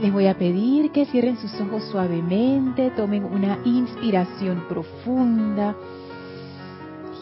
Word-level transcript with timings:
Les 0.00 0.12
voy 0.12 0.26
a 0.26 0.36
pedir 0.36 0.90
que 0.90 1.06
cierren 1.06 1.38
sus 1.38 1.58
ojos 1.60 1.84
suavemente, 1.84 2.90
tomen 2.90 3.24
una 3.24 3.58
inspiración 3.64 4.64
profunda 4.68 5.74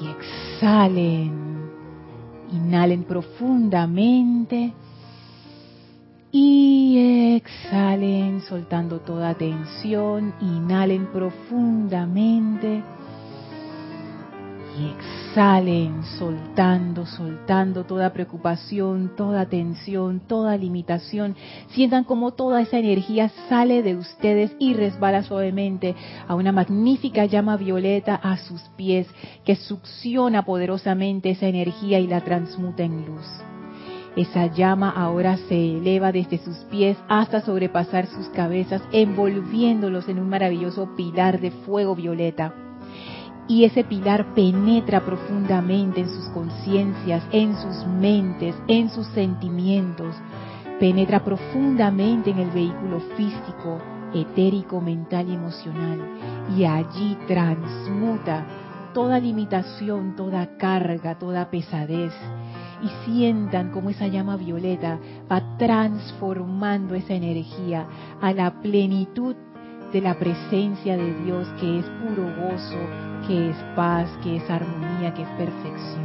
y 0.00 0.08
exhalen. 0.08 1.44
Inhalen 2.52 3.04
profundamente 3.04 4.72
y 6.32 7.36
exhalen 7.36 8.40
soltando 8.40 8.98
toda 9.00 9.34
tensión. 9.34 10.34
Inhalen 10.40 11.06
profundamente 11.06 12.82
y 14.78 14.86
exhalen, 14.88 16.02
soltando, 16.18 17.06
soltando 17.06 17.84
toda 17.84 18.12
preocupación, 18.12 19.12
toda 19.16 19.46
tensión, 19.46 20.20
toda 20.20 20.56
limitación. 20.56 21.36
Sientan 21.68 22.04
como 22.04 22.32
toda 22.32 22.60
esa 22.60 22.78
energía 22.78 23.30
sale 23.48 23.82
de 23.82 23.96
ustedes 23.96 24.54
y 24.58 24.74
resbala 24.74 25.22
suavemente 25.22 25.94
a 26.26 26.34
una 26.34 26.52
magnífica 26.52 27.24
llama 27.26 27.56
violeta 27.56 28.14
a 28.16 28.36
sus 28.36 28.60
pies 28.76 29.06
que 29.44 29.56
succiona 29.56 30.44
poderosamente 30.44 31.30
esa 31.30 31.46
energía 31.46 31.98
y 32.00 32.06
la 32.06 32.22
transmuta 32.22 32.82
en 32.82 33.06
luz. 33.06 33.26
Esa 34.16 34.46
llama 34.46 34.90
ahora 34.90 35.36
se 35.48 35.56
eleva 35.56 36.12
desde 36.12 36.38
sus 36.38 36.56
pies 36.70 36.96
hasta 37.08 37.40
sobrepasar 37.40 38.06
sus 38.06 38.28
cabezas, 38.28 38.82
envolviéndolos 38.92 40.08
en 40.08 40.20
un 40.20 40.28
maravilloso 40.28 40.94
pilar 40.96 41.40
de 41.40 41.50
fuego 41.50 41.96
violeta 41.96 42.54
y 43.46 43.64
ese 43.64 43.84
pilar 43.84 44.34
penetra 44.34 45.00
profundamente 45.00 46.00
en 46.00 46.08
sus 46.08 46.28
conciencias, 46.30 47.22
en 47.30 47.56
sus 47.56 47.86
mentes, 47.86 48.54
en 48.68 48.90
sus 48.90 49.06
sentimientos, 49.08 50.14
penetra 50.80 51.22
profundamente 51.22 52.30
en 52.30 52.38
el 52.38 52.50
vehículo 52.50 53.00
físico, 53.16 53.78
etérico, 54.14 54.80
mental 54.80 55.28
y 55.28 55.34
emocional, 55.34 56.00
y 56.56 56.64
allí 56.64 57.18
transmuta 57.26 58.46
toda 58.94 59.18
limitación, 59.18 60.14
toda 60.16 60.56
carga, 60.56 61.18
toda 61.18 61.50
pesadez, 61.50 62.12
y 62.82 62.88
sientan 63.04 63.70
como 63.72 63.90
esa 63.90 64.06
llama 64.06 64.36
violeta 64.36 64.98
va 65.30 65.56
transformando 65.58 66.94
esa 66.94 67.14
energía 67.14 67.86
a 68.20 68.32
la 68.32 68.60
plenitud 68.60 69.36
de 69.94 70.00
la 70.00 70.18
presencia 70.18 70.96
de 70.96 71.14
Dios 71.22 71.46
que 71.60 71.78
es 71.78 71.86
puro 71.86 72.24
gozo, 72.34 72.80
que 73.28 73.50
es 73.50 73.56
paz, 73.76 74.10
que 74.24 74.38
es 74.38 74.50
armonía, 74.50 75.14
que 75.14 75.22
es 75.22 75.28
perfección. 75.38 76.04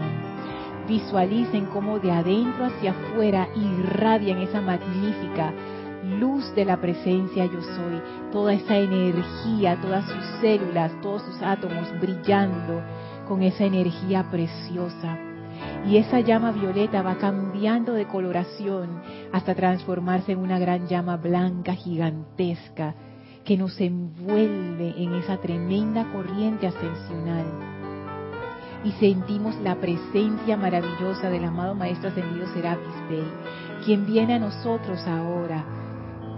Visualicen 0.88 1.66
cómo 1.66 1.98
de 1.98 2.12
adentro 2.12 2.66
hacia 2.66 2.92
afuera 2.92 3.48
irradian 3.56 4.44
esa 4.44 4.62
magnífica 4.62 5.52
luz 6.20 6.54
de 6.54 6.66
la 6.66 6.80
presencia 6.80 7.46
yo 7.48 7.62
soy, 7.64 8.00
toda 8.32 8.54
esa 8.54 8.78
energía, 8.78 9.76
todas 9.82 10.06
sus 10.06 10.24
células, 10.40 10.92
todos 11.02 11.24
sus 11.24 11.42
átomos 11.42 11.92
brillando 12.00 12.84
con 13.28 13.42
esa 13.42 13.64
energía 13.64 14.30
preciosa. 14.30 15.18
Y 15.88 15.98
esa 15.98 16.20
llama 16.20 16.52
violeta 16.52 17.02
va 17.02 17.16
cambiando 17.16 17.94
de 17.94 18.06
coloración 18.06 19.02
hasta 19.34 19.56
transformarse 19.56 20.34
en 20.34 20.40
una 20.40 20.60
gran 20.60 20.88
llama 20.88 21.18
blanca 21.18 21.74
gigantesca 21.74 22.94
que 23.50 23.58
nos 23.58 23.82
envuelve 23.82 24.94
en 24.96 25.16
esa 25.16 25.38
tremenda 25.38 26.06
corriente 26.14 26.68
ascensional. 26.68 27.48
Y 28.84 28.92
sentimos 28.92 29.56
la 29.64 29.74
presencia 29.74 30.56
maravillosa 30.56 31.32
del 31.32 31.46
amado 31.46 31.74
Maestro 31.74 32.10
Ascendido 32.10 32.46
Serapis 32.54 32.94
Bey, 33.10 33.26
quien 33.84 34.06
viene 34.06 34.36
a 34.36 34.40
nosotros 34.40 35.00
ahora 35.08 35.66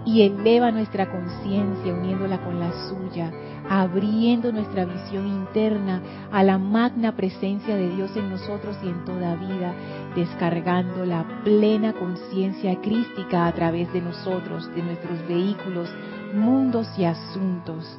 y 0.06 0.22
eleva 0.22 0.70
nuestra 0.70 1.10
conciencia 1.10 1.92
uniéndola 1.92 2.42
con 2.42 2.58
la 2.58 2.72
suya, 2.88 3.30
abriendo 3.68 4.50
nuestra 4.50 4.86
visión 4.86 5.26
interna 5.26 6.00
a 6.32 6.42
la 6.42 6.56
magna 6.56 7.14
presencia 7.14 7.76
de 7.76 7.90
Dios 7.90 8.16
en 8.16 8.30
nosotros 8.30 8.74
y 8.82 8.88
en 8.88 9.04
toda 9.04 9.36
vida, 9.36 9.74
descargando 10.16 11.04
la 11.04 11.42
plena 11.44 11.92
conciencia 11.92 12.80
crística 12.80 13.46
a 13.46 13.52
través 13.52 13.92
de 13.92 14.00
nosotros, 14.00 14.66
de 14.74 14.82
nuestros 14.82 15.28
vehículos, 15.28 15.90
mundos 16.32 16.88
y 16.98 17.04
asuntos. 17.04 17.98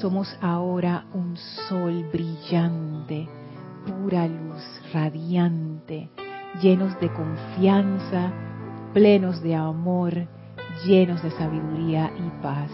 Somos 0.00 0.36
ahora 0.40 1.06
un 1.12 1.36
sol 1.68 2.06
brillante, 2.12 3.28
pura 3.86 4.26
luz, 4.26 4.62
radiante, 4.92 6.10
llenos 6.60 6.98
de 7.00 7.12
confianza, 7.12 8.32
plenos 8.92 9.42
de 9.42 9.54
amor, 9.54 10.26
llenos 10.84 11.22
de 11.22 11.30
sabiduría 11.32 12.10
y 12.16 12.42
paz. 12.42 12.70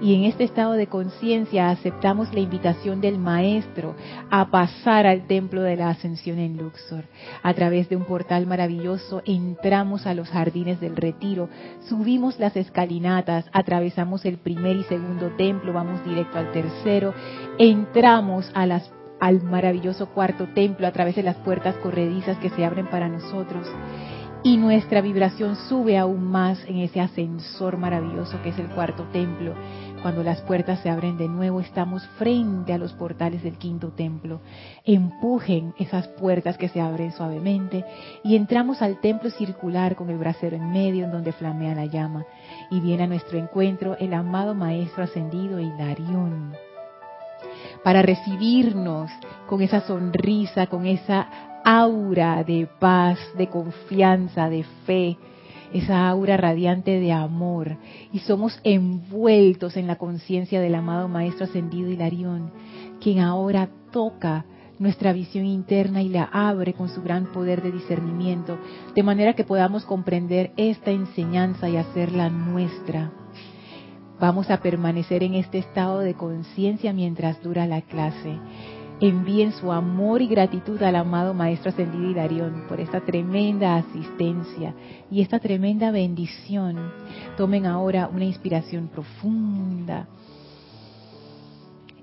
Y 0.00 0.14
en 0.14 0.24
este 0.24 0.44
estado 0.44 0.72
de 0.72 0.86
conciencia 0.86 1.68
aceptamos 1.68 2.32
la 2.32 2.40
invitación 2.40 3.02
del 3.02 3.18
Maestro 3.18 3.94
a 4.30 4.50
pasar 4.50 5.06
al 5.06 5.26
templo 5.26 5.60
de 5.60 5.76
la 5.76 5.90
ascensión 5.90 6.38
en 6.38 6.56
Luxor. 6.56 7.04
A 7.42 7.52
través 7.52 7.90
de 7.90 7.96
un 7.96 8.04
portal 8.04 8.46
maravilloso 8.46 9.20
entramos 9.26 10.06
a 10.06 10.14
los 10.14 10.28
jardines 10.30 10.80
del 10.80 10.96
retiro, 10.96 11.50
subimos 11.88 12.38
las 12.38 12.56
escalinatas, 12.56 13.44
atravesamos 13.52 14.24
el 14.24 14.38
primer 14.38 14.76
y 14.76 14.84
segundo 14.84 15.32
templo, 15.36 15.74
vamos 15.74 16.02
directo 16.04 16.38
al 16.38 16.50
tercero, 16.52 17.12
entramos 17.58 18.50
al 18.54 19.42
maravilloso 19.42 20.06
cuarto 20.06 20.48
templo 20.54 20.86
a 20.86 20.92
través 20.92 21.16
de 21.16 21.24
las 21.24 21.36
puertas 21.36 21.74
corredizas 21.76 22.38
que 22.38 22.48
se 22.48 22.64
abren 22.64 22.88
para 22.88 23.08
nosotros 23.08 23.66
y 24.42 24.56
nuestra 24.56 25.00
vibración 25.00 25.56
sube 25.56 25.98
aún 25.98 26.24
más 26.24 26.64
en 26.66 26.78
ese 26.78 27.00
ascensor 27.00 27.76
maravilloso 27.76 28.40
que 28.42 28.50
es 28.50 28.58
el 28.58 28.68
cuarto 28.68 29.04
templo. 29.12 29.54
Cuando 30.02 30.22
las 30.22 30.40
puertas 30.42 30.80
se 30.80 30.88
abren 30.88 31.18
de 31.18 31.28
nuevo, 31.28 31.60
estamos 31.60 32.06
frente 32.18 32.72
a 32.72 32.78
los 32.78 32.94
portales 32.94 33.42
del 33.42 33.58
quinto 33.58 33.88
templo. 33.88 34.40
Empujen 34.84 35.74
esas 35.78 36.08
puertas 36.08 36.56
que 36.56 36.70
se 36.70 36.80
abren 36.80 37.12
suavemente 37.12 37.84
y 38.24 38.36
entramos 38.36 38.80
al 38.80 38.98
templo 39.00 39.28
circular 39.28 39.96
con 39.96 40.08
el 40.08 40.16
brasero 40.16 40.56
en 40.56 40.72
medio 40.72 41.04
en 41.04 41.12
donde 41.12 41.32
flamea 41.32 41.74
la 41.74 41.84
llama. 41.84 42.24
Y 42.70 42.80
viene 42.80 43.02
a 43.02 43.08
nuestro 43.08 43.38
encuentro 43.38 43.94
el 43.98 44.14
amado 44.14 44.54
Maestro 44.54 45.04
Ascendido 45.04 45.60
Hilarión 45.60 46.54
para 47.84 48.00
recibirnos 48.02 49.10
con 49.48 49.60
esa 49.60 49.82
sonrisa, 49.82 50.66
con 50.66 50.86
esa 50.86 51.28
aura 51.64 52.42
de 52.42 52.68
paz, 52.78 53.18
de 53.36 53.48
confianza, 53.48 54.48
de 54.48 54.64
fe, 54.86 55.18
esa 55.72 56.08
aura 56.08 56.36
radiante 56.36 56.98
de 57.00 57.12
amor 57.12 57.76
y 58.12 58.20
somos 58.20 58.58
envueltos 58.64 59.76
en 59.76 59.86
la 59.86 59.96
conciencia 59.96 60.60
del 60.60 60.74
amado 60.74 61.08
Maestro 61.08 61.44
Ascendido 61.44 61.90
Hilarión, 61.90 62.50
quien 63.00 63.20
ahora 63.20 63.68
toca 63.92 64.44
nuestra 64.78 65.12
visión 65.12 65.44
interna 65.44 66.02
y 66.02 66.08
la 66.08 66.24
abre 66.24 66.72
con 66.72 66.88
su 66.88 67.02
gran 67.02 67.26
poder 67.32 67.62
de 67.62 67.70
discernimiento, 67.70 68.58
de 68.94 69.02
manera 69.02 69.34
que 69.34 69.44
podamos 69.44 69.84
comprender 69.84 70.52
esta 70.56 70.90
enseñanza 70.90 71.68
y 71.68 71.76
hacerla 71.76 72.30
nuestra. 72.30 73.12
Vamos 74.18 74.50
a 74.50 74.60
permanecer 74.60 75.22
en 75.22 75.34
este 75.34 75.58
estado 75.58 76.00
de 76.00 76.14
conciencia 76.14 76.92
mientras 76.92 77.42
dura 77.42 77.66
la 77.66 77.82
clase 77.82 78.38
envíen 79.00 79.52
su 79.52 79.72
amor 79.72 80.20
y 80.20 80.26
gratitud 80.26 80.82
al 80.82 80.96
amado 80.96 81.32
Maestro 81.32 81.70
Ascendido 81.70 82.10
Hilarión 82.10 82.64
por 82.68 82.80
esta 82.80 83.00
tremenda 83.00 83.76
asistencia 83.76 84.74
y 85.10 85.22
esta 85.22 85.38
tremenda 85.38 85.90
bendición. 85.90 86.92
Tomen 87.36 87.66
ahora 87.66 88.08
una 88.12 88.24
inspiración 88.24 88.88
profunda. 88.88 90.06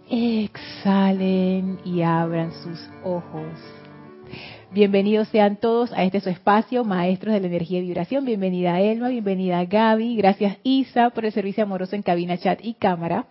Exhalen 0.10 1.80
y 1.86 2.02
abran 2.02 2.52
sus 2.52 2.90
ojos. 3.04 3.44
Bienvenidos 4.72 5.30
sean 5.30 5.56
todos 5.56 5.94
a 5.94 6.04
este 6.04 6.20
su 6.20 6.30
espacio, 6.30 6.84
Maestros 6.84 7.34
de 7.34 7.40
la 7.40 7.48
Energía 7.48 7.80
y 7.80 7.84
Vibración. 7.84 8.26
Bienvenida 8.26 8.82
Elma, 8.82 9.10
bienvenida 9.10 9.64
Gaby. 9.64 10.16
Gracias 10.18 10.58
Isa 10.64 11.10
por 11.12 11.26
el 11.26 11.32
servicio 11.32 11.64
amoroso 11.64 11.96
en 11.96 12.02
cabina, 12.02 12.38
chat 12.38 12.60
y 12.64 12.74
cámara. 12.74 13.28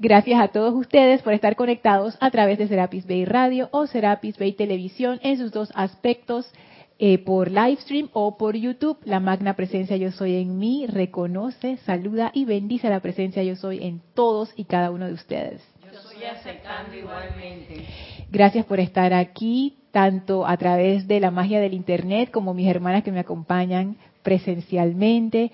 Gracias 0.00 0.40
a 0.40 0.48
todos 0.48 0.74
ustedes 0.74 1.22
por 1.22 1.34
estar 1.34 1.54
conectados 1.54 2.16
a 2.20 2.30
través 2.32 2.58
de 2.58 2.66
Serapis 2.66 3.06
Bay 3.06 3.24
Radio 3.24 3.68
o 3.70 3.86
Serapis 3.86 4.36
Bay 4.38 4.52
Televisión 4.52 5.20
en 5.22 5.38
sus 5.38 5.52
dos 5.52 5.70
aspectos, 5.76 6.50
eh, 6.98 7.18
por 7.18 7.48
live 7.48 7.76
stream 7.76 8.08
o 8.12 8.36
por 8.36 8.56
YouTube. 8.56 8.98
La 9.04 9.20
magna 9.20 9.54
presencia 9.54 9.96
yo 9.96 10.10
soy 10.10 10.34
en 10.34 10.58
mí 10.58 10.86
reconoce, 10.88 11.76
saluda 11.78 12.32
y 12.34 12.44
bendice 12.44 12.88
la 12.88 13.00
presencia 13.00 13.44
yo 13.44 13.54
soy 13.54 13.84
en 13.84 14.02
todos 14.14 14.52
y 14.56 14.64
cada 14.64 14.90
uno 14.90 15.06
de 15.06 15.12
ustedes. 15.12 15.62
Yo 15.80 15.96
estoy 15.96 16.24
aceptando 16.24 16.96
igualmente. 16.96 17.86
Gracias 18.32 18.66
por 18.66 18.80
estar 18.80 19.14
aquí, 19.14 19.76
tanto 19.92 20.44
a 20.44 20.56
través 20.56 21.06
de 21.06 21.20
la 21.20 21.30
magia 21.30 21.60
del 21.60 21.72
Internet 21.72 22.32
como 22.32 22.52
mis 22.52 22.68
hermanas 22.68 23.04
que 23.04 23.12
me 23.12 23.20
acompañan 23.20 23.96
presencialmente. 24.24 25.52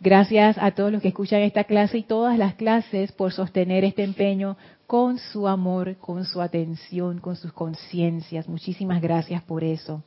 Gracias 0.00 0.56
a 0.58 0.70
todos 0.70 0.90
los 0.90 1.02
que 1.02 1.08
escuchan 1.08 1.42
esta 1.42 1.64
clase 1.64 1.98
y 1.98 2.02
todas 2.04 2.38
las 2.38 2.54
clases 2.54 3.12
por 3.12 3.32
sostener 3.32 3.84
este 3.84 4.04
empeño 4.04 4.56
con 4.86 5.18
su 5.18 5.46
amor, 5.48 5.96
con 5.96 6.24
su 6.24 6.40
atención, 6.40 7.18
con 7.18 7.36
sus 7.36 7.52
conciencias. 7.52 8.48
Muchísimas 8.48 9.02
gracias 9.02 9.42
por 9.42 9.64
eso. 9.64 10.02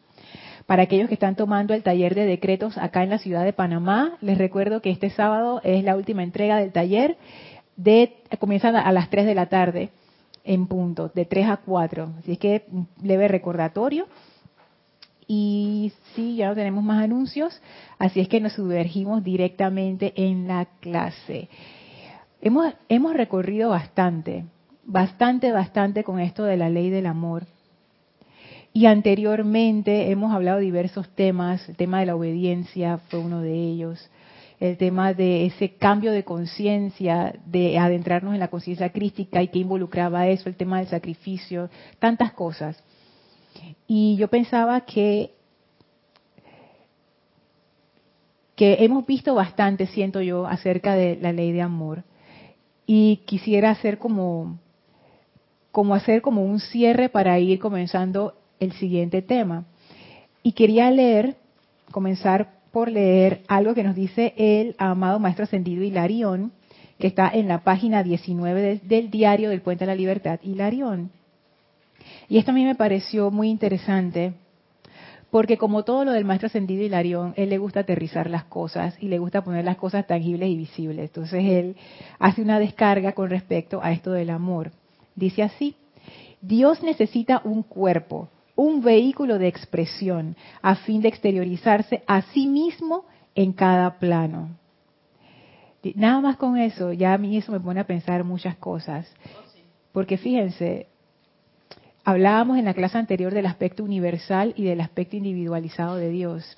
Para 0.65 0.83
aquellos 0.83 1.07
que 1.07 1.13
están 1.13 1.35
tomando 1.35 1.75
el 1.75 1.83
taller 1.83 2.15
de 2.15 2.25
decretos 2.25 2.77
acá 2.77 3.03
en 3.03 3.11
la 3.11 3.19
ciudad 3.19 3.43
de 3.43 3.53
Panamá, 3.53 4.17
les 4.21 4.37
recuerdo 4.37 4.81
que 4.81 4.89
este 4.89 5.11
sábado 5.11 5.61
es 5.63 5.83
la 5.83 5.95
última 5.95 6.23
entrega 6.23 6.57
del 6.57 6.71
taller. 6.71 7.17
De, 7.75 8.15
comienzan 8.39 8.75
a 8.75 8.91
las 8.91 9.09
3 9.09 9.25
de 9.25 9.35
la 9.35 9.47
tarde 9.47 9.89
en 10.43 10.67
punto, 10.67 11.11
de 11.13 11.25
3 11.25 11.47
a 11.49 11.57
4. 11.57 12.13
Así 12.19 12.31
es 12.33 12.39
que 12.39 12.65
leve 13.03 13.27
recordatorio. 13.27 14.07
Y 15.27 15.91
sí, 16.13 16.35
ya 16.35 16.49
no 16.49 16.55
tenemos 16.55 16.83
más 16.83 17.03
anuncios, 17.03 17.59
así 17.97 18.19
es 18.19 18.27
que 18.27 18.39
nos 18.39 18.53
sumergimos 18.53 19.23
directamente 19.23 20.13
en 20.15 20.47
la 20.47 20.65
clase. 20.79 21.49
Hemos, 22.41 22.73
hemos 22.89 23.15
recorrido 23.15 23.69
bastante, 23.69 24.45
bastante, 24.85 25.51
bastante 25.51 26.03
con 26.03 26.19
esto 26.19 26.43
de 26.43 26.57
la 26.57 26.69
ley 26.69 26.89
del 26.91 27.07
amor. 27.07 27.45
Y 28.71 28.85
anteriormente 28.87 30.11
hemos 30.11 30.33
hablado 30.33 30.59
de 30.59 30.65
diversos 30.65 31.09
temas, 31.15 31.67
el 31.69 31.75
tema 31.75 32.01
de 32.01 32.07
la 32.07 32.15
obediencia 32.15 32.99
fue 33.09 33.19
uno 33.19 33.41
de 33.41 33.53
ellos, 33.53 34.11
el 34.59 34.77
tema 34.77 35.13
de 35.13 35.45
ese 35.45 35.75
cambio 35.75 36.11
de 36.11 36.23
conciencia, 36.23 37.33
de 37.45 37.77
adentrarnos 37.77 38.33
en 38.33 38.39
la 38.39 38.49
conciencia 38.49 38.89
crística 38.89 39.41
y 39.41 39.47
que 39.47 39.59
involucraba 39.59 40.27
eso, 40.27 40.49
el 40.49 40.55
tema 40.55 40.79
del 40.79 40.87
sacrificio, 40.87 41.69
tantas 41.99 42.33
cosas. 42.33 42.81
Y 43.87 44.15
yo 44.17 44.27
pensaba 44.27 44.81
que 44.81 45.35
que 48.55 48.77
hemos 48.85 49.05
visto 49.05 49.35
bastante, 49.35 49.85
siento 49.87 50.21
yo, 50.21 50.47
acerca 50.47 50.95
de 50.95 51.17
la 51.21 51.33
ley 51.33 51.51
de 51.51 51.61
amor. 51.61 52.03
Y 52.87 53.17
quisiera 53.25 53.71
hacer 53.71 53.97
como, 53.97 54.59
como 55.71 55.93
hacer 55.93 56.21
como 56.21 56.43
un 56.43 56.59
cierre 56.59 57.09
para 57.09 57.37
ir 57.39 57.59
comenzando 57.59 58.35
el 58.59 58.71
siguiente 58.73 59.21
tema. 59.21 59.65
Y 60.41 60.53
quería 60.53 60.89
leer, 60.89 61.35
comenzar 61.91 62.53
por 62.71 62.89
leer 62.89 63.41
algo 63.47 63.73
que 63.73 63.83
nos 63.83 63.95
dice 63.95 64.33
el 64.37 64.75
amado 64.77 65.19
Maestro 65.19 65.43
Ascendido 65.43 65.83
Hilarión, 65.83 66.51
que 66.99 67.07
está 67.07 67.29
en 67.29 67.47
la 67.47 67.63
página 67.63 68.03
19 68.03 68.79
del 68.83 69.09
diario 69.09 69.49
del 69.49 69.61
Puente 69.61 69.85
de 69.85 69.91
la 69.91 69.95
Libertad, 69.95 70.39
Hilarión. 70.43 71.11
Y 72.27 72.37
esto 72.37 72.51
a 72.51 72.53
mí 72.53 72.63
me 72.65 72.75
pareció 72.75 73.31
muy 73.31 73.49
interesante, 73.49 74.33
porque 75.29 75.57
como 75.57 75.83
todo 75.83 76.05
lo 76.05 76.11
del 76.11 76.25
Maestro 76.25 76.47
Ascendido 76.47 76.83
Hilarión, 76.83 77.33
él 77.37 77.49
le 77.49 77.57
gusta 77.57 77.81
aterrizar 77.81 78.29
las 78.29 78.45
cosas 78.45 78.95
y 78.99 79.07
le 79.07 79.19
gusta 79.19 79.43
poner 79.43 79.65
las 79.65 79.77
cosas 79.77 80.07
tangibles 80.07 80.49
y 80.49 80.57
visibles. 80.57 81.09
Entonces 81.09 81.43
él 81.43 81.75
hace 82.19 82.41
una 82.41 82.59
descarga 82.59 83.11
con 83.13 83.29
respecto 83.29 83.81
a 83.83 83.91
esto 83.91 84.11
del 84.11 84.29
amor. 84.29 84.71
Dice 85.15 85.43
así, 85.43 85.75
Dios 86.41 86.83
necesita 86.83 87.41
un 87.43 87.63
cuerpo 87.63 88.29
un 88.55 88.81
vehículo 88.81 89.37
de 89.37 89.47
expresión 89.47 90.35
a 90.61 90.75
fin 90.75 91.01
de 91.01 91.09
exteriorizarse 91.09 92.03
a 92.07 92.21
sí 92.33 92.47
mismo 92.47 93.05
en 93.35 93.51
cada 93.51 93.99
plano. 93.99 94.57
Nada 95.93 96.21
más 96.21 96.37
con 96.37 96.57
eso, 96.57 96.93
ya 96.93 97.13
a 97.13 97.17
mí 97.17 97.37
eso 97.37 97.51
me 97.51 97.59
pone 97.59 97.79
a 97.79 97.87
pensar 97.87 98.23
muchas 98.23 98.55
cosas. 98.55 99.13
Porque 99.91 100.17
fíjense, 100.17 100.87
hablábamos 102.05 102.59
en 102.59 102.65
la 102.65 102.75
clase 102.75 102.99
anterior 102.99 103.33
del 103.33 103.47
aspecto 103.47 103.83
universal 103.83 104.53
y 104.55 104.63
del 104.63 104.79
aspecto 104.79 105.17
individualizado 105.17 105.95
de 105.95 106.09
Dios. 106.09 106.55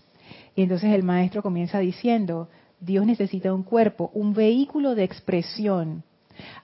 Y 0.55 0.61
entonces 0.61 0.93
el 0.93 1.03
maestro 1.03 1.41
comienza 1.41 1.79
diciendo, 1.79 2.49
Dios 2.81 3.05
necesita 3.05 3.53
un 3.53 3.63
cuerpo, 3.63 4.11
un 4.13 4.33
vehículo 4.33 4.93
de 4.93 5.05
expresión, 5.05 6.03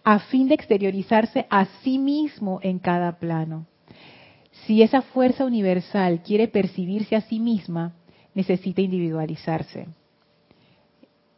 a 0.03 0.19
fin 0.19 0.49
de 0.49 0.55
exteriorizarse 0.55 1.47
a 1.49 1.65
sí 1.81 1.97
mismo 1.97 2.59
en 2.61 2.77
cada 2.77 3.17
plano. 3.17 3.65
Si 4.65 4.83
esa 4.83 5.01
fuerza 5.01 5.45
universal 5.45 6.21
quiere 6.21 6.47
percibirse 6.49 7.15
a 7.15 7.21
sí 7.21 7.39
misma, 7.39 7.93
necesita 8.35 8.81
individualizarse. 8.81 9.87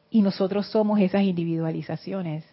Y 0.09 0.21
nosotros 0.21 0.67
somos 0.67 0.99
esas 0.99 1.23
individualizaciones. 1.23 2.43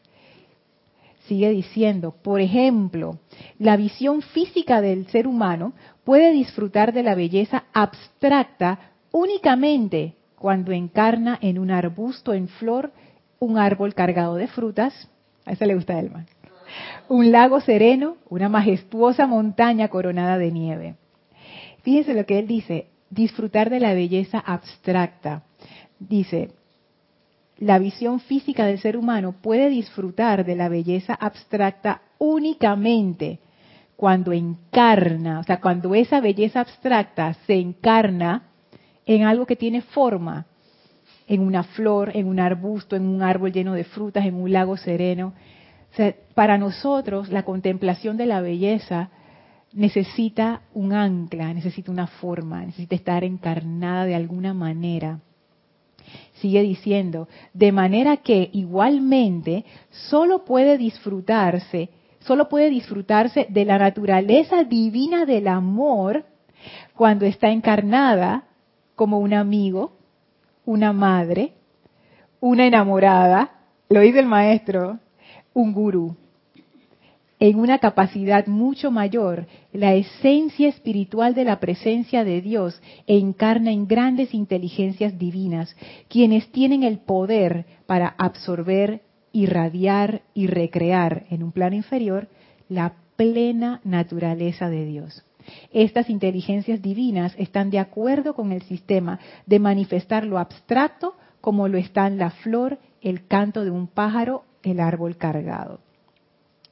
Sigue 1.26 1.50
diciendo, 1.50 2.14
por 2.22 2.40
ejemplo, 2.40 3.18
la 3.58 3.76
visión 3.76 4.22
física 4.22 4.80
del 4.80 5.06
ser 5.06 5.26
humano 5.26 5.72
puede 6.04 6.32
disfrutar 6.32 6.92
de 6.92 7.02
la 7.02 7.14
belleza 7.14 7.64
abstracta 7.72 8.92
únicamente 9.12 10.16
cuando 10.36 10.72
encarna 10.72 11.38
en 11.40 11.58
un 11.58 11.70
arbusto 11.70 12.34
en 12.34 12.48
flor 12.48 12.92
un 13.38 13.58
árbol 13.58 13.94
cargado 13.94 14.34
de 14.34 14.48
frutas. 14.48 15.08
A 15.46 15.52
esa 15.52 15.66
le 15.66 15.74
gusta 15.74 15.94
un 17.08 17.32
lago 17.32 17.60
sereno, 17.60 18.16
una 18.28 18.48
majestuosa 18.48 19.26
montaña 19.26 19.88
coronada 19.88 20.38
de 20.38 20.50
nieve. 20.50 20.94
Fíjense 21.82 22.14
lo 22.14 22.24
que 22.26 22.38
él 22.38 22.46
dice, 22.46 22.86
disfrutar 23.10 23.70
de 23.70 23.80
la 23.80 23.94
belleza 23.94 24.38
abstracta. 24.38 25.42
Dice, 25.98 26.50
la 27.62 27.78
visión 27.78 28.18
física 28.18 28.66
del 28.66 28.80
ser 28.80 28.96
humano 28.96 29.36
puede 29.40 29.68
disfrutar 29.68 30.44
de 30.44 30.56
la 30.56 30.68
belleza 30.68 31.14
abstracta 31.14 32.02
únicamente 32.18 33.38
cuando 33.94 34.32
encarna, 34.32 35.38
o 35.38 35.44
sea, 35.44 35.60
cuando 35.60 35.94
esa 35.94 36.20
belleza 36.20 36.58
abstracta 36.58 37.34
se 37.46 37.54
encarna 37.54 38.48
en 39.06 39.22
algo 39.22 39.46
que 39.46 39.54
tiene 39.54 39.80
forma, 39.80 40.46
en 41.28 41.40
una 41.40 41.62
flor, 41.62 42.10
en 42.14 42.26
un 42.26 42.40
arbusto, 42.40 42.96
en 42.96 43.06
un 43.06 43.22
árbol 43.22 43.52
lleno 43.52 43.74
de 43.74 43.84
frutas, 43.84 44.26
en 44.26 44.34
un 44.34 44.52
lago 44.52 44.76
sereno 44.76 45.32
para 46.34 46.58
nosotros 46.58 47.28
la 47.28 47.44
contemplación 47.44 48.16
de 48.16 48.26
la 48.26 48.40
belleza 48.40 49.10
necesita 49.72 50.62
un 50.74 50.94
ancla, 50.94 51.54
necesita 51.54 51.92
una 51.92 52.08
forma, 52.08 52.64
necesita 52.64 52.96
estar 52.96 53.22
encarnada 53.22 54.04
de 54.04 54.16
alguna 54.16 54.52
manera. 54.52 55.20
Sigue 56.42 56.62
diciendo, 56.62 57.28
de 57.54 57.70
manera 57.70 58.16
que 58.16 58.50
igualmente 58.52 59.64
solo 60.10 60.44
puede 60.44 60.76
disfrutarse, 60.76 61.88
solo 62.18 62.48
puede 62.48 62.68
disfrutarse 62.68 63.46
de 63.48 63.64
la 63.64 63.78
naturaleza 63.78 64.64
divina 64.64 65.24
del 65.24 65.46
amor 65.46 66.24
cuando 66.96 67.26
está 67.26 67.50
encarnada 67.50 68.42
como 68.96 69.20
un 69.20 69.34
amigo, 69.34 69.92
una 70.64 70.92
madre, 70.92 71.52
una 72.40 72.66
enamorada, 72.66 73.52
lo 73.88 74.00
dice 74.00 74.18
el 74.18 74.26
maestro, 74.26 74.98
un 75.54 75.72
gurú. 75.72 76.16
En 77.42 77.58
una 77.58 77.78
capacidad 77.78 78.46
mucho 78.46 78.92
mayor, 78.92 79.48
la 79.72 79.94
esencia 79.94 80.68
espiritual 80.68 81.34
de 81.34 81.42
la 81.42 81.58
presencia 81.58 82.22
de 82.22 82.40
Dios 82.40 82.80
encarna 83.08 83.72
en 83.72 83.88
grandes 83.88 84.32
inteligencias 84.32 85.18
divinas, 85.18 85.74
quienes 86.06 86.52
tienen 86.52 86.84
el 86.84 87.00
poder 87.00 87.66
para 87.86 88.14
absorber, 88.16 89.02
irradiar 89.32 90.22
y 90.34 90.46
recrear 90.46 91.24
en 91.30 91.42
un 91.42 91.50
plano 91.50 91.74
inferior 91.74 92.28
la 92.68 92.94
plena 93.16 93.80
naturaleza 93.82 94.70
de 94.70 94.86
Dios. 94.86 95.24
Estas 95.72 96.10
inteligencias 96.10 96.80
divinas 96.80 97.34
están 97.38 97.70
de 97.70 97.80
acuerdo 97.80 98.34
con 98.34 98.52
el 98.52 98.62
sistema 98.62 99.18
de 99.46 99.58
manifestar 99.58 100.24
lo 100.24 100.38
abstracto 100.38 101.16
como 101.40 101.66
lo 101.66 101.76
están 101.76 102.18
la 102.18 102.30
flor, 102.30 102.78
el 103.00 103.26
canto 103.26 103.64
de 103.64 103.72
un 103.72 103.88
pájaro 103.88 104.44
el 104.62 104.78
árbol 104.78 105.16
cargado. 105.16 105.80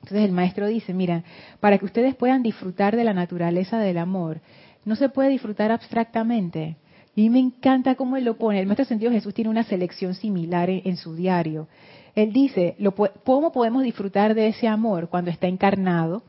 Entonces 0.03 0.25
el 0.25 0.33
maestro 0.33 0.67
dice, 0.67 0.95
mira, 0.95 1.25
para 1.61 1.79
que 1.79 1.85
ustedes 1.85 2.15
puedan 2.15 2.43
disfrutar 2.43 2.97
de 2.97 3.05
la 3.05 3.15
naturaleza 3.15 3.79
del 3.79 3.99
amor, 3.99 4.41
no 4.85 4.97
se 4.97 5.09
puede 5.09 5.29
disfrutar 5.29 5.71
abstractamente. 5.71 6.77
Y 7.15 7.29
me 7.29 7.39
encanta 7.39 7.97
cómo 7.97 8.17
él 8.17 8.25
lo 8.25 8.39
pone. 8.39 8.61
El 8.61 8.67
maestro 8.67 8.87
sentido 8.87 9.11
Jesús 9.11 9.35
tiene 9.35 9.51
una 9.51 9.65
selección 9.65 10.15
similar 10.15 10.71
en, 10.71 10.97
su 10.97 11.15
diario. 11.15 11.69
Él 12.15 12.33
dice, 12.33 12.77
¿cómo 13.25 13.53
podemos 13.53 13.83
disfrutar 13.83 14.35
de 14.35 14.49
ese 14.49 14.69
amor 14.69 15.09
cuando 15.09 15.31
está 15.31 15.47
encarnado 15.47 16.23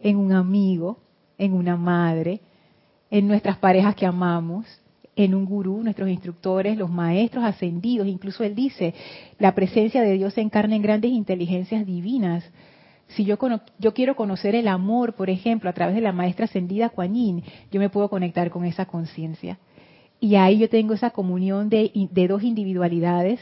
en 0.00 0.16
un 0.16 0.32
amigo, 0.32 0.98
en 1.38 1.54
una 1.54 1.76
madre, 1.76 2.40
en 3.10 3.26
nuestras 3.26 3.56
parejas 3.58 3.94
que 3.94 4.06
amamos, 4.06 4.66
en 5.16 5.34
un 5.34 5.46
gurú, 5.46 5.82
nuestros 5.82 6.08
instructores, 6.08 6.76
los 6.76 6.90
maestros 6.90 7.44
ascendidos, 7.44 8.06
incluso 8.06 8.44
él 8.44 8.54
dice, 8.54 8.94
la 9.38 9.54
presencia 9.54 10.02
de 10.02 10.12
Dios 10.12 10.34
se 10.34 10.40
encarna 10.40 10.76
en 10.76 10.82
grandes 10.82 11.10
inteligencias 11.10 11.84
divinas. 11.84 12.44
Si 13.08 13.24
yo, 13.24 13.38
yo 13.78 13.94
quiero 13.94 14.16
conocer 14.16 14.54
el 14.54 14.68
amor, 14.68 15.14
por 15.14 15.30
ejemplo, 15.30 15.70
a 15.70 15.72
través 15.72 15.94
de 15.94 16.00
la 16.00 16.12
maestra 16.12 16.44
ascendida 16.44 16.90
Kuan 16.90 17.14
yo 17.14 17.80
me 17.80 17.90
puedo 17.90 18.08
conectar 18.08 18.50
con 18.50 18.64
esa 18.64 18.86
conciencia. 18.86 19.58
Y 20.20 20.34
ahí 20.34 20.58
yo 20.58 20.68
tengo 20.68 20.94
esa 20.94 21.10
comunión 21.10 21.68
de, 21.68 21.90
de 21.94 22.28
dos 22.28 22.42
individualidades, 22.42 23.40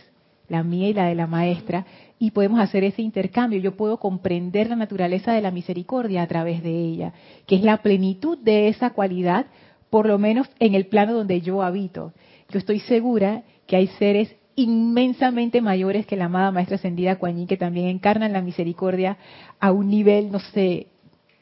la 0.49 0.63
mía 0.63 0.89
y 0.89 0.95
la 0.95 1.07
de 1.07 1.15
la 1.15 1.27
maestra, 1.27 1.87
y 2.19 2.31
podemos 2.31 2.61
hacer 2.61 2.85
ese 2.85 3.03
intercambio. 3.03 3.59
Yo 3.59 3.77
puedo 3.77 3.99
comprender 3.99 4.69
la 4.69 4.77
naturaleza 4.77 5.33
de 5.33 5.41
la 5.41 5.51
misericordia 5.51 6.23
a 6.23 6.27
través 6.27 6.63
de 6.63 6.71
ella, 6.71 7.13
que 7.47 7.57
es 7.57 7.63
la 7.63 7.79
plenitud 7.79 8.39
de 8.39 8.69
esa 8.69 8.91
cualidad 8.91 9.47
por 9.91 10.07
lo 10.07 10.19
menos 10.19 10.49
en 10.59 10.75
el 10.75 10.87
plano 10.87 11.15
donde 11.15 11.41
yo 11.41 11.63
habito. 11.63 12.13
Yo 12.51 12.59
estoy 12.59 12.81
segura 12.81 13.43
que 13.67 13.77
hay 13.77 13.87
seres 13.99 14.35
inmensamente 14.57 15.61
mayores 15.61 16.07
que 16.07 16.17
la 16.17 16.25
amada 16.25 16.51
Maestra 16.51 16.77
Ascendida 16.77 17.17
Kuan 17.17 17.47
que 17.47 17.59
también 17.59 17.89
encarnan 17.89 18.33
la 18.33 18.41
misericordia 18.41 19.19
a 19.61 19.71
un 19.71 19.89
nivel, 19.89 20.33
no 20.33 20.41
sé, 20.41 20.89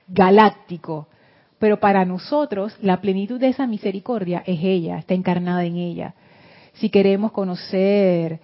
galáctico. 0.08 1.08
pero 1.58 1.80
para 1.80 2.04
nosotros 2.04 2.76
la 2.82 3.00
plenitud 3.00 3.40
de 3.40 3.48
esa 3.48 3.66
misericordia 3.66 4.42
es 4.44 4.58
ella, 4.62 4.98
está 4.98 5.14
encarnada 5.14 5.64
en 5.64 5.76
ella. 5.76 6.14
Si 6.74 6.90
queremos 6.90 7.32
conocer 7.32 8.40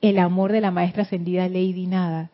el 0.00 0.18
amor 0.18 0.52
de 0.52 0.60
la 0.60 0.70
maestra 0.70 1.02
ascendida 1.02 1.48
Lady 1.48 1.86
Nada, 1.86 2.30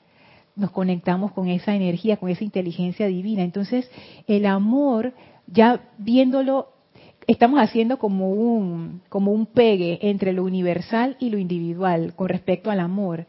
nos 0.54 0.70
conectamos 0.70 1.32
con 1.32 1.48
esa 1.48 1.74
energía, 1.74 2.18
con 2.18 2.28
esa 2.28 2.44
inteligencia 2.44 3.06
divina. 3.06 3.42
Entonces, 3.42 3.90
el 4.26 4.46
amor, 4.46 5.14
ya 5.46 5.80
viéndolo, 5.98 6.71
estamos 7.26 7.60
haciendo 7.60 7.98
como 7.98 8.30
un, 8.30 9.02
como 9.08 9.32
un 9.32 9.46
pegue 9.46 9.98
entre 10.02 10.32
lo 10.32 10.44
universal 10.44 11.16
y 11.20 11.30
lo 11.30 11.38
individual 11.38 12.14
con 12.14 12.28
respecto 12.28 12.70
al 12.70 12.80
amor. 12.80 13.26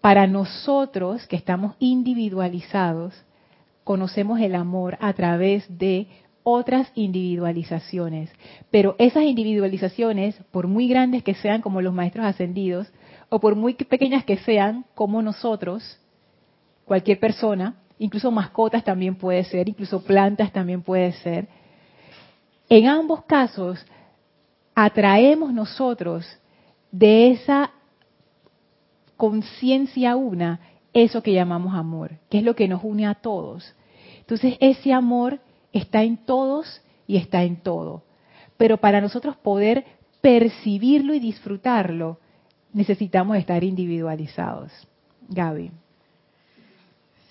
Para 0.00 0.26
nosotros 0.26 1.26
que 1.26 1.36
estamos 1.36 1.74
individualizados, 1.80 3.14
conocemos 3.84 4.40
el 4.40 4.54
amor 4.54 4.96
a 5.00 5.12
través 5.12 5.66
de 5.78 6.06
otras 6.44 6.90
individualizaciones. 6.94 8.30
Pero 8.70 8.94
esas 8.98 9.24
individualizaciones, 9.24 10.36
por 10.50 10.66
muy 10.66 10.88
grandes 10.88 11.22
que 11.22 11.34
sean 11.34 11.60
como 11.60 11.82
los 11.82 11.92
maestros 11.92 12.24
ascendidos, 12.24 12.86
o 13.28 13.40
por 13.40 13.56
muy 13.56 13.74
pequeñas 13.74 14.24
que 14.24 14.38
sean, 14.38 14.84
como 14.94 15.20
nosotros, 15.20 15.98
cualquier 16.86 17.18
persona, 17.20 17.74
incluso 17.98 18.30
mascotas 18.30 18.84
también 18.84 19.16
puede 19.16 19.44
ser, 19.44 19.68
incluso 19.68 20.02
plantas 20.02 20.52
también 20.52 20.82
puede 20.82 21.12
ser, 21.12 21.48
en 22.68 22.86
ambos 22.86 23.24
casos 23.24 23.84
atraemos 24.74 25.52
nosotros 25.52 26.26
de 26.90 27.30
esa 27.30 27.70
conciencia 29.16 30.16
una 30.16 30.60
eso 30.92 31.22
que 31.22 31.32
llamamos 31.32 31.74
amor, 31.74 32.12
que 32.30 32.38
es 32.38 32.44
lo 32.44 32.54
que 32.54 32.68
nos 32.68 32.82
une 32.84 33.06
a 33.06 33.14
todos. 33.14 33.74
Entonces 34.20 34.56
ese 34.60 34.92
amor 34.92 35.40
está 35.72 36.02
en 36.02 36.16
todos 36.16 36.82
y 37.06 37.16
está 37.16 37.42
en 37.44 37.56
todo. 37.56 38.02
Pero 38.56 38.78
para 38.78 39.00
nosotros 39.00 39.36
poder 39.36 39.84
percibirlo 40.20 41.14
y 41.14 41.20
disfrutarlo, 41.20 42.18
necesitamos 42.72 43.36
estar 43.36 43.64
individualizados. 43.64 44.72
Gaby. 45.28 45.70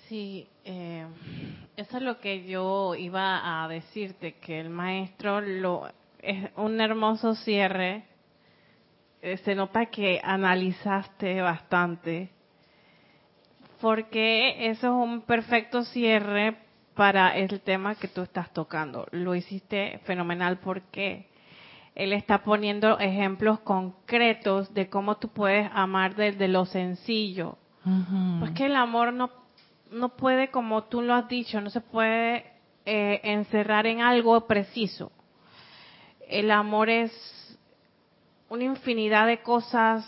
Sí, 0.08 0.48
eh, 0.64 1.06
eso 1.76 1.98
es 1.98 2.02
lo 2.02 2.18
que 2.18 2.46
yo 2.46 2.94
iba 2.94 3.62
a 3.62 3.68
decirte, 3.68 4.36
que 4.36 4.58
el 4.58 4.70
maestro 4.70 5.42
lo 5.42 5.86
es 6.22 6.48
un 6.56 6.80
hermoso 6.80 7.34
cierre. 7.34 8.04
Eh, 9.20 9.36
se 9.38 9.54
nota 9.54 9.86
que 9.86 10.18
analizaste 10.24 11.42
bastante, 11.42 12.30
porque 13.82 14.70
eso 14.70 14.86
es 14.86 15.08
un 15.08 15.20
perfecto 15.22 15.84
cierre 15.84 16.56
para 16.94 17.36
el 17.36 17.60
tema 17.60 17.94
que 17.94 18.08
tú 18.08 18.22
estás 18.22 18.50
tocando. 18.54 19.06
Lo 19.10 19.34
hiciste 19.34 20.00
fenomenal 20.04 20.58
porque 20.58 21.26
él 21.94 22.14
está 22.14 22.42
poniendo 22.42 22.98
ejemplos 22.98 23.60
concretos 23.60 24.72
de 24.72 24.88
cómo 24.88 25.18
tú 25.18 25.28
puedes 25.28 25.70
amar 25.74 26.14
desde 26.14 26.48
lo 26.48 26.64
sencillo. 26.64 27.58
Porque 28.40 28.66
el 28.66 28.76
amor 28.76 29.12
no, 29.12 29.30
no 29.90 30.10
puede, 30.10 30.50
como 30.50 30.84
tú 30.84 31.02
lo 31.02 31.14
has 31.14 31.28
dicho, 31.28 31.60
no 31.60 31.70
se 31.70 31.80
puede 31.80 32.44
eh, 32.84 33.20
encerrar 33.24 33.86
en 33.86 34.00
algo 34.00 34.46
preciso. 34.46 35.12
El 36.28 36.50
amor 36.50 36.90
es 36.90 37.58
una 38.48 38.64
infinidad 38.64 39.26
de 39.26 39.42
cosas. 39.42 40.06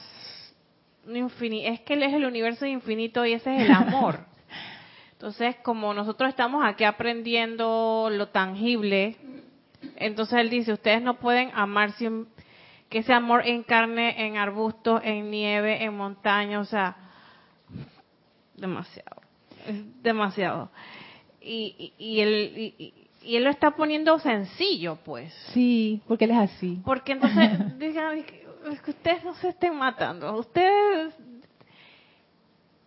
es 1.07 1.81
que 1.81 1.95
él 1.95 2.03
es 2.03 2.15
el 2.15 2.25
universo 2.25 2.67
infinito 2.67 3.25
y 3.25 3.33
ese 3.33 3.55
es 3.57 3.63
el 3.63 3.73
amor. 3.73 4.21
Entonces, 5.13 5.57
como 5.63 5.93
nosotros 5.93 6.31
estamos 6.31 6.65
aquí 6.65 6.85
aprendiendo 6.85 8.09
lo 8.11 8.29
tangible, 8.29 9.17
entonces 9.97 10.39
él 10.39 10.51
dice, 10.51 10.73
ustedes 10.73 11.03
no 11.03 11.19
pueden 11.19 11.51
amar 11.55 11.93
sin 11.93 12.27
que 12.89 12.99
ese 12.99 13.13
amor 13.13 13.47
encarne 13.47 14.27
en 14.27 14.37
arbustos, 14.37 15.01
en 15.05 15.31
nieve, 15.31 15.85
en 15.85 15.97
montaña, 15.97 16.59
o 16.59 16.65
sea, 16.65 16.97
demasiado, 18.57 19.20
es 19.67 19.77
demasiado. 20.03 20.71
Y, 21.41 21.95
y, 21.99 22.21
él, 22.21 22.75
y, 22.79 23.37
él 23.37 23.45
lo 23.45 23.51
está 23.51 23.73
poniendo 23.73 24.19
sencillo, 24.19 24.99
pues. 25.05 25.33
Sí, 25.53 26.03
porque 26.07 26.27
él 26.27 26.33
es 26.33 26.39
así. 26.39 26.81
Porque 26.85 27.13
entonces, 27.13 27.79
digan, 27.79 28.23
que 28.25 28.91
ustedes 28.91 29.25
no 29.25 29.35
se 29.35 29.49
estén 29.49 29.75
matando, 29.77 30.39
ustedes 30.39 31.15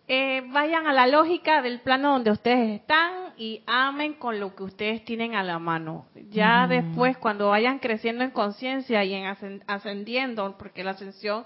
eh, 0.06 0.42
vayan 0.52 0.86
a 0.86 0.92
la 0.92 1.06
lógica 1.06 1.62
del 1.62 1.80
plano 1.80 2.12
donde 2.12 2.30
ustedes 2.30 2.80
están 2.80 3.32
y 3.38 3.62
amen 3.66 4.12
con 4.14 4.38
lo 4.38 4.54
que 4.54 4.62
ustedes 4.62 5.04
tienen 5.04 5.34
a 5.34 5.42
la 5.42 5.58
mano. 5.58 6.06
Ya 6.30 6.66
después, 6.66 7.16
cuando 7.16 7.48
vayan 7.48 7.78
creciendo 7.78 8.22
en 8.22 8.30
conciencia 8.30 9.02
y 9.02 9.14
en 9.14 9.62
ascendiendo, 9.66 10.56
porque 10.58 10.84
la 10.84 10.90
ascensión 10.90 11.44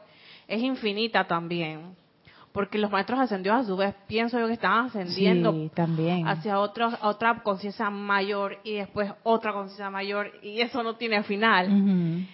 es 0.48 0.60
infinita 0.60 1.28
también, 1.28 1.94
porque 2.58 2.76
los 2.76 2.90
maestros 2.90 3.20
ascendidos 3.20 3.60
a 3.60 3.64
su 3.64 3.76
vez 3.76 3.94
pienso 4.08 4.36
yo 4.36 4.48
que 4.48 4.54
están 4.54 4.86
ascendiendo 4.86 5.70
también. 5.74 6.26
hacia 6.26 6.58
otro, 6.58 6.90
otra 7.02 7.40
conciencia 7.44 7.88
mayor 7.88 8.58
y 8.64 8.72
después 8.72 9.12
otra 9.22 9.52
conciencia 9.52 9.90
mayor 9.90 10.32
y 10.42 10.60
eso 10.60 10.82
no 10.82 10.96
tiene 10.96 11.22
final. 11.22 11.66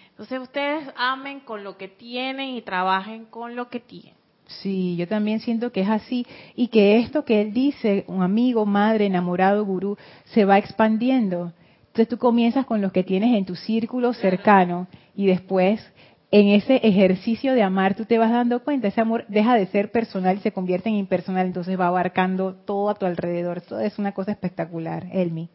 Entonces 0.09 0.41
ustedes 0.41 0.89
amen 0.97 1.41
con 1.41 1.63
lo 1.63 1.77
que 1.77 1.89
tienen 1.89 2.55
y 2.55 2.63
trabajen 2.63 3.27
con 3.27 3.55
lo 3.55 3.69
que 3.69 3.81
tienen. 3.81 4.15
Sí, 4.47 4.97
yo 4.97 5.07
también 5.07 5.41
siento 5.41 5.73
que 5.73 5.83
es 5.83 5.91
así 5.91 6.27
y 6.57 6.69
que 6.69 7.01
esto 7.01 7.27
que 7.27 7.43
él 7.43 7.53
dice, 7.53 8.07
un 8.07 8.23
amigo, 8.23 8.65
madre, 8.65 9.05
enamorado, 9.05 9.63
gurú, 9.67 9.99
se 10.25 10.47
va 10.47 10.57
expandiendo. 10.57 11.53
Entonces 11.89 12.09
tú 12.09 12.17
comienzas 12.17 12.65
con 12.65 12.81
los 12.81 12.93
que 12.93 13.05
tienes 13.05 13.37
en 13.37 13.45
tu 13.45 13.57
círculo 13.57 14.15
cercano 14.15 14.87
y 15.15 15.27
después 15.27 15.87
en 16.35 16.49
ese 16.49 16.81
ejercicio 16.83 17.55
de 17.55 17.63
amar 17.63 17.95
tú 17.95 18.07
te 18.07 18.19
vas 18.19 18.33
dando 18.33 18.65
cuenta, 18.65 18.89
ese 18.89 19.01
amor 19.01 19.25
deja 19.29 19.55
de 19.55 19.69
ser 19.69 19.93
personal 19.93 20.37
y 20.37 20.41
se 20.41 20.51
convierte 20.51 20.89
en 20.89 20.97
impersonal, 20.97 21.47
entonces 21.47 21.79
va 21.79 21.87
abarcando 21.87 22.57
todo 22.57 22.91
a 22.91 22.97
tu 22.97 23.07
alrededor. 23.07 23.61
Todo 23.61 23.79
es 23.79 24.01
una 24.01 24.11
cosa 24.11 24.33
espectacular, 24.33 25.07
Elmi. 25.13 25.49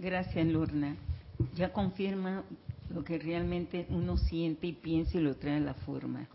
Gracias, 0.00 0.44
Lurna. 0.44 0.96
Ya 1.54 1.72
confirma 1.72 2.42
lo 2.92 3.04
que 3.04 3.20
realmente 3.20 3.86
uno 3.90 4.16
siente 4.16 4.66
y 4.66 4.72
piensa 4.72 5.18
y 5.18 5.20
lo 5.20 5.36
trae 5.36 5.58
a 5.58 5.60
la 5.60 5.74
forma. 5.74 6.26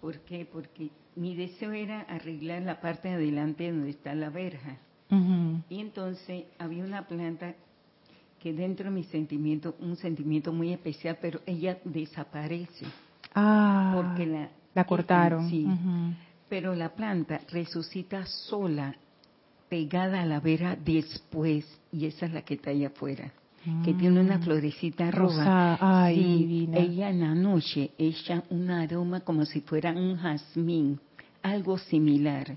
¿Por 0.00 0.20
qué? 0.20 0.48
Porque 0.50 0.88
mi 1.16 1.36
deseo 1.36 1.72
era 1.72 2.00
arreglar 2.00 2.62
la 2.62 2.80
parte 2.80 3.08
de 3.08 3.16
adelante 3.16 3.70
donde 3.70 3.90
está 3.90 4.14
la 4.14 4.30
verja. 4.30 4.78
Y 5.68 5.80
entonces 5.80 6.44
había 6.58 6.82
una 6.84 7.06
planta 7.06 7.56
que 8.40 8.52
dentro 8.52 8.86
de 8.86 8.90
mi 8.90 9.04
sentimiento, 9.04 9.76
un 9.80 9.96
sentimiento 9.96 10.52
muy 10.52 10.72
especial, 10.72 11.18
pero 11.20 11.40
ella 11.46 11.78
desaparece. 11.84 12.86
Ah, 13.34 13.92
porque 13.94 14.26
la, 14.26 14.50
la 14.74 14.84
cortaron. 14.84 15.48
Sí, 15.48 15.66
pero 16.48 16.74
la 16.74 16.88
planta 16.88 17.40
resucita 17.52 18.26
sola, 18.26 18.96
pegada 19.68 20.22
a 20.22 20.26
la 20.26 20.40
verja 20.40 20.76
después, 20.76 21.64
y 21.92 22.06
esa 22.06 22.26
es 22.26 22.32
la 22.32 22.42
que 22.42 22.54
está 22.54 22.70
allá 22.70 22.88
afuera 22.88 23.32
que 23.84 23.92
tiene 23.94 24.20
una 24.20 24.38
mm. 24.38 24.42
florecita 24.42 25.10
roja. 25.10 25.76
Ay, 25.80 26.68
ella 26.72 27.10
en 27.10 27.20
la 27.20 27.34
noche 27.34 27.90
echa 27.98 28.42
un 28.48 28.70
aroma 28.70 29.20
como 29.20 29.44
si 29.44 29.60
fuera 29.60 29.92
un 29.92 30.16
jazmín, 30.16 30.98
algo 31.42 31.76
similar. 31.76 32.56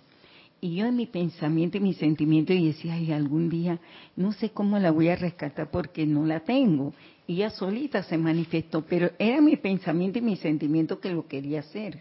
Y 0.63 0.75
yo 0.75 0.85
en 0.85 0.95
mi 0.95 1.07
pensamiento 1.07 1.77
y 1.77 1.81
mi 1.81 1.93
sentimiento 1.93 2.53
y 2.53 2.67
decía, 2.67 2.93
ay, 2.93 3.11
algún 3.11 3.49
día 3.49 3.81
no 4.15 4.31
sé 4.31 4.51
cómo 4.51 4.79
la 4.79 4.91
voy 4.91 5.09
a 5.09 5.17
rescatar 5.17 5.69
porque 5.69 6.05
no 6.05 6.25
la 6.25 6.39
tengo. 6.39 6.93
Y 7.27 7.33
ella 7.33 7.49
solita 7.49 8.01
se 8.03 8.17
manifestó, 8.17 8.81
pero 8.85 9.11
era 9.19 9.41
mi 9.41 9.57
pensamiento 9.57 10.19
y 10.19 10.21
mi 10.21 10.37
sentimiento 10.37 11.01
que 11.01 11.09
lo 11.09 11.27
quería 11.27 11.59
hacer. 11.59 11.99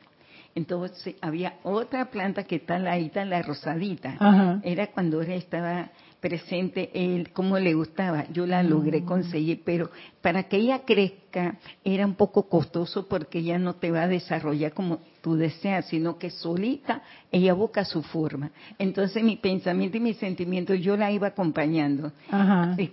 Entonces 0.54 1.16
había 1.20 1.54
otra 1.62 2.10
planta 2.10 2.44
que 2.44 2.56
está 2.56 2.78
la 2.78 2.98
la 2.98 3.42
rosadita. 3.42 4.60
Era 4.62 4.88
cuando 4.88 5.22
ella 5.22 5.34
estaba 5.34 5.90
presente 6.22 6.90
él, 6.94 7.30
como 7.32 7.58
le 7.58 7.74
gustaba. 7.74 8.26
Yo 8.32 8.46
la 8.46 8.62
logré 8.62 9.00
mm. 9.00 9.04
conseguir, 9.04 9.62
pero 9.64 9.90
para 10.20 10.44
que 10.44 10.56
ella 10.56 10.82
crezca 10.86 11.56
era 11.82 12.06
un 12.06 12.14
poco 12.14 12.48
costoso 12.48 13.08
porque 13.08 13.40
ella 13.40 13.58
no 13.58 13.74
te 13.74 13.90
va 13.90 14.02
a 14.02 14.08
desarrollar 14.08 14.72
como 14.72 15.00
tú 15.20 15.34
deseas, 15.34 15.86
sino 15.86 16.18
que 16.18 16.30
solita 16.30 17.02
ella 17.32 17.54
busca 17.54 17.84
su 17.84 18.02
forma. 18.02 18.52
Entonces 18.78 19.22
mi 19.24 19.36
pensamiento 19.36 19.96
y 19.96 20.00
mi 20.00 20.14
sentimiento 20.14 20.74
yo 20.74 20.96
la 20.96 21.10
iba 21.10 21.28
acompañando, 21.28 22.12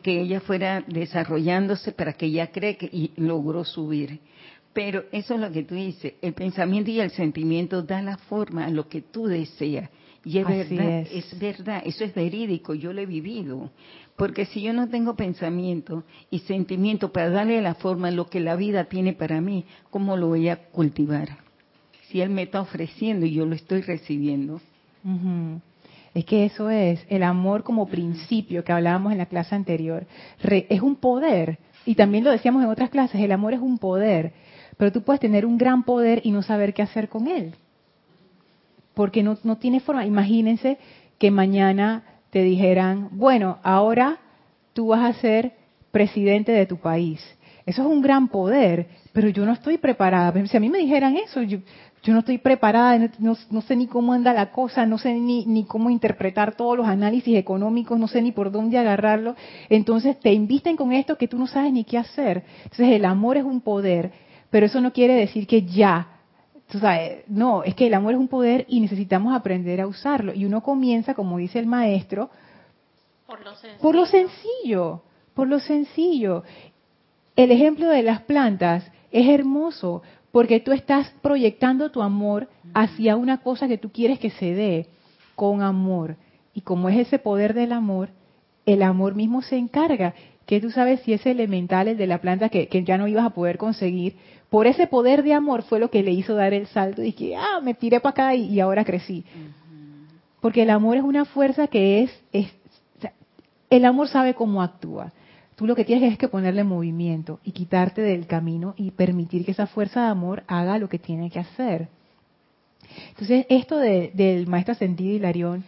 que 0.02 0.22
ella 0.22 0.40
fuera 0.40 0.84
desarrollándose 0.88 1.92
para 1.92 2.14
que 2.14 2.26
ella 2.26 2.48
crezca 2.48 2.88
y 2.92 3.12
logró 3.18 3.64
subir. 3.64 4.20
Pero 4.74 5.06
eso 5.12 5.36
es 5.36 5.40
lo 5.40 5.52
que 5.52 5.64
tú 5.64 5.76
dices, 5.76 6.14
el 6.22 6.34
pensamiento 6.34 6.92
y 6.92 7.00
el 7.00 7.12
sentimiento 7.12 7.82
dan 7.82 8.06
la 8.06 8.18
forma 8.18 8.66
a 8.66 8.70
lo 8.70 8.88
que 8.88 9.02
tú 9.02 9.26
deseas. 9.26 9.90
Y 10.24 10.38
es 10.38 10.48
verdad, 10.48 11.08
es. 11.12 11.40
verdad, 11.40 11.82
eso 11.86 12.04
es 12.04 12.14
verídico, 12.14 12.74
yo 12.76 12.94
lo 12.94 13.02
he 13.02 13.06
vivido. 13.06 13.72
Porque 14.16 14.46
si 14.46 14.62
yo 14.62 14.74
no 14.74 14.90
tengo 14.90 15.16
pensamiento 15.16 16.04
y 16.30 16.40
sentimiento 16.40 17.14
para 17.14 17.30
darle 17.30 17.62
la 17.62 17.76
forma 17.76 18.10
a 18.10 18.12
lo 18.12 18.28
que 18.28 18.42
la 18.42 18.58
vida 18.58 18.86
tiene 18.86 19.14
para 19.14 19.40
mí, 19.40 19.64
¿cómo 19.90 20.18
lo 20.18 20.28
voy 20.28 20.50
a 20.50 20.58
cultivar? 20.58 21.38
Si 22.10 22.20
Él 22.20 22.30
me 22.30 22.44
está 22.44 22.60
ofreciendo 22.60 23.26
y 23.26 23.32
yo 23.32 23.46
lo 23.46 23.56
estoy 23.56 23.82
recibiendo. 23.82 24.60
Es 26.14 26.26
que 26.26 26.46
eso 26.46 26.70
es 26.70 27.06
el 27.10 27.24
amor 27.24 27.64
como 27.64 27.88
principio 27.88 28.64
que 28.64 28.74
hablábamos 28.74 29.14
en 29.14 29.20
la 29.20 29.28
clase 29.28 29.56
anterior. 29.56 30.06
es 30.42 30.82
un 30.82 30.98
poder. 30.98 31.60
Y 31.86 31.96
también 31.96 32.26
lo 32.26 32.32
decíamos 32.32 32.64
en 32.64 32.70
otras 32.70 32.90
clases, 32.90 33.22
el 33.22 33.32
amor 33.32 33.54
es 33.54 33.62
un 33.62 33.78
poder. 33.78 34.34
Pero 34.80 34.94
tú 34.94 35.02
puedes 35.02 35.20
tener 35.20 35.46
un 35.46 35.58
gran 35.58 35.84
poder 35.84 36.22
y 36.24 36.32
no 36.32 36.42
saber 36.42 36.74
qué 36.74 36.82
hacer 36.82 37.10
con 37.10 37.28
él. 37.28 37.54
Porque 38.94 39.24
no, 39.24 39.38
no 39.44 39.58
tiene 39.58 39.82
forma. 39.82 40.06
Imagínense 40.06 40.78
que 41.18 41.32
mañana 41.32 42.04
te 42.30 42.44
dijeran, 42.44 43.10
bueno, 43.12 43.58
ahora 43.62 44.20
tú 44.72 44.88
vas 44.88 45.04
a 45.04 45.20
ser 45.20 45.52
presidente 45.92 46.54
de 46.54 46.66
tu 46.66 46.78
país. 46.78 47.20
Eso 47.66 47.82
es 47.82 47.88
un 47.90 48.02
gran 48.02 48.30
poder, 48.30 48.88
pero 49.12 49.28
yo 49.28 49.46
no 49.46 49.52
estoy 49.52 49.78
preparada. 49.78 50.34
Si 50.48 50.56
a 50.56 50.62
mí 50.62 50.70
me 50.70 50.78
dijeran 50.78 51.18
eso, 51.18 51.42
yo, 51.42 51.58
yo 52.02 52.14
no 52.14 52.20
estoy 52.20 52.38
preparada, 52.38 53.12
no, 53.20 53.36
sé 53.36 53.76
ni 53.76 53.88
cómo 53.88 54.14
anda 54.14 54.32
la 54.32 54.54
cosa, 54.54 54.86
no 54.86 54.98
sé 54.98 55.14
ni, 55.14 55.46
ni 55.46 55.66
cómo 55.66 55.90
interpretar 55.90 56.56
todos 56.56 56.78
los 56.78 56.88
análisis 56.88 57.36
económicos, 57.36 58.00
no 58.00 58.08
sé 58.08 58.22
ni 58.22 58.32
por 58.32 58.50
dónde 58.50 58.78
agarrarlo. 58.78 59.36
Entonces 59.68 60.18
te 60.22 60.32
invisten 60.32 60.78
con 60.78 60.94
esto 60.94 61.18
que 61.18 61.28
tú 61.28 61.38
no 61.38 61.48
sabes 61.48 61.74
ni 61.74 61.84
qué 61.84 61.98
hacer. 61.98 62.44
Entonces 62.64 62.92
el 62.92 63.04
amor 63.04 63.36
es 63.36 63.44
un 63.44 63.60
poder, 63.60 64.14
pero 64.50 64.66
eso 64.66 64.82
no 64.82 64.92
quiere 64.94 65.14
decir 65.14 65.48
que 65.48 65.64
ya. 65.64 66.08
no, 67.28 67.64
es 67.64 67.76
que 67.76 67.88
el 67.88 67.94
amor 67.94 68.14
es 68.14 68.20
un 68.20 68.28
poder 68.28 68.66
y 68.68 68.80
necesitamos 68.80 69.36
aprender 69.36 69.82
a 69.82 69.88
usarlo. 69.88 70.34
Y 70.34 70.46
uno 70.46 70.62
comienza, 70.62 71.14
como 71.14 71.38
dice 71.38 71.60
el 71.60 71.66
maestro, 71.66 72.30
por 73.26 73.44
lo 73.44 73.56
sencillo. 73.56 73.82
Por 73.82 73.96
lo 73.96 74.06
sencillo, 74.06 75.02
por 75.36 75.48
lo 75.48 75.60
sencillo. 75.60 76.44
El 77.36 77.52
ejemplo 77.52 77.88
de 77.88 78.02
las 78.02 78.22
plantas 78.24 78.92
es 79.12 79.28
hermoso 79.28 80.02
porque 80.32 80.60
tú 80.60 80.72
estás 80.72 81.12
proyectando 81.22 81.92
tu 81.92 82.02
amor 82.02 82.50
hacia 82.74 83.16
una 83.16 83.38
cosa 83.42 83.68
que 83.68 83.78
tú 83.78 83.92
quieres 83.92 84.20
que 84.20 84.30
se 84.30 84.54
dé 84.54 84.88
con 85.36 85.62
amor. 85.62 86.16
Y 86.54 86.62
como 86.62 86.90
es 86.90 86.98
ese 86.98 87.20
poder 87.20 87.54
del 87.54 87.72
amor, 87.72 88.10
el 88.66 88.84
amor 88.84 89.16
mismo 89.16 89.42
se 89.42 89.58
encarga. 89.58 90.14
Que 90.46 90.60
tú 90.60 90.72
sabes 90.72 91.02
si 91.02 91.14
ese 91.14 91.32
elemental, 91.32 91.88
el 91.88 91.98
de 91.98 92.08
la 92.08 92.20
planta, 92.20 92.50
que, 92.50 92.68
ya 92.84 92.98
no 92.98 93.08
ibas 93.08 93.26
a 93.26 93.30
poder 93.30 93.58
conseguir, 93.58 94.18
por 94.50 94.68
ese 94.68 94.88
poder 94.88 95.24
de 95.24 95.34
amor 95.34 95.64
fue 95.64 95.80
lo 95.80 95.92
que 95.92 96.04
le 96.04 96.12
hizo 96.12 96.36
dar 96.36 96.54
el 96.54 96.68
salto 96.68 97.04
y 97.04 97.14
que, 97.14 97.36
ah, 97.36 97.60
me 97.62 97.74
tiré 97.74 98.00
para 98.00 98.12
acá 98.12 98.36
y, 98.36 98.60
ahora 98.60 98.84
crecí. 98.84 99.24
Porque 100.42 100.64
el 100.64 100.70
amor 100.70 100.98
es 100.98 101.04
una 101.04 101.26
fuerza 101.26 101.68
que 101.68 102.04
es, 102.04 102.24
es 102.32 102.48
el 103.70 103.86
amor 103.86 104.08
sabe 104.08 104.34
cómo 104.34 104.62
actúa. 104.62 105.12
Tú 105.56 105.68
lo 105.68 105.76
que 105.76 105.86
tienes 105.86 106.14
es 106.14 106.18
que 106.18 106.28
ponerle 106.28 106.64
movimiento 106.64 107.40
y 107.44 107.52
quitarte 107.52 108.02
del 108.02 108.26
camino 108.26 108.74
y 108.78 108.92
permitir 108.92 109.46
que 109.46 109.52
esa 109.52 109.68
fuerza 109.68 110.04
de 110.04 110.08
amor 110.08 110.44
haga 110.48 110.80
lo 110.80 110.90
que 110.90 111.00
tiene 111.00 111.30
que 111.30 111.40
hacer. 111.40 111.90
Entonces, 113.10 113.46
esto 113.50 113.78
del 113.78 114.48
maestro 114.48 114.72
ascendido 114.72 115.16
Hilarión 115.16 115.64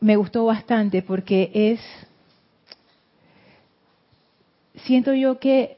me 0.00 0.16
gustó 0.16 0.44
bastante 0.44 1.02
porque 1.02 1.50
es, 1.54 1.80
siento 4.84 5.12
yo 5.14 5.38
que, 5.38 5.77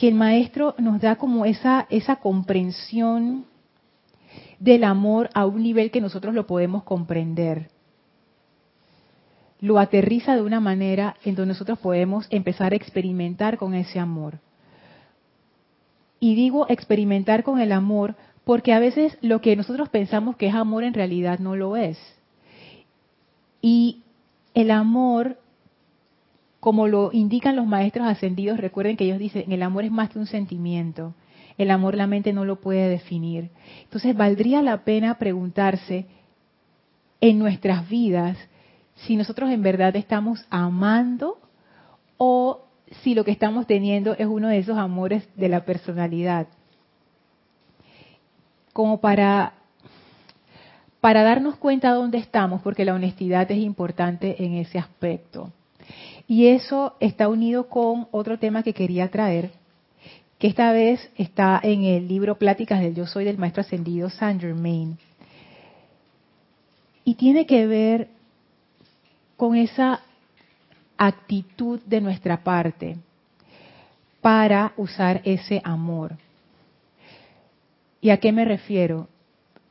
que 0.00 0.08
el 0.08 0.14
maestro 0.14 0.74
nos 0.78 0.98
da 1.02 1.16
como 1.16 1.44
esa, 1.44 1.86
esa 1.90 2.16
comprensión 2.16 3.44
del 4.58 4.84
amor 4.84 5.28
a 5.34 5.44
un 5.44 5.62
nivel 5.62 5.90
que 5.90 6.00
nosotros 6.00 6.34
lo 6.34 6.46
podemos 6.46 6.84
comprender 6.84 7.68
lo 9.60 9.78
aterriza 9.78 10.34
de 10.34 10.42
una 10.42 10.58
manera 10.58 11.16
en 11.22 11.34
donde 11.34 11.52
nosotros 11.52 11.78
podemos 11.78 12.26
empezar 12.30 12.72
a 12.72 12.76
experimentar 12.76 13.58
con 13.58 13.74
ese 13.74 13.98
amor. 13.98 14.38
Y 16.18 16.34
digo 16.34 16.66
experimentar 16.68 17.44
con 17.44 17.60
el 17.60 17.72
amor 17.72 18.16
porque 18.44 18.72
a 18.72 18.78
veces 18.78 19.18
lo 19.20 19.40
que 19.40 19.56
nosotros 19.56 19.90
pensamos 19.90 20.36
que 20.36 20.48
es 20.48 20.54
amor 20.54 20.84
en 20.84 20.94
realidad 20.94 21.38
no 21.38 21.56
lo 21.56 21.76
es. 21.76 21.98
Y 23.60 24.02
el 24.54 24.70
amor, 24.70 25.36
como 26.60 26.86
lo 26.86 27.10
indican 27.12 27.56
los 27.56 27.66
maestros 27.66 28.06
ascendidos, 28.06 28.60
recuerden 28.60 28.96
que 28.96 29.04
ellos 29.04 29.18
dicen, 29.18 29.50
el 29.50 29.62
amor 29.62 29.84
es 29.84 29.90
más 29.90 30.10
que 30.10 30.18
un 30.18 30.26
sentimiento. 30.26 31.14
El 31.56 31.70
amor 31.70 31.96
la 31.96 32.06
mente 32.06 32.32
no 32.32 32.44
lo 32.44 32.60
puede 32.60 32.88
definir. 32.88 33.50
Entonces 33.82 34.14
valdría 34.16 34.62
la 34.62 34.84
pena 34.84 35.18
preguntarse 35.18 36.06
en 37.20 37.38
nuestras 37.38 37.88
vidas 37.88 38.36
si 38.94 39.16
nosotros 39.16 39.50
en 39.50 39.62
verdad 39.62 39.96
estamos 39.96 40.46
amando 40.50 41.38
o 42.18 42.62
si 43.02 43.14
lo 43.14 43.24
que 43.24 43.30
estamos 43.30 43.66
teniendo 43.66 44.14
es 44.14 44.26
uno 44.26 44.48
de 44.48 44.58
esos 44.58 44.76
amores 44.76 45.26
de 45.36 45.48
la 45.48 45.64
personalidad. 45.64 46.46
Como 48.74 49.00
para, 49.00 49.54
para 51.00 51.22
darnos 51.22 51.56
cuenta 51.56 51.92
de 51.92 51.98
dónde 51.98 52.18
estamos, 52.18 52.60
porque 52.62 52.84
la 52.84 52.94
honestidad 52.94 53.50
es 53.50 53.58
importante 53.58 54.44
en 54.44 54.54
ese 54.54 54.78
aspecto. 54.78 55.52
Y 56.30 56.46
eso 56.46 56.94
está 57.00 57.28
unido 57.28 57.68
con 57.68 58.06
otro 58.12 58.38
tema 58.38 58.62
que 58.62 58.72
quería 58.72 59.10
traer, 59.10 59.50
que 60.38 60.46
esta 60.46 60.70
vez 60.70 61.10
está 61.16 61.58
en 61.60 61.82
el 61.82 62.06
libro 62.06 62.38
Pláticas 62.38 62.80
del 62.80 62.94
Yo 62.94 63.04
Soy 63.08 63.24
del 63.24 63.36
Maestro 63.36 63.62
Ascendido 63.62 64.08
Saint 64.10 64.40
Germain. 64.40 64.96
Y 67.04 67.16
tiene 67.16 67.46
que 67.46 67.66
ver 67.66 68.06
con 69.36 69.56
esa 69.56 70.02
actitud 70.96 71.80
de 71.84 72.00
nuestra 72.00 72.44
parte 72.44 72.96
para 74.20 74.72
usar 74.76 75.22
ese 75.24 75.60
amor. 75.64 76.16
¿Y 78.00 78.10
a 78.10 78.18
qué 78.18 78.30
me 78.30 78.44
refiero? 78.44 79.08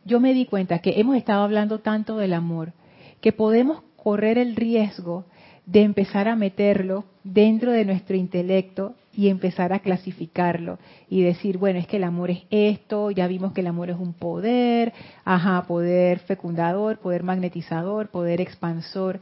Yo 0.03 0.19
me 0.19 0.33
di 0.33 0.45
cuenta 0.45 0.79
que 0.79 0.99
hemos 0.99 1.15
estado 1.15 1.41
hablando 1.41 1.79
tanto 1.79 2.17
del 2.17 2.33
amor 2.33 2.73
que 3.21 3.31
podemos 3.31 3.81
correr 3.95 4.37
el 4.37 4.57
riesgo 4.57 5.23
de 5.71 5.83
empezar 5.83 6.27
a 6.27 6.35
meterlo 6.35 7.05
dentro 7.23 7.71
de 7.71 7.85
nuestro 7.85 8.15
intelecto 8.15 8.95
y 9.15 9.29
empezar 9.29 9.71
a 9.71 9.79
clasificarlo 9.79 10.79
y 11.09 11.21
decir, 11.21 11.59
bueno, 11.59 11.77
es 11.77 11.85
que 11.85 11.97
el 11.97 12.05
amor 12.05 12.31
es 12.31 12.41
esto, 12.49 13.11
ya 13.11 13.27
vimos 13.27 13.53
que 13.53 13.61
el 13.61 13.67
amor 13.67 13.91
es 13.91 13.97
un 13.97 14.13
poder, 14.13 14.93
ajá, 15.25 15.63
poder 15.67 16.19
fecundador, 16.19 16.97
poder 16.97 17.21
magnetizador, 17.21 18.09
poder 18.09 18.41
expansor. 18.41 19.19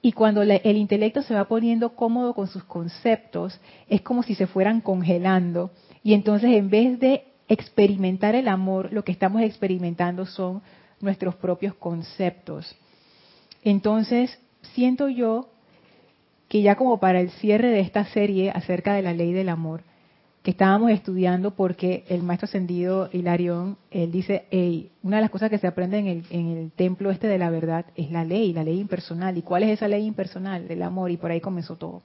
Y 0.00 0.12
cuando 0.12 0.42
el 0.42 0.76
intelecto 0.76 1.22
se 1.22 1.34
va 1.34 1.46
poniendo 1.46 1.96
cómodo 1.96 2.32
con 2.34 2.46
sus 2.46 2.62
conceptos, 2.62 3.60
es 3.88 4.02
como 4.02 4.22
si 4.22 4.36
se 4.36 4.46
fueran 4.46 4.80
congelando. 4.80 5.72
Y 6.04 6.14
entonces 6.14 6.50
en 6.52 6.70
vez 6.70 7.00
de 7.00 7.24
experimentar 7.48 8.36
el 8.36 8.46
amor, 8.46 8.92
lo 8.92 9.02
que 9.02 9.12
estamos 9.12 9.42
experimentando 9.42 10.26
son 10.26 10.62
nuestros 11.00 11.34
propios 11.34 11.74
conceptos. 11.74 12.76
Entonces, 13.64 14.38
siento 14.74 15.08
yo 15.08 15.51
que 16.52 16.60
ya 16.60 16.74
como 16.74 17.00
para 17.00 17.18
el 17.18 17.30
cierre 17.30 17.70
de 17.70 17.80
esta 17.80 18.04
serie 18.04 18.50
acerca 18.50 18.92
de 18.92 19.00
la 19.00 19.14
ley 19.14 19.32
del 19.32 19.48
amor, 19.48 19.84
que 20.42 20.50
estábamos 20.50 20.90
estudiando 20.90 21.52
porque 21.52 22.04
el 22.08 22.22
maestro 22.22 22.44
ascendido 22.44 23.08
Hilarión, 23.10 23.78
él 23.90 24.12
dice, 24.12 24.44
una 25.02 25.16
de 25.16 25.22
las 25.22 25.30
cosas 25.30 25.48
que 25.48 25.56
se 25.56 25.66
aprende 25.66 25.96
en 26.00 26.06
el, 26.08 26.24
en 26.28 26.48
el 26.48 26.70
templo 26.72 27.10
este 27.10 27.26
de 27.26 27.38
la 27.38 27.48
verdad 27.48 27.86
es 27.96 28.10
la 28.10 28.26
ley, 28.26 28.52
la 28.52 28.64
ley 28.64 28.78
impersonal. 28.78 29.38
¿Y 29.38 29.40
cuál 29.40 29.62
es 29.62 29.70
esa 29.70 29.88
ley 29.88 30.04
impersonal? 30.04 30.70
El 30.70 30.82
amor, 30.82 31.10
y 31.10 31.16
por 31.16 31.30
ahí 31.30 31.40
comenzó 31.40 31.76
todo. 31.76 32.02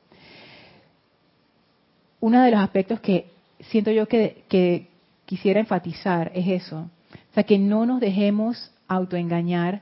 Uno 2.22 2.42
de 2.42 2.52
los 2.52 2.62
aspectos 2.62 3.02
que 3.02 3.30
siento 3.60 3.92
yo 3.92 4.08
que, 4.08 4.46
que 4.48 4.88
quisiera 5.26 5.60
enfatizar 5.60 6.32
es 6.34 6.64
eso. 6.64 6.90
O 7.32 7.34
sea, 7.34 7.44
que 7.44 7.60
no 7.60 7.86
nos 7.86 8.00
dejemos 8.00 8.72
autoengañar 8.88 9.82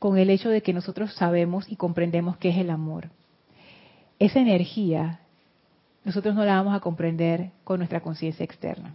con 0.00 0.18
el 0.18 0.30
hecho 0.30 0.48
de 0.48 0.62
que 0.62 0.72
nosotros 0.72 1.14
sabemos 1.14 1.70
y 1.70 1.76
comprendemos 1.76 2.38
qué 2.38 2.48
es 2.48 2.56
el 2.56 2.70
amor. 2.70 3.08
Esa 4.18 4.40
energía 4.40 5.20
nosotros 6.04 6.34
no 6.34 6.44
la 6.44 6.56
vamos 6.56 6.74
a 6.74 6.80
comprender 6.80 7.50
con 7.64 7.78
nuestra 7.78 8.00
conciencia 8.00 8.44
externa. 8.44 8.94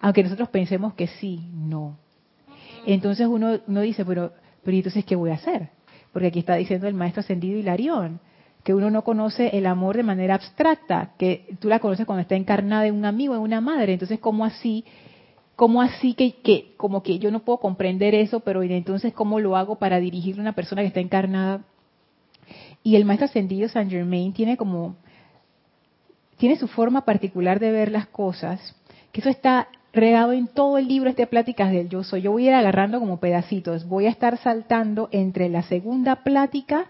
Aunque 0.00 0.22
nosotros 0.22 0.48
pensemos 0.48 0.94
que 0.94 1.06
sí, 1.06 1.48
no. 1.54 1.96
Entonces 2.86 3.26
uno, 3.26 3.60
uno 3.66 3.80
dice, 3.80 4.04
pero, 4.04 4.32
pero 4.64 4.76
entonces 4.76 5.04
¿qué 5.04 5.14
voy 5.14 5.30
a 5.30 5.34
hacer? 5.34 5.68
Porque 6.12 6.28
aquí 6.28 6.40
está 6.40 6.56
diciendo 6.56 6.88
el 6.88 6.94
maestro 6.94 7.20
ascendido 7.20 7.58
Hilarión, 7.58 8.20
que 8.64 8.74
uno 8.74 8.90
no 8.90 9.04
conoce 9.04 9.56
el 9.56 9.66
amor 9.66 9.96
de 9.96 10.02
manera 10.02 10.34
abstracta, 10.34 11.12
que 11.18 11.56
tú 11.60 11.68
la 11.68 11.78
conoces 11.78 12.04
cuando 12.04 12.22
está 12.22 12.34
encarnada 12.34 12.86
en 12.86 12.94
un 12.94 13.04
amigo, 13.04 13.34
en 13.34 13.40
una 13.40 13.60
madre. 13.60 13.92
Entonces, 13.92 14.18
¿cómo 14.18 14.44
así? 14.44 14.84
¿Cómo 15.56 15.82
así 15.82 16.14
que, 16.14 16.36
que, 16.36 16.74
como 16.76 17.02
que 17.02 17.18
yo 17.18 17.30
no 17.30 17.40
puedo 17.40 17.58
comprender 17.58 18.14
eso, 18.14 18.40
pero 18.40 18.62
entonces 18.62 19.12
cómo 19.12 19.40
lo 19.40 19.56
hago 19.56 19.76
para 19.76 20.00
dirigir 20.00 20.38
a 20.38 20.40
una 20.40 20.54
persona 20.54 20.82
que 20.82 20.88
está 20.88 21.00
encarnada? 21.00 21.62
Y 22.82 22.96
el 22.96 23.04
maestro 23.04 23.26
ascendido 23.26 23.68
Saint 23.68 23.90
Germain 23.90 24.32
tiene 24.32 24.56
como 24.56 24.96
tiene 26.38 26.56
su 26.56 26.68
forma 26.68 27.04
particular 27.04 27.60
de 27.60 27.70
ver 27.70 27.92
las 27.92 28.06
cosas, 28.06 28.74
que 29.12 29.20
eso 29.20 29.28
está 29.28 29.68
regado 29.92 30.32
en 30.32 30.46
todo 30.46 30.78
el 30.78 30.88
libro 30.88 31.10
este 31.10 31.26
Pláticas 31.26 31.70
del 31.70 31.90
Yo 31.90 32.02
Soy. 32.02 32.22
Yo 32.22 32.32
voy 32.32 32.46
a 32.46 32.50
ir 32.50 32.54
agarrando 32.54 32.98
como 32.98 33.20
pedacitos, 33.20 33.86
voy 33.86 34.06
a 34.06 34.10
estar 34.10 34.38
saltando 34.38 35.10
entre 35.12 35.50
la 35.50 35.62
segunda 35.62 36.22
plática 36.24 36.86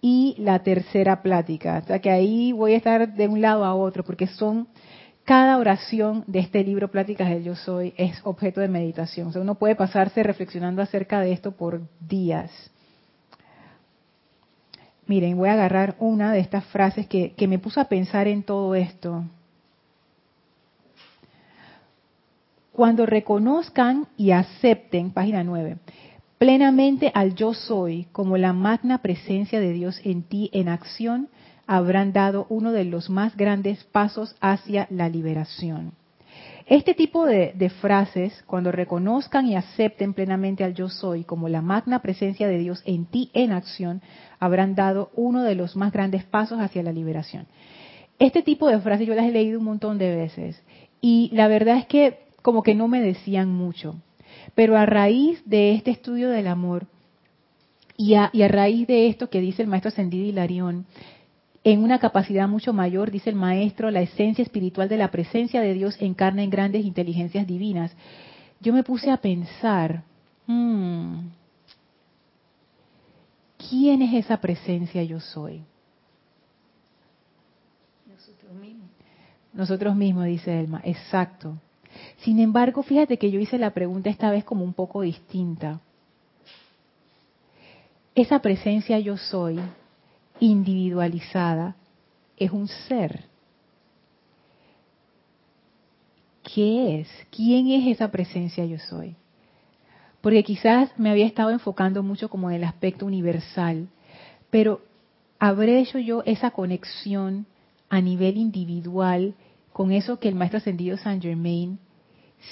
y 0.00 0.34
la 0.38 0.58
tercera 0.58 1.22
plática. 1.22 1.82
O 1.84 1.86
sea 1.86 2.00
que 2.00 2.10
ahí 2.10 2.52
voy 2.52 2.74
a 2.74 2.76
estar 2.76 3.14
de 3.14 3.28
un 3.28 3.40
lado 3.40 3.64
a 3.64 3.74
otro, 3.74 4.04
porque 4.04 4.26
son 4.26 4.66
cada 5.24 5.56
oración 5.56 6.24
de 6.26 6.40
este 6.40 6.64
libro 6.64 6.90
Pláticas 6.90 7.30
del 7.30 7.44
Yo 7.44 7.56
Soy 7.56 7.94
es 7.96 8.20
objeto 8.24 8.60
de 8.60 8.68
meditación. 8.68 9.28
O 9.28 9.32
sea, 9.32 9.40
uno 9.40 9.54
puede 9.54 9.76
pasarse 9.76 10.22
reflexionando 10.22 10.82
acerca 10.82 11.20
de 11.20 11.32
esto 11.32 11.52
por 11.52 11.82
días. 12.00 12.50
Miren, 15.06 15.36
voy 15.36 15.48
a 15.48 15.52
agarrar 15.52 15.96
una 15.98 16.32
de 16.32 16.40
estas 16.40 16.64
frases 16.66 17.06
que, 17.06 17.34
me 17.46 17.58
puso 17.58 17.80
a 17.80 17.84
pensar 17.84 18.26
en 18.26 18.42
todo 18.42 18.74
esto. 18.74 19.24
Cuando 22.72 23.06
reconozcan 23.06 24.08
y 24.16 24.30
acepten, 24.32 25.12
página 25.12 25.44
9, 25.44 25.76
plenamente 26.38 27.12
al 27.14 27.34
yo 27.34 27.54
soy 27.54 28.06
como 28.12 28.36
la 28.36 28.52
magna 28.52 28.98
presencia 28.98 29.60
de 29.60 29.72
Dios 29.72 30.00
en 30.04 30.22
ti 30.22 30.50
en 30.52 30.68
acción, 30.68 31.28
habrán 31.66 32.12
dado 32.12 32.46
uno 32.48 32.72
de 32.72 32.84
los 32.84 33.10
más 33.10 33.36
grandes 33.36 33.84
pasos 33.84 34.34
hacia 34.40 34.86
la 34.90 35.08
liberación. 35.08 35.92
Este 36.66 36.94
tipo 36.94 37.26
de, 37.26 37.70
frases, 37.80 38.42
cuando 38.46 38.72
reconozcan 38.72 39.46
y 39.46 39.54
acepten 39.54 40.14
plenamente 40.14 40.64
al 40.64 40.74
yo 40.74 40.88
soy 40.88 41.24
como 41.24 41.48
la 41.48 41.60
magna 41.60 42.00
presencia 42.00 42.48
de 42.48 42.58
Dios 42.58 42.82
en 42.86 43.04
ti 43.04 43.30
en 43.34 43.52
acción, 43.52 44.00
habrán 44.40 44.74
dado 44.74 45.10
uno 45.14 45.42
de 45.42 45.54
los 45.54 45.76
más 45.76 45.92
grandes 45.92 46.24
pasos 46.24 46.60
hacia 46.60 46.82
la 46.82 46.92
liberación. 46.92 47.46
Este 48.18 48.42
tipo 48.42 48.68
de 48.68 48.80
frases 48.80 49.06
yo 49.06 49.14
las 49.14 49.26
he 49.26 49.32
leído 49.32 49.58
un 49.58 49.66
montón 49.66 49.98
de 49.98 50.16
veces 50.16 50.62
y 51.02 51.28
la 51.34 51.48
verdad 51.48 51.76
es 51.76 51.86
que 51.86 52.20
como 52.40 52.62
que 52.62 52.74
no 52.74 52.88
me 52.88 53.02
decían 53.02 53.50
mucho. 53.50 53.96
Pero 54.54 54.76
a 54.78 54.86
raíz 54.86 55.42
de 55.44 55.74
este 55.74 55.90
estudio 55.90 56.30
del 56.30 56.46
amor 56.46 56.86
y 57.96 58.14
a, 58.14 58.30
y 58.32 58.42
a 58.42 58.48
raíz 58.48 58.86
de 58.86 59.08
esto 59.08 59.28
que 59.28 59.40
dice 59.40 59.62
el 59.62 59.68
maestro 59.68 59.90
ascendido 59.90 60.24
Hilarión, 60.24 60.86
en 61.64 61.82
una 61.82 61.98
capacidad 61.98 62.46
mucho 62.46 62.74
mayor, 62.74 63.10
dice 63.10 63.30
el 63.30 63.36
maestro, 63.36 63.90
la 63.90 64.02
esencia 64.02 64.42
espiritual 64.42 64.86
de 64.90 64.98
la 64.98 65.10
presencia 65.10 65.62
de 65.62 65.72
Dios 65.72 65.96
encarna 66.00 66.42
en 66.42 66.50
grandes 66.50 66.84
inteligencias 66.84 67.46
divinas. 67.46 67.90
Yo 68.60 68.74
me 68.74 68.82
puse 68.82 69.10
a 69.10 69.16
pensar, 69.16 70.04
hmm, 70.46 71.20
¿quién 73.56 74.02
es 74.02 74.26
esa 74.26 74.36
presencia 74.36 75.02
yo 75.04 75.20
soy? 75.20 75.62
Nosotros 78.06 78.52
mismos. 78.52 78.90
Nosotros 79.54 79.96
mismos, 79.96 80.26
dice 80.26 80.60
Elma, 80.60 80.82
exacto. 80.84 81.56
Sin 82.18 82.40
embargo, 82.40 82.82
fíjate 82.82 83.16
que 83.16 83.30
yo 83.30 83.40
hice 83.40 83.56
la 83.56 83.70
pregunta 83.70 84.10
esta 84.10 84.30
vez 84.30 84.44
como 84.44 84.64
un 84.64 84.74
poco 84.74 85.00
distinta. 85.00 85.80
Esa 88.14 88.40
presencia 88.40 88.98
yo 88.98 89.16
soy, 89.16 89.58
individualizada, 90.40 91.76
es 92.36 92.50
un 92.50 92.68
ser. 92.68 93.24
¿Qué 96.42 97.00
es? 97.00 97.08
¿Quién 97.30 97.68
es 97.68 97.86
esa 97.86 98.10
presencia 98.10 98.64
yo 98.64 98.78
soy? 98.78 99.16
Porque 100.20 100.42
quizás 100.42 100.90
me 100.98 101.10
había 101.10 101.26
estado 101.26 101.50
enfocando 101.50 102.02
mucho 102.02 102.28
como 102.28 102.50
en 102.50 102.56
el 102.56 102.64
aspecto 102.64 103.06
universal, 103.06 103.88
pero 104.50 104.80
¿habré 105.38 105.80
hecho 105.80 105.98
yo 105.98 106.22
esa 106.24 106.50
conexión 106.50 107.46
a 107.88 108.00
nivel 108.00 108.36
individual 108.36 109.34
con 109.72 109.92
eso 109.92 110.18
que 110.18 110.28
el 110.28 110.34
maestro 110.34 110.58
ascendido 110.58 110.96
Saint 110.96 111.22
Germain 111.22 111.78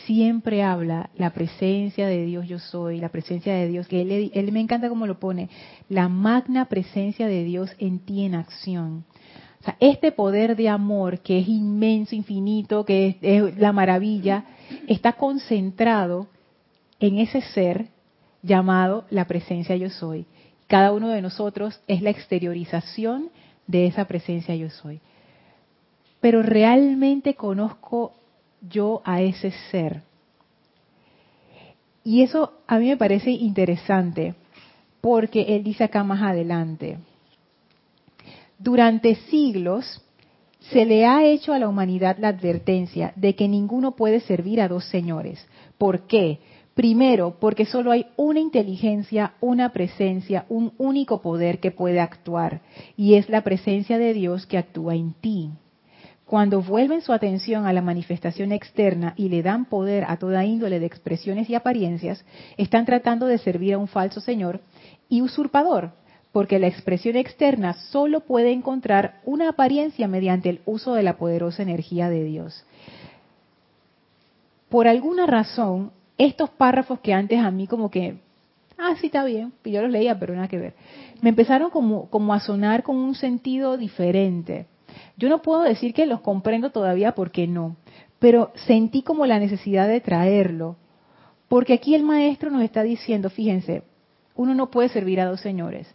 siempre 0.06 0.62
habla, 0.62 1.10
la 1.16 1.30
presencia 1.30 2.06
de 2.06 2.24
Dios 2.24 2.46
yo 2.48 2.58
soy, 2.58 2.98
la 2.98 3.10
presencia 3.10 3.54
de 3.54 3.68
Dios, 3.68 3.86
que 3.86 4.02
él, 4.32 4.52
me 4.52 4.60
encanta 4.60 4.88
como 4.88 5.06
lo 5.06 5.18
pone, 5.18 5.48
la 5.88 6.08
magna 6.08 6.66
presencia 6.66 7.26
de 7.26 7.44
Dios 7.44 7.74
en 7.78 8.00
ti 8.00 8.24
en 8.24 8.34
acción. 8.34 9.04
O 9.60 9.64
sea, 9.64 9.76
este 9.80 10.10
poder 10.10 10.56
de 10.56 10.68
amor 10.68 11.20
que 11.20 11.38
es 11.38 11.48
inmenso, 11.48 12.16
infinito, 12.16 12.84
que 12.84 13.16
es 13.20 13.56
la 13.58 13.72
maravilla, 13.72 14.44
está 14.88 15.12
concentrado 15.12 16.26
en 16.98 17.18
ese 17.18 17.40
ser 17.40 17.86
llamado 18.42 19.04
la 19.10 19.26
presencia 19.26 19.76
yo 19.76 19.88
soy. 19.88 20.26
Cada 20.66 20.92
uno 20.92 21.08
de 21.08 21.22
nosotros 21.22 21.80
es 21.86 22.02
la 22.02 22.10
exteriorización 22.10 23.30
de 23.66 23.86
esa 23.86 24.06
presencia 24.06 24.56
yo 24.56 24.70
soy. 24.70 25.00
Pero 26.20 26.42
realmente 26.42 27.34
conozco 27.34 28.14
yo 28.68 29.02
a 29.04 29.20
ese 29.20 29.52
ser. 29.70 30.02
Y 32.04 32.22
eso 32.22 32.52
a 32.66 32.78
mí 32.78 32.88
me 32.88 32.96
parece 32.96 33.30
interesante, 33.30 34.34
porque 35.00 35.56
él 35.56 35.64
dice 35.64 35.84
acá 35.84 36.02
más 36.04 36.22
adelante, 36.22 36.98
durante 38.58 39.14
siglos 39.14 40.02
se 40.70 40.84
le 40.84 41.04
ha 41.04 41.24
hecho 41.24 41.52
a 41.52 41.58
la 41.58 41.68
humanidad 41.68 42.16
la 42.20 42.28
advertencia 42.28 43.12
de 43.16 43.34
que 43.34 43.48
ninguno 43.48 43.92
puede 43.96 44.20
servir 44.20 44.60
a 44.60 44.68
dos 44.68 44.84
señores. 44.84 45.44
¿Por 45.76 46.06
qué? 46.06 46.38
Primero, 46.74 47.36
porque 47.38 47.66
solo 47.66 47.90
hay 47.90 48.06
una 48.16 48.40
inteligencia, 48.40 49.34
una 49.40 49.72
presencia, 49.72 50.46
un 50.48 50.72
único 50.78 51.20
poder 51.20 51.58
que 51.60 51.70
puede 51.70 52.00
actuar, 52.00 52.62
y 52.96 53.14
es 53.14 53.28
la 53.28 53.42
presencia 53.42 53.98
de 53.98 54.14
Dios 54.14 54.46
que 54.46 54.58
actúa 54.58 54.94
en 54.94 55.12
ti. 55.14 55.50
Cuando 56.32 56.62
vuelven 56.62 57.02
su 57.02 57.12
atención 57.12 57.66
a 57.66 57.74
la 57.74 57.82
manifestación 57.82 58.52
externa 58.52 59.12
y 59.18 59.28
le 59.28 59.42
dan 59.42 59.66
poder 59.66 60.06
a 60.08 60.16
toda 60.16 60.46
índole 60.46 60.80
de 60.80 60.86
expresiones 60.86 61.50
y 61.50 61.54
apariencias, 61.54 62.24
están 62.56 62.86
tratando 62.86 63.26
de 63.26 63.36
servir 63.36 63.74
a 63.74 63.78
un 63.78 63.86
falso 63.86 64.18
Señor 64.18 64.62
y 65.10 65.20
usurpador, 65.20 65.90
porque 66.32 66.58
la 66.58 66.68
expresión 66.68 67.16
externa 67.16 67.74
solo 67.74 68.20
puede 68.20 68.50
encontrar 68.50 69.20
una 69.26 69.50
apariencia 69.50 70.08
mediante 70.08 70.48
el 70.48 70.62
uso 70.64 70.94
de 70.94 71.02
la 71.02 71.18
poderosa 71.18 71.62
energía 71.62 72.08
de 72.08 72.24
Dios. 72.24 72.64
Por 74.70 74.88
alguna 74.88 75.26
razón, 75.26 75.92
estos 76.16 76.48
párrafos 76.48 77.00
que 77.00 77.12
antes 77.12 77.40
a 77.40 77.50
mí 77.50 77.66
como 77.66 77.90
que, 77.90 78.16
ah, 78.78 78.94
sí 79.02 79.08
está 79.08 79.22
bien, 79.24 79.52
yo 79.66 79.82
los 79.82 79.90
leía, 79.90 80.18
pero 80.18 80.34
nada 80.34 80.48
que 80.48 80.56
ver, 80.56 80.72
me 81.20 81.28
empezaron 81.28 81.68
como 81.68 82.32
a 82.32 82.40
sonar 82.40 82.84
con 82.84 82.96
un 82.96 83.14
sentido 83.16 83.76
diferente. 83.76 84.71
Yo 85.16 85.28
no 85.28 85.42
puedo 85.42 85.62
decir 85.62 85.94
que 85.94 86.06
los 86.06 86.20
comprendo 86.20 86.70
todavía 86.70 87.12
porque 87.12 87.46
no, 87.46 87.76
pero 88.18 88.52
sentí 88.66 89.02
como 89.02 89.26
la 89.26 89.38
necesidad 89.38 89.88
de 89.88 90.00
traerlo, 90.00 90.76
porque 91.48 91.74
aquí 91.74 91.94
el 91.94 92.02
maestro 92.02 92.50
nos 92.50 92.62
está 92.62 92.82
diciendo, 92.82 93.30
fíjense, 93.30 93.82
uno 94.34 94.54
no 94.54 94.70
puede 94.70 94.88
servir 94.88 95.20
a 95.20 95.26
dos 95.26 95.40
señores, 95.40 95.94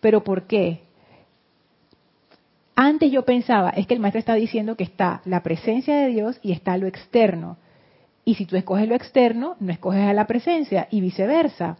pero 0.00 0.24
¿por 0.24 0.46
qué? 0.46 0.80
Antes 2.74 3.10
yo 3.10 3.24
pensaba, 3.24 3.70
es 3.70 3.86
que 3.86 3.94
el 3.94 4.00
maestro 4.00 4.18
está 4.18 4.34
diciendo 4.34 4.76
que 4.76 4.84
está 4.84 5.22
la 5.24 5.42
presencia 5.42 5.96
de 5.96 6.08
Dios 6.08 6.38
y 6.42 6.52
está 6.52 6.76
lo 6.76 6.86
externo. 6.86 7.56
Y 8.24 8.34
si 8.34 8.44
tú 8.44 8.56
escoges 8.56 8.86
lo 8.86 8.94
externo, 8.94 9.56
no 9.60 9.72
escoges 9.72 10.02
a 10.02 10.12
la 10.12 10.26
presencia 10.26 10.86
y 10.90 11.00
viceversa. 11.00 11.78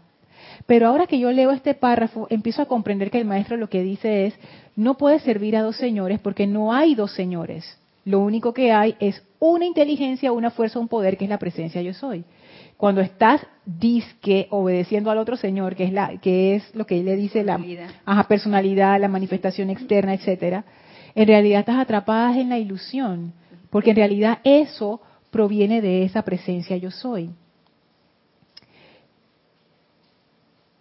Pero 0.65 0.89
ahora 0.89 1.07
que 1.07 1.19
yo 1.19 1.31
leo 1.33 1.51
este 1.51 1.75
párrafo, 1.75 2.27
empiezo 2.31 2.63
a 2.63 2.67
comprender 2.67 3.11
que 3.11 3.19
el 3.19 3.25
maestro 3.25 3.57
lo 3.57 3.69
que 3.69 3.83
dice 3.83 4.27
es, 4.27 4.35
no 4.75 4.97
puede 4.97 5.19
servir 5.21 5.57
a 5.57 5.63
dos 5.63 5.77
señores 5.77 6.21
porque 6.21 6.47
no 6.47 6.73
hay 6.73 6.95
dos 6.95 7.13
señores. 7.13 7.79
Lo 8.05 8.21
único 8.21 8.55
que 8.55 8.73
hay 8.73 8.95
es 9.01 9.23
una 9.41 9.67
inteligencia, 9.67 10.33
una 10.33 10.51
fuerza, 10.51 10.79
un 10.79 10.89
poder 10.89 11.17
que 11.17 11.25
es 11.25 11.31
la 11.31 11.39
presencia 11.39 11.83
yo 11.83 11.93
soy. 11.93 12.25
Cuando 12.77 13.01
estás 13.01 13.45
disque 13.65 14.47
obedeciendo 14.51 15.11
al 15.11 15.19
otro 15.19 15.37
señor, 15.37 15.75
que 15.75 15.85
es 15.85 15.93
la 15.93 16.17
que 16.19 16.55
es 16.55 16.75
lo 16.75 16.87
que 16.87 17.01
él 17.01 17.07
le 17.07 17.17
dice 17.17 17.43
la 17.43 17.59
ajá, 18.05 18.25
personalidad, 18.29 19.01
la 19.01 19.09
manifestación 19.09 19.71
externa, 19.71 20.15
etcétera, 20.15 20.65
en 21.15 21.27
realidad 21.27 21.61
estás 21.61 21.79
atrapada 21.79 22.39
en 22.39 22.51
la 22.51 22.59
ilusión, 22.59 23.33
porque 23.71 23.91
en 23.91 23.97
realidad 23.97 24.39
eso 24.45 25.01
proviene 25.31 25.81
de 25.81 26.05
esa 26.05 26.23
presencia 26.23 26.77
yo 26.77 26.91
soy. 26.91 27.31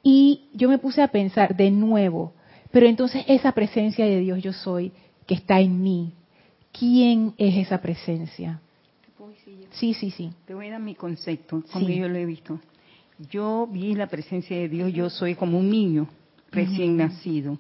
Y 0.07 0.49
yo 0.53 0.69
me 0.69 0.77
puse 0.77 1.01
a 1.01 1.07
pensar 1.07 1.57
de 1.57 1.71
nuevo, 1.71 2.31
pero 2.71 2.85
entonces 2.85 3.25
esa 3.27 3.53
presencia 3.53 4.05
de 4.05 4.19
Dios 4.19 4.43
yo 4.43 4.53
soy, 4.53 4.91
que 5.25 5.33
está 5.33 5.59
en 5.59 5.81
mí, 5.81 6.13
¿quién 6.71 7.33
es 7.39 7.57
esa 7.65 7.81
presencia? 7.81 8.61
Sí, 9.71 9.95
sí, 9.95 10.11
sí. 10.11 10.31
Te 10.45 10.53
voy 10.53 10.67
a 10.67 10.73
dar 10.73 10.79
mi 10.79 10.93
concepto, 10.93 11.63
como 11.73 11.89
yo 11.89 12.07
lo 12.07 12.17
he 12.17 12.25
visto. 12.27 12.59
Yo 13.31 13.67
vi 13.67 13.95
la 13.95 14.05
presencia 14.05 14.55
de 14.55 14.69
Dios, 14.69 14.93
yo 14.93 15.09
soy 15.09 15.33
como 15.33 15.57
un 15.57 15.71
niño 15.71 16.07
recién 16.51 16.97
nacido. 16.97 17.57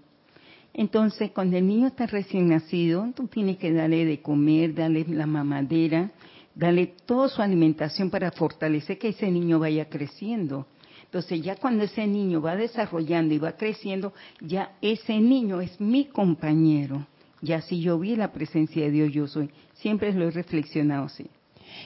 Entonces, 0.71 1.31
cuando 1.31 1.57
el 1.57 1.65
niño 1.65 1.87
está 1.87 2.05
recién 2.05 2.49
nacido, 2.49 3.11
tú 3.15 3.27
tienes 3.27 3.57
que 3.57 3.73
darle 3.73 4.05
de 4.05 4.21
comer, 4.21 4.75
darle 4.75 5.03
la 5.09 5.25
mamadera, 5.25 6.11
darle 6.53 6.93
toda 7.07 7.27
su 7.27 7.41
alimentación 7.41 8.11
para 8.11 8.29
fortalecer 8.29 8.99
que 8.99 9.09
ese 9.09 9.31
niño 9.31 9.57
vaya 9.57 9.89
creciendo. 9.89 10.67
Entonces 11.05 11.41
ya 11.41 11.55
cuando 11.55 11.83
ese 11.83 12.05
niño 12.07 12.41
va 12.41 12.55
desarrollando 12.55 13.33
y 13.33 13.37
va 13.37 13.53
creciendo, 13.53 14.13
ya 14.41 14.71
ese 14.81 15.19
niño 15.19 15.61
es 15.61 15.79
mi 15.79 16.05
compañero. 16.05 17.05
Ya 17.41 17.61
si 17.61 17.79
yo 17.79 17.99
vi 17.99 18.15
la 18.15 18.31
presencia 18.31 18.83
de 18.83 18.91
Dios, 18.91 19.13
yo 19.13 19.27
soy. 19.27 19.49
Siempre 19.75 20.11
lo 20.13 20.27
he 20.27 20.31
reflexionado 20.31 21.05
así. 21.05 21.27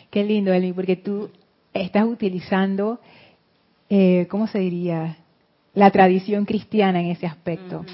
Qué 0.09 0.23
lindo, 0.23 0.53
Eli, 0.53 0.73
porque 0.73 0.95
tú 0.95 1.29
estás 1.73 2.05
utilizando, 2.05 2.99
eh, 3.89 4.27
¿cómo 4.29 4.47
se 4.47 4.59
diría? 4.59 5.17
La 5.73 5.91
tradición 5.91 6.45
cristiana 6.45 7.01
en 7.01 7.07
ese 7.07 7.27
aspecto. 7.27 7.85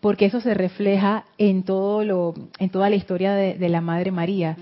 Porque 0.00 0.26
eso 0.26 0.40
se 0.40 0.54
refleja 0.54 1.24
en 1.36 1.62
todo 1.62 2.04
lo, 2.04 2.34
en 2.58 2.70
toda 2.70 2.88
la 2.88 2.96
historia 2.96 3.34
de, 3.34 3.68
la 3.68 3.80
Madre 3.80 4.10
María 4.10 4.56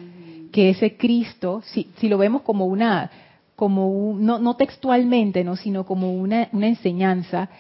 que 0.52 0.70
ese 0.70 0.96
Cristo, 0.96 1.62
si, 1.64 1.90
si 1.98 2.08
lo 2.08 2.18
vemos 2.18 2.42
como 2.42 2.66
una, 2.66 3.10
como 3.58 4.14
no, 4.16 4.38
no, 4.38 4.54
textualmente, 4.54 5.42
no, 5.42 5.56
sino 5.56 5.84
como 5.84 6.14
una, 6.14 6.48
una 6.52 6.68
enseñanza, 6.68 7.50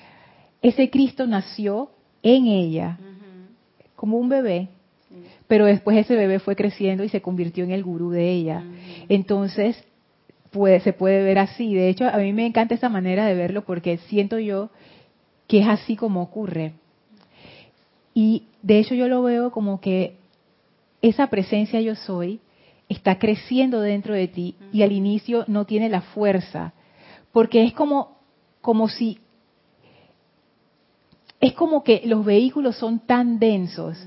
ese 0.62 0.90
Cristo 0.90 1.26
nació 1.26 1.90
en 2.22 2.46
ella, 2.46 3.00
como 3.96 4.16
un 4.16 4.28
bebé, 4.28 4.68
pero 5.48 5.66
después 5.66 5.96
ese 5.96 6.14
bebé 6.14 6.38
fue 6.38 6.54
creciendo 6.54 7.02
y 7.02 7.08
se 7.08 7.20
convirtió 7.20 7.64
en 7.64 7.72
el 7.72 7.82
gurú 7.82 8.10
de 8.10 8.30
ella. 8.30 8.62
Entonces, 9.08 9.84
puede, 10.52 10.78
se 10.78 10.92
puede 10.92 11.24
ver 11.24 11.40
así. 11.40 11.74
De 11.74 11.88
hecho, 11.88 12.06
a 12.06 12.16
mí 12.18 12.32
me 12.32 12.46
encanta 12.46 12.76
esa 12.76 12.88
manera 12.88 13.26
de 13.26 13.34
verlo 13.34 13.62
porque 13.62 13.98
siento 14.06 14.38
yo 14.38 14.70
que 15.48 15.62
es 15.62 15.66
así 15.66 15.96
como 15.96 16.22
ocurre. 16.22 16.74
Y 18.14 18.44
de 18.62 18.78
hecho 18.78 18.94
yo 18.94 19.08
lo 19.08 19.24
veo 19.24 19.50
como 19.50 19.80
que 19.80 20.14
esa 21.02 21.26
presencia 21.26 21.80
yo 21.80 21.96
soy 21.96 22.38
está 22.88 23.18
creciendo 23.18 23.80
dentro 23.80 24.14
de 24.14 24.28
ti 24.28 24.56
y 24.72 24.82
al 24.82 24.92
inicio 24.92 25.44
no 25.46 25.64
tiene 25.64 25.88
la 25.88 26.00
fuerza, 26.00 26.72
porque 27.32 27.64
es 27.64 27.72
como, 27.72 28.18
como 28.60 28.88
si, 28.88 29.18
es 31.40 31.52
como 31.52 31.84
que 31.84 32.02
los 32.04 32.24
vehículos 32.24 32.76
son 32.76 33.00
tan 33.00 33.38
densos 33.38 33.98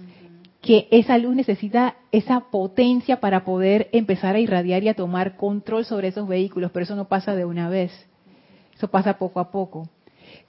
que 0.61 0.87
esa 0.91 1.17
luz 1.17 1.35
necesita 1.35 1.95
esa 2.11 2.51
potencia 2.51 3.19
para 3.19 3.43
poder 3.43 3.89
empezar 3.93 4.35
a 4.35 4.39
irradiar 4.39 4.83
y 4.83 4.89
a 4.89 4.93
tomar 4.93 5.35
control 5.35 5.85
sobre 5.85 6.09
esos 6.09 6.27
vehículos, 6.27 6.71
pero 6.71 6.83
eso 6.83 6.95
no 6.95 7.07
pasa 7.07 7.35
de 7.35 7.45
una 7.45 7.67
vez, 7.67 7.91
eso 8.75 8.87
pasa 8.89 9.17
poco 9.17 9.39
a 9.39 9.49
poco. 9.49 9.89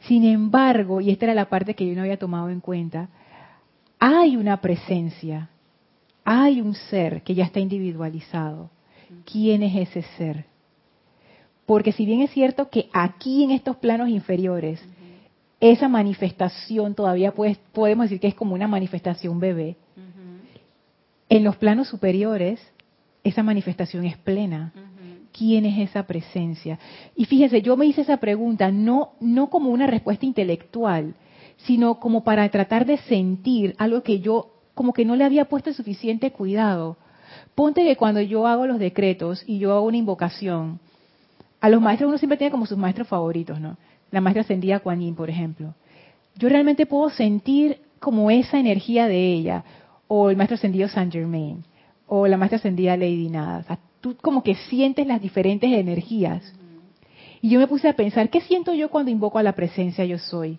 Sin 0.00 0.24
embargo, 0.24 1.00
y 1.00 1.10
esta 1.10 1.26
era 1.26 1.34
la 1.34 1.48
parte 1.48 1.74
que 1.74 1.86
yo 1.86 1.94
no 1.94 2.02
había 2.02 2.18
tomado 2.18 2.50
en 2.50 2.60
cuenta, 2.60 3.08
hay 3.98 4.36
una 4.36 4.60
presencia, 4.60 5.48
hay 6.24 6.60
un 6.60 6.74
ser 6.74 7.22
que 7.22 7.34
ya 7.34 7.44
está 7.44 7.60
individualizado. 7.60 8.70
¿Quién 9.30 9.62
es 9.62 9.88
ese 9.88 10.02
ser? 10.16 10.46
Porque 11.66 11.92
si 11.92 12.06
bien 12.06 12.22
es 12.22 12.30
cierto 12.30 12.70
que 12.70 12.88
aquí 12.92 13.44
en 13.44 13.50
estos 13.50 13.76
planos 13.76 14.08
inferiores, 14.08 14.82
esa 15.60 15.88
manifestación 15.88 16.94
todavía 16.94 17.32
podemos 17.72 18.04
decir 18.04 18.20
que 18.20 18.28
es 18.28 18.34
como 18.34 18.54
una 18.54 18.68
manifestación 18.68 19.38
bebé, 19.38 19.76
en 21.28 21.44
los 21.44 21.56
planos 21.56 21.88
superiores 21.88 22.60
esa 23.24 23.42
manifestación 23.42 24.04
es 24.04 24.18
plena. 24.18 24.72
¿Quién 25.32 25.64
es 25.64 25.88
esa 25.88 26.06
presencia? 26.06 26.78
Y 27.16 27.24
fíjese, 27.24 27.62
yo 27.62 27.76
me 27.76 27.86
hice 27.86 28.02
esa 28.02 28.18
pregunta 28.18 28.70
no, 28.70 29.12
no 29.18 29.48
como 29.48 29.70
una 29.70 29.86
respuesta 29.86 30.26
intelectual, 30.26 31.14
sino 31.56 31.98
como 32.00 32.22
para 32.22 32.46
tratar 32.50 32.84
de 32.84 32.98
sentir 32.98 33.74
algo 33.78 34.02
que 34.02 34.20
yo 34.20 34.51
como 34.74 34.92
que 34.92 35.04
no 35.04 35.16
le 35.16 35.24
había 35.24 35.46
puesto 35.46 35.72
suficiente 35.72 36.30
cuidado. 36.30 36.96
Ponte 37.54 37.84
que 37.84 37.96
cuando 37.96 38.20
yo 38.20 38.46
hago 38.46 38.66
los 38.66 38.78
decretos 38.78 39.42
y 39.46 39.58
yo 39.58 39.72
hago 39.72 39.86
una 39.86 39.96
invocación, 39.96 40.80
a 41.60 41.68
los 41.68 41.80
maestros 41.80 42.08
uno 42.08 42.18
siempre 42.18 42.38
tiene 42.38 42.50
como 42.50 42.66
sus 42.66 42.78
maestros 42.78 43.08
favoritos, 43.08 43.60
¿no? 43.60 43.76
La 44.10 44.20
maestra 44.20 44.42
ascendida 44.42 44.80
Kuan 44.80 45.00
Yin, 45.00 45.14
por 45.14 45.30
ejemplo. 45.30 45.74
Yo 46.36 46.48
realmente 46.48 46.86
puedo 46.86 47.10
sentir 47.10 47.78
como 48.00 48.30
esa 48.30 48.58
energía 48.58 49.06
de 49.06 49.32
ella, 49.32 49.64
o 50.08 50.28
el 50.28 50.36
maestro 50.36 50.56
ascendido 50.56 50.88
Saint 50.88 51.12
Germain, 51.12 51.64
o 52.06 52.26
la 52.26 52.36
maestra 52.36 52.58
ascendida 52.58 52.96
Lady 52.96 53.28
Nada. 53.28 53.58
O 53.58 53.62
sea, 53.62 53.78
tú 54.00 54.16
como 54.20 54.42
que 54.42 54.54
sientes 54.54 55.06
las 55.06 55.22
diferentes 55.22 55.70
energías. 55.72 56.42
Y 57.40 57.50
yo 57.50 57.60
me 57.60 57.66
puse 57.66 57.88
a 57.88 57.94
pensar, 57.94 58.28
¿qué 58.28 58.40
siento 58.40 58.74
yo 58.74 58.90
cuando 58.90 59.10
invoco 59.10 59.38
a 59.38 59.42
la 59.42 59.52
presencia 59.52 60.04
yo 60.04 60.18
soy? 60.18 60.58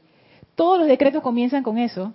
Todos 0.55 0.79
los 0.79 0.87
decretos 0.87 1.21
comienzan 1.21 1.63
con 1.63 1.77
eso. 1.77 2.13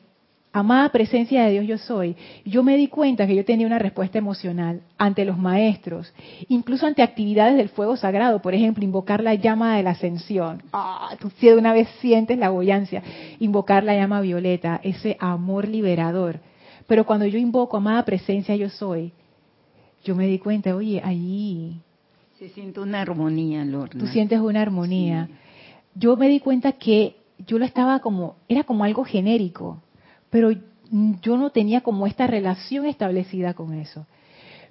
Amada 0.52 0.88
presencia 0.88 1.44
de 1.44 1.50
Dios 1.52 1.66
yo 1.66 1.78
soy. 1.78 2.16
Yo 2.44 2.62
me 2.62 2.76
di 2.76 2.88
cuenta 2.88 3.26
que 3.26 3.36
yo 3.36 3.44
tenía 3.44 3.66
una 3.66 3.78
respuesta 3.78 4.18
emocional 4.18 4.80
ante 4.96 5.24
los 5.24 5.36
maestros, 5.38 6.12
incluso 6.48 6.86
ante 6.86 7.02
actividades 7.02 7.56
del 7.56 7.68
fuego 7.68 7.96
sagrado, 7.96 8.40
por 8.40 8.54
ejemplo, 8.54 8.82
invocar 8.82 9.22
la 9.22 9.34
llama 9.34 9.76
de 9.76 9.82
la 9.82 9.90
ascensión. 9.90 10.62
Ah, 10.72 11.16
tú 11.20 11.30
de 11.40 11.56
una 11.56 11.72
vez 11.72 11.88
sientes 12.00 12.38
la 12.38 12.48
boyancia. 12.50 13.02
Invocar 13.40 13.84
la 13.84 13.94
llama 13.94 14.20
violeta, 14.20 14.80
ese 14.82 15.16
amor 15.20 15.68
liberador. 15.68 16.40
Pero 16.86 17.04
cuando 17.04 17.26
yo 17.26 17.38
invoco 17.38 17.76
amada 17.76 18.04
presencia 18.04 18.56
yo 18.56 18.70
soy, 18.70 19.12
yo 20.04 20.14
me 20.16 20.26
di 20.26 20.38
cuenta, 20.38 20.74
oye, 20.74 21.02
allí 21.04 21.82
se 22.38 22.48
siente 22.50 22.78
una 22.78 23.00
armonía, 23.00 23.64
Lorna. 23.64 24.00
Tú 24.00 24.06
sientes 24.06 24.38
una 24.38 24.62
armonía. 24.62 25.28
Yo 25.96 26.16
me 26.16 26.28
di 26.28 26.38
cuenta 26.38 26.70
que 26.70 27.16
yo 27.44 27.58
lo 27.58 27.64
estaba 27.64 27.98
como, 27.98 28.36
era 28.48 28.62
como 28.62 28.84
algo 28.84 29.04
genérico, 29.04 29.82
pero 30.30 30.50
yo 30.50 31.36
no 31.36 31.50
tenía 31.50 31.82
como 31.82 32.06
esta 32.06 32.26
relación 32.26 32.86
establecida 32.86 33.54
con 33.54 33.74
eso. 33.74 34.06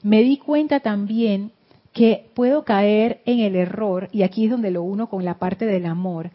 Me 0.04 0.22
di 0.24 0.38
cuenta 0.38 0.80
también 0.80 1.52
que 1.94 2.30
puedo 2.34 2.64
caer 2.64 3.22
en 3.26 3.40
el 3.40 3.56
error, 3.56 4.10
y 4.12 4.24
aquí 4.24 4.46
es 4.46 4.52
donde 4.52 4.72
lo 4.72 4.84
uno 4.84 5.10
con 5.10 5.26
la 5.26 5.40
parte 5.40 5.66
del 5.66 5.86
amor, 5.86 6.32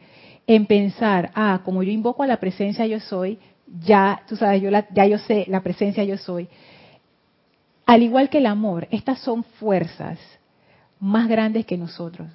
en 0.46 0.66
pensar, 0.66 1.30
ah, 1.35 1.61
como 1.64 1.82
yo 1.82 1.92
invoco 1.92 2.22
a 2.22 2.26
la 2.26 2.40
presencia 2.40 2.87
yo 2.87 2.98
soy, 3.00 3.38
ya, 3.85 4.22
tú 4.28 4.37
sabes, 4.37 4.61
yo 4.61 4.70
ya 4.70 5.06
yo 5.06 5.18
sé 5.18 5.44
la 5.48 5.62
presencia 5.62 6.04
yo 6.04 6.18
soy. 6.18 6.48
Al 7.87 8.02
igual 8.02 8.28
que 8.28 8.38
el 8.38 8.46
amor, 8.46 8.88
estas 8.90 9.20
son 9.20 9.44
fuerzas 9.44 10.18
más 11.00 11.28
grandes 11.28 11.66
que 11.66 11.76
nosotros. 11.76 12.28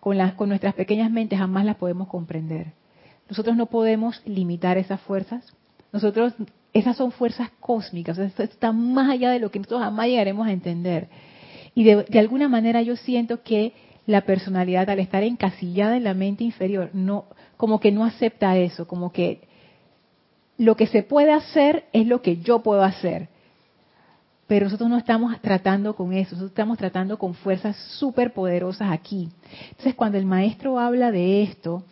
Con, 0.00 0.16
las, 0.16 0.34
con 0.34 0.48
nuestras 0.48 0.74
pequeñas 0.74 1.10
mentes 1.10 1.38
jamás 1.38 1.64
las 1.64 1.76
podemos 1.76 2.08
comprender. 2.08 2.72
Nosotros 3.28 3.56
no 3.56 3.66
podemos 3.66 4.22
limitar 4.24 4.78
esas 4.78 5.00
fuerzas. 5.00 5.44
Nosotros, 5.92 6.34
esas 6.72 6.96
son 6.96 7.12
fuerzas 7.12 7.50
cósmicas, 7.60 8.18
están 8.18 8.92
más 8.92 9.10
allá 9.10 9.30
de 9.30 9.38
lo 9.38 9.50
que 9.50 9.58
nosotros 9.58 9.82
jamás 9.82 10.06
llegaremos 10.06 10.46
a 10.46 10.52
entender. 10.52 11.08
Y 11.74 11.84
de, 11.84 12.18
alguna 12.18 12.48
manera 12.48 12.82
yo 12.82 12.96
siento 12.96 13.42
que 13.42 13.72
la 14.06 14.22
personalidad, 14.22 14.88
al 14.90 14.98
estar 14.98 15.22
encasillada 15.22 15.96
en 15.96 16.04
la 16.04 16.14
mente 16.14 16.44
inferior, 16.44 16.90
no, 16.92 17.26
como 17.56 17.78
que 17.78 17.92
no 17.92 18.04
acepta 18.04 18.56
eso, 18.56 18.86
como 18.86 19.12
que 19.12 19.42
lo 20.56 20.76
que 20.76 20.86
se 20.86 21.02
puede 21.02 21.32
hacer 21.32 21.84
es 21.92 22.06
lo 22.06 22.20
que 22.20 22.38
yo 22.38 22.60
puedo 22.60 22.82
hacer. 22.82 23.28
Pero 24.48 24.64
nosotros 24.64 24.88
no 24.88 24.96
estamos 24.96 25.38
tratando 25.40 25.94
con 25.94 26.12
eso, 26.14 26.30
nosotros 26.32 26.50
estamos 26.50 26.78
tratando 26.78 27.18
con 27.18 27.34
fuerzas 27.34 27.76
súper 27.98 28.32
poderosas 28.32 28.90
aquí. 28.90 29.28
Entonces, 29.70 29.94
cuando 29.94 30.18
el 30.18 30.24
maestro 30.24 30.78
habla 30.78 31.12
de 31.12 31.42
esto, 31.42 31.84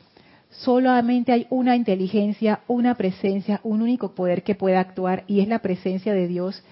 solamente 0.59 1.33
hay 1.33 1.47
una 1.51 1.77
inteligencia, 1.77 2.61
una 2.67 2.95
presencia, 2.95 3.61
un 3.63 3.83
único 3.83 4.15
poder 4.15 4.43
que 4.43 4.55
pueda 4.55 4.81
actuar 4.81 5.25
y 5.27 5.41
es 5.41 5.49
la 5.49 5.61
presencia 5.61 6.15
de 6.15 6.29
Dios 6.29 6.63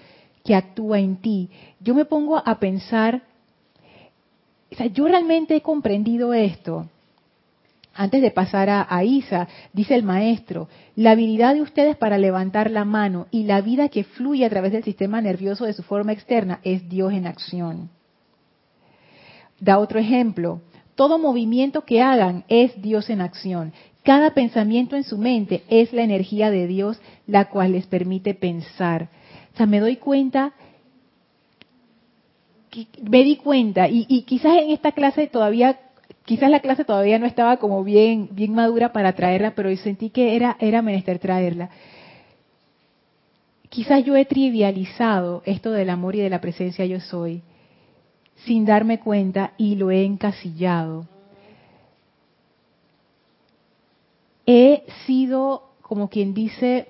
que 0.43 0.55
actúa 0.55 0.99
en 0.99 1.17
ti. 1.17 1.49
Yo 1.79 1.93
me 1.95 2.05
pongo 2.05 2.41
a 2.43 2.59
pensar, 2.59 3.23
o 4.71 4.75
sea, 4.75 4.87
yo 4.87 5.07
realmente 5.07 5.55
he 5.55 5.61
comprendido 5.61 6.33
esto. 6.33 6.87
Antes 7.97 8.21
de 8.21 8.31
pasar 8.31 8.69
a, 8.69 9.03
Isa, 9.05 9.47
dice 9.71 9.95
el 9.95 10.03
maestro, 10.03 10.67
la 10.97 11.11
habilidad 11.11 11.53
de 11.53 11.61
ustedes 11.61 11.95
para 11.95 12.17
levantar 12.17 12.69
la 12.69 12.83
mano 12.83 13.27
y 13.31 13.43
la 13.43 13.61
vida 13.61 13.87
que 13.87 14.03
fluye 14.03 14.45
a 14.45 14.49
través 14.49 14.73
del 14.73 14.83
sistema 14.83 15.21
nervioso 15.21 15.63
de 15.63 15.71
su 15.71 15.81
forma 15.81 16.11
externa 16.11 16.59
es 16.63 16.89
Dios 16.89 17.13
en 17.13 17.25
acción. 17.25 17.89
Da 19.61 19.79
otro 19.79 19.97
ejemplo, 19.97 20.59
todo 20.95 21.19
movimiento 21.19 21.85
que 21.85 22.01
hagan 22.01 22.45
es 22.47 22.81
Dios 22.81 23.09
en 23.09 23.21
acción. 23.21 23.73
Cada 24.03 24.33
pensamiento 24.33 24.95
en 24.95 25.03
su 25.03 25.17
mente 25.17 25.63
es 25.69 25.91
la 25.93 26.03
energía 26.03 26.49
de 26.49 26.67
Dios 26.67 26.99
la 27.27 27.45
cual 27.45 27.73
les 27.73 27.85
permite 27.85 28.33
pensar. 28.33 29.09
O 29.53 29.57
sea, 29.57 29.65
me 29.65 29.79
doy 29.79 29.97
cuenta, 29.97 30.53
me 33.01 33.23
di 33.23 33.37
cuenta, 33.37 33.87
y, 33.89 34.23
quizás 34.23 34.57
en 34.57 34.71
esta 34.71 34.91
clase 34.91 35.27
todavía, 35.27 35.79
quizás 36.25 36.49
la 36.49 36.59
clase 36.59 36.85
todavía 36.85 37.19
no 37.19 37.25
estaba 37.25 37.57
como 37.57 37.83
bien, 37.83 38.29
bien 38.31 38.53
madura 38.53 38.93
para 38.93 39.13
traerla, 39.13 39.55
pero 39.55 39.75
sentí 39.77 40.09
que 40.09 40.35
era, 40.35 40.55
era 40.59 40.81
menester 40.81 41.19
traerla. 41.19 41.69
Quizás 43.69 44.05
yo 44.05 44.15
he 44.15 44.25
trivializado 44.25 45.41
esto 45.45 45.71
del 45.71 45.89
amor 45.89 46.15
y 46.15 46.19
de 46.19 46.29
la 46.29 46.41
presencia 46.41 46.85
yo 46.85 46.99
soy 46.99 47.41
sin 48.43 48.65
darme 48.65 48.99
cuenta 48.99 49.53
y 49.57 49.75
lo 49.75 49.91
he 49.91 50.03
encasillado. 50.03 51.07
He 54.45 54.83
sido, 55.05 55.71
como 55.81 56.09
quien 56.09 56.33
dice, 56.33 56.89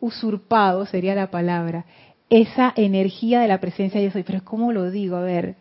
usurpado, 0.00 0.84
sería 0.84 1.14
la 1.14 1.30
palabra, 1.30 1.86
esa 2.28 2.72
energía 2.76 3.40
de 3.40 3.48
la 3.48 3.60
presencia 3.60 4.00
de 4.00 4.06
yo 4.06 4.12
soy. 4.12 4.22
Pero 4.22 4.44
¿cómo 4.44 4.72
lo 4.72 4.90
digo? 4.90 5.16
A 5.16 5.22
ver. 5.22 5.54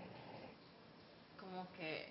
Como 1.40 1.66
que... 1.78 2.08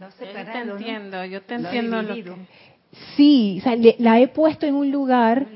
No 0.00 0.10
sé, 0.10 0.26
yo 0.26 0.52
te 0.52 0.58
entiendo, 0.58 1.24
yo 1.24 1.42
te 1.42 1.54
entiendo 1.54 2.02
lo 2.02 2.14
que... 2.14 2.32
Sí, 3.16 3.58
o 3.60 3.62
sea, 3.62 3.76
la 3.98 4.20
he 4.20 4.28
puesto 4.28 4.66
en 4.66 4.74
un 4.74 4.90
lugar 4.90 5.46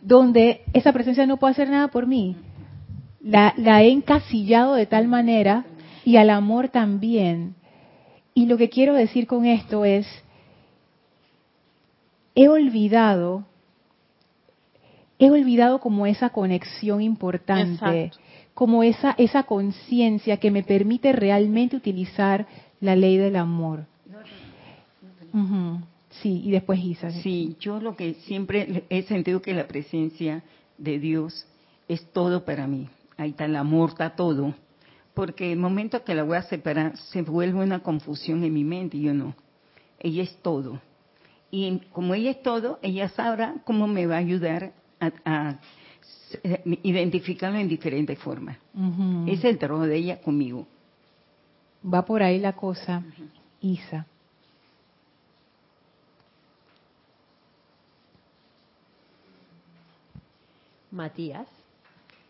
donde 0.00 0.62
esa 0.72 0.92
presencia 0.92 1.26
no 1.26 1.36
puede 1.36 1.52
hacer 1.52 1.68
nada 1.68 1.88
por 1.88 2.06
mí 2.06 2.34
la, 3.28 3.82
he 3.82 3.90
encasillado 3.90 4.74
de 4.74 4.86
tal 4.86 5.06
manera 5.06 5.66
y 6.04 6.16
al 6.16 6.30
amor 6.30 6.68
también. 6.68 7.54
Y 8.34 8.46
lo 8.46 8.56
que 8.56 8.70
quiero 8.70 8.94
decir 8.94 9.26
con 9.26 9.44
esto 9.44 9.84
es, 9.84 10.06
he 12.34 12.48
olvidado 12.48 13.44
he 15.20 15.30
olvidado 15.30 15.80
como 15.80 16.06
esa 16.06 16.30
conexión 16.30 17.02
importante, 17.02 18.04
Exacto. 18.04 18.18
como 18.54 18.84
esa, 18.84 19.16
esa 19.18 19.42
conciencia 19.42 20.36
que 20.36 20.52
me 20.52 20.62
permite 20.62 21.12
realmente 21.12 21.74
utilizar 21.74 22.46
la 22.80 22.94
ley 22.94 23.16
del 23.16 23.34
amor. 23.34 23.86
Sí, 26.22 26.40
y 26.44 26.52
después 26.52 26.78
Isa. 26.78 27.10
Sí, 27.10 27.56
yo 27.58 27.80
lo 27.80 27.96
que 27.96 28.14
siempre 28.14 28.84
he 28.88 29.02
sentido 29.02 29.42
que 29.42 29.54
la 29.54 29.66
presencia 29.66 30.44
de 30.78 31.00
Dios 31.00 31.46
es 31.88 32.04
todo 32.12 32.44
para 32.44 32.68
mí. 32.68 32.88
Ahí 33.18 33.30
está 33.30 33.44
el 33.44 33.56
amor, 33.56 33.90
está 33.90 34.10
todo. 34.10 34.54
Porque 35.12 35.52
el 35.52 35.58
momento 35.58 36.04
que 36.04 36.14
la 36.14 36.22
voy 36.22 36.36
a 36.36 36.42
separar 36.42 36.96
se 36.96 37.22
vuelve 37.22 37.62
una 37.62 37.80
confusión 37.80 38.44
en 38.44 38.54
mi 38.54 38.64
mente 38.64 38.96
y 38.96 39.02
yo 39.02 39.12
no. 39.12 39.34
Ella 39.98 40.22
es 40.22 40.36
todo. 40.40 40.80
Y 41.50 41.80
como 41.92 42.14
ella 42.14 42.30
es 42.30 42.42
todo, 42.42 42.78
ella 42.80 43.08
sabrá 43.08 43.56
cómo 43.64 43.88
me 43.88 44.06
va 44.06 44.14
a 44.14 44.18
ayudar 44.18 44.72
a, 45.00 45.10
a 45.24 45.58
identificarlo 46.82 47.58
en 47.58 47.68
diferentes 47.68 48.18
formas. 48.18 48.56
Ese 49.26 49.34
es 49.34 49.44
el 49.44 49.58
trabajo 49.58 49.86
de 49.86 49.96
ella 49.96 50.20
conmigo. 50.20 50.66
Va 51.82 52.04
por 52.04 52.22
ahí 52.22 52.38
la 52.38 52.54
cosa, 52.54 53.02
Isa. 53.60 54.06
Matías, 60.90 61.46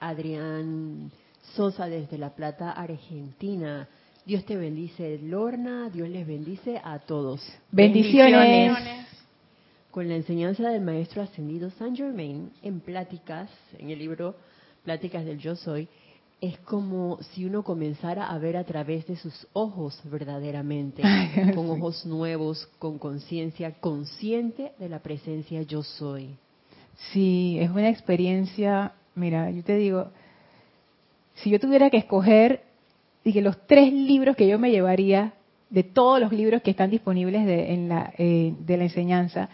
Adrián 0.00 1.10
Sosa 1.54 1.86
desde 1.86 2.18
La 2.18 2.34
Plata, 2.34 2.72
Argentina. 2.72 3.88
Dios 4.24 4.44
te 4.44 4.56
bendice, 4.56 5.18
Lorna. 5.18 5.90
Dios 5.90 6.08
les 6.08 6.26
bendice 6.26 6.80
a 6.82 6.98
todos. 6.98 7.40
Bendiciones. 7.72 9.06
Con 9.90 10.08
la 10.08 10.16
enseñanza 10.16 10.68
del 10.68 10.82
Maestro 10.82 11.22
Ascendido 11.22 11.70
Saint 11.70 11.96
Germain 11.96 12.50
en 12.62 12.80
pláticas, 12.80 13.50
en 13.78 13.90
el 13.90 13.98
libro 13.98 14.36
Pláticas 14.84 15.24
del 15.24 15.38
Yo 15.38 15.56
Soy, 15.56 15.88
es 16.40 16.58
como 16.58 17.18
si 17.32 17.44
uno 17.44 17.64
comenzara 17.64 18.28
a 18.28 18.38
ver 18.38 18.56
a 18.56 18.64
través 18.64 19.06
de 19.06 19.16
sus 19.16 19.46
ojos 19.54 20.00
verdaderamente, 20.04 21.02
con 21.54 21.70
ojos 21.70 22.06
nuevos, 22.06 22.68
con 22.78 22.98
conciencia 22.98 23.72
consciente 23.80 24.72
de 24.78 24.88
la 24.88 25.00
presencia 25.00 25.62
Yo 25.62 25.82
Soy. 25.82 26.36
Sí, 27.12 27.58
es 27.60 27.70
una 27.70 27.88
experiencia, 27.88 28.92
mira, 29.18 29.50
yo 29.50 29.62
te 29.62 29.76
digo, 29.76 30.10
si 31.34 31.50
yo 31.50 31.60
tuviera 31.60 31.90
que 31.90 31.98
escoger 31.98 32.62
que 33.32 33.42
los 33.42 33.66
tres 33.66 33.92
libros 33.92 34.36
que 34.36 34.48
yo 34.48 34.58
me 34.58 34.70
llevaría 34.70 35.34
de 35.70 35.82
todos 35.82 36.20
los 36.20 36.32
libros 36.32 36.62
que 36.62 36.70
están 36.70 36.90
disponibles 36.90 37.44
de, 37.44 37.74
en 37.74 37.88
la, 37.88 38.12
eh, 38.16 38.54
de 38.58 38.76
la 38.76 38.84
enseñanza, 38.84 39.48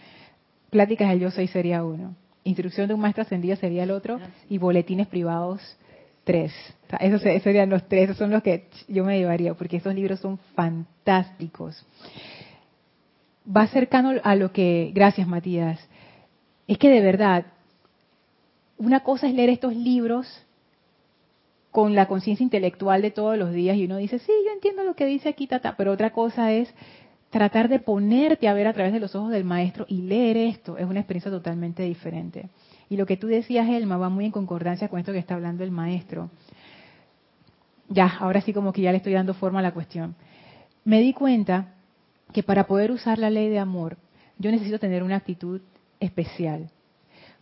Pláticas 0.70 1.09
del 1.09 1.20
Yo 1.20 1.31
Soy 1.31 1.46
sería 1.48 1.85
uno, 1.85 2.14
Instrucción 2.44 2.88
de 2.88 2.94
un 2.94 3.00
Maestro 3.00 3.22
Ascendido 3.22 3.57
sería 3.57 3.85
el 3.85 3.90
otro, 3.90 4.20
y 4.48 4.59
Boletines 4.59 5.07
Privados 5.07 5.61
tres. 6.24 6.53
O 6.87 6.90
sea, 6.90 6.98
esos, 6.98 7.24
esos 7.24 7.42
serían 7.42 7.70
los 7.70 7.87
tres, 7.88 8.05
esos 8.05 8.16
son 8.18 8.31
los 8.31 8.42
que 8.42 8.68
yo 8.88 9.05
me 9.05 9.18
llevaría, 9.18 9.55
porque 9.55 9.77
esos 9.77 9.94
libros 9.94 10.20
son 10.20 10.38
fantásticos. 10.55 11.85
Va 13.44 13.66
cercano 13.68 14.12
a 14.22 14.35
lo 14.37 14.53
que, 14.53 14.90
gracias 14.94 15.27
Matías, 15.27 15.79
es 16.66 16.79
que 16.79 16.88
de 16.88 17.00
verdad, 17.00 17.46
una 18.79 19.01
cosa 19.01 19.27
es 19.27 19.35
leer 19.35 19.51
estos 19.51 19.75
libros 19.75 20.27
con 21.71 21.95
la 21.95 22.07
conciencia 22.07 22.45
intelectual 22.45 23.03
de 23.03 23.11
todos 23.11 23.37
los 23.37 23.53
días 23.53 23.77
y 23.77 23.87
uno 23.87 23.97
dice, 23.97 24.19
sí, 24.19 24.33
yo 24.47 24.53
entiendo 24.53 24.85
lo 24.85 24.95
que 24.95 25.07
dice 25.07 25.29
aquí, 25.29 25.47
tata, 25.47 25.75
pero 25.77 25.93
otra 25.93 26.11
cosa 26.11 26.53
es 26.53 26.73
tratar 27.31 27.69
de 27.69 27.81
ponerte 27.81 28.47
a 28.47 28.55
ver 28.55 28.69
a 28.69 28.73
través 28.73 28.93
de 28.93 29.01
los 29.01 29.17
ojos 29.17 29.33
del 29.33 29.43
maestro 29.43 29.85
y 29.89 30.03
leer 30.03 30.37
esto. 30.37 30.79
Es 30.79 30.87
una 30.87 31.01
experiencia 31.01 31.33
totalmente 31.33 31.83
diferente. 31.83 32.49
Y 32.89 32.97
lo 32.97 33.07
que 33.07 33.17
tú 33.17 33.27
decías, 33.27 33.69
Elma, 33.69 33.97
va 33.97 34.09
muy 34.09 34.25
en 34.27 34.31
concordancia 34.31 34.89
con 34.89 35.01
esto 35.01 35.11
que 35.11 35.19
está 35.19 35.35
hablando 35.35 35.65
el 35.65 35.73
maestro. 35.73 36.31
Ya, 37.89 38.07
ahora 38.21 38.41
sí 38.41 38.53
como 38.53 38.73
que 38.73 38.83
ya 38.83 38.93
le 38.93 38.99
estoy 38.99 39.15
dando 39.15 39.35
forma 39.35 39.59
a 39.59 39.63
la 39.63 39.75
cuestión. 39.75 40.15
Me 40.85 41.01
di 41.01 41.13
cuenta 41.13 41.75
que 42.33 42.45
para 42.45 42.69
poder 42.69 42.93
usar 42.93 43.19
la 43.19 43.31
ley 43.31 43.49
de 43.49 43.59
amor, 43.59 43.97
yo 44.39 44.53
necesito 44.53 44.79
tener 44.79 45.03
una 45.03 45.17
actitud 45.17 45.61
especial. 45.99 46.71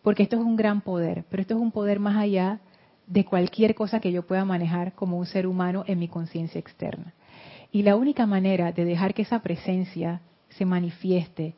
Porque 0.02 0.24
esto 0.24 0.36
es 0.36 0.42
un 0.42 0.56
gran 0.56 0.80
poder, 0.80 1.24
pero 1.30 1.42
esto 1.42 1.54
es 1.54 1.60
un 1.60 1.72
poder 1.72 2.00
más 2.00 2.16
allá 2.16 2.60
de 3.06 3.24
cualquier 3.24 3.74
cosa 3.74 4.00
que 4.00 4.12
yo 4.12 4.26
pueda 4.26 4.44
manejar 4.44 4.94
como 4.94 5.18
un 5.18 5.26
ser 5.26 5.46
humano 5.46 5.84
en 5.86 5.98
mi 5.98 6.08
conciencia 6.08 6.58
externa. 6.58 7.14
Y 7.70 7.82
la 7.82 7.96
única 7.96 8.26
manera 8.26 8.72
de 8.72 8.84
dejar 8.84 9.14
que 9.14 9.22
esa 9.22 9.40
presencia 9.40 10.20
se 10.50 10.64
manifieste 10.64 11.54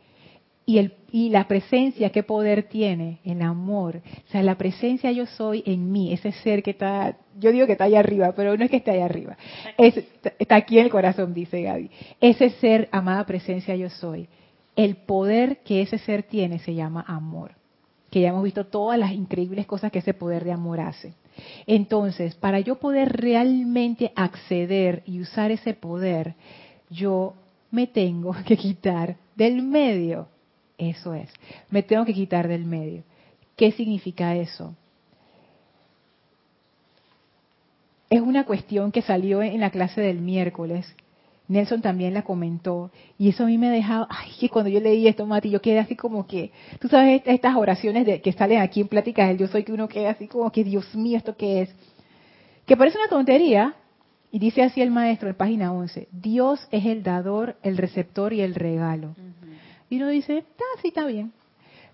y, 0.67 1.29
la 1.29 1.47
presencia, 1.47 2.11
¿qué 2.11 2.23
poder 2.23 2.65
tiene? 2.65 3.19
El 3.25 3.43
amor. 3.43 4.01
O 4.27 4.31
sea, 4.31 4.43
la 4.43 4.57
presencia 4.57 5.13
yo 5.13 5.27
soy 5.27 5.63
en 5.67 5.93
mí, 5.93 6.13
ese 6.13 6.33
ser 6.33 6.63
que 6.63 6.71
está, 6.71 7.19
yo 7.39 7.53
digo 7.53 7.67
que 7.67 7.73
está 7.73 7.85
allá 7.85 8.01
arriba, 8.01 8.33
pero 8.35 8.57
no 8.57 8.65
es 8.65 8.71
que 8.71 8.79
esté 8.79 8.93
allá 8.93 9.05
arriba. 9.05 9.37
Es, 9.77 9.95
está 10.39 10.57
aquí 10.57 10.79
en 10.79 10.87
el 10.87 10.91
corazón, 10.91 11.35
dice 11.35 11.63
Gaby. 11.63 11.91
Ese 12.21 12.51
ser, 12.51 12.89
amada 12.93 13.27
presencia 13.27 13.77
yo 13.77 13.91
soy. 13.91 14.29
El 14.75 14.97
poder 14.97 15.59
que 15.59 15.83
ese 15.83 15.99
ser 15.99 16.23
tiene 16.23 16.59
se 16.59 16.75
llama 16.75 17.05
amor. 17.07 17.53
Que 18.15 18.21
ya 18.21 18.29
hemos 18.29 18.45
visto 18.45 18.65
todas 18.67 18.97
las 18.97 19.11
increíbles 19.11 19.67
cosas 19.67 19.91
que 19.91 19.99
ese 19.99 20.15
poder 20.15 20.45
de 20.45 20.53
amor 20.53 20.79
hace. 20.79 21.15
Entonces, 21.67 22.37
para 22.37 22.61
yo 22.61 22.77
poder 22.77 23.09
realmente 23.09 24.13
acceder 24.15 25.03
y 25.05 25.21
usar 25.21 25.51
ese 25.51 25.75
poder, 25.75 26.37
yo 26.91 27.35
me 27.73 27.89
tengo 27.89 28.33
que 28.47 28.57
quitar 28.57 29.17
del 29.35 29.63
medio. 29.63 30.29
Eso 30.79 31.13
es, 31.13 31.29
me 31.71 31.83
tengo 31.83 32.05
que 32.05 32.15
quitar 32.15 32.47
del 32.47 32.65
medio. 32.65 33.03
¿Qué 33.57 33.73
significa 33.73 34.37
eso? 34.37 34.77
Es 38.11 38.21
una 38.21 38.47
cuestión 38.47 38.93
que 38.93 39.03
salió 39.03 39.43
en 39.43 39.59
la 39.59 39.71
clase 39.71 40.01
del 40.01 40.21
miércoles. 40.21 40.87
Nelson 41.49 41.83
también 41.83 42.15
la 42.15 42.23
comentó. 42.23 42.91
Y 43.19 43.29
eso 43.29 43.45
a 43.45 43.47
mí 43.47 43.59
me 43.59 43.69
ha 43.69 43.71
dejado, 43.71 44.07
ay, 44.11 44.31
que 44.39 44.49
cuando 44.49 44.71
yo 44.71 44.81
leí 44.81 45.07
esto, 45.07 45.27
Mati, 45.27 45.51
yo 45.51 45.61
quedé 45.61 45.79
así 45.79 45.95
como 45.97 46.27
que, 46.27 46.53
tú 46.81 46.89
sabes, 46.89 47.23
estas 47.27 47.57
oraciones 47.57 48.07
de, 48.07 48.21
que 48.21 48.33
salen 48.33 48.61
aquí 48.61 48.81
en 48.81 48.89
Pláticas 48.89 49.29
del 49.29 49.39
Yo 49.39 49.49
Soy, 49.49 49.65
que 49.65 49.73
uno 49.73 49.89
queda 49.89 50.11
así 50.11 50.27
como 50.27 50.51
que, 50.51 50.65
Dios 50.65 50.95
mío, 50.95 51.19
¿esto 51.19 51.37
qué 51.37 51.63
es? 51.63 51.75
Que 52.67 52.77
parece 52.77 52.99
una 52.99 53.09
tontería, 53.09 53.75
y 54.31 54.39
dice 54.39 54.63
así 54.63 54.81
el 54.81 54.91
maestro 54.91 55.29
en 55.29 55.37
página 55.37 55.73
11, 55.73 56.09
Dios 56.11 56.67
es 56.73 56.87
el 56.87 57.03
dador, 57.03 57.57
el 57.63 57.77
receptor 57.77 58.33
y 58.33 58.41
el 58.41 58.55
regalo. 58.55 59.15
Y 59.91 59.97
uno 59.99 60.09
dice, 60.09 60.45
ah, 60.59 60.79
sí, 60.83 60.89
está 60.89 61.07
bien. 61.07 61.33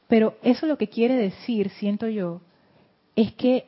Pero 0.09 0.37
eso 0.43 0.67
lo 0.67 0.79
que 0.79 0.89
quiere 0.89 1.17
decir, 1.17 1.71
siento 1.71 2.09
yo, 2.09 2.41
es 3.15 3.33
que 3.33 3.67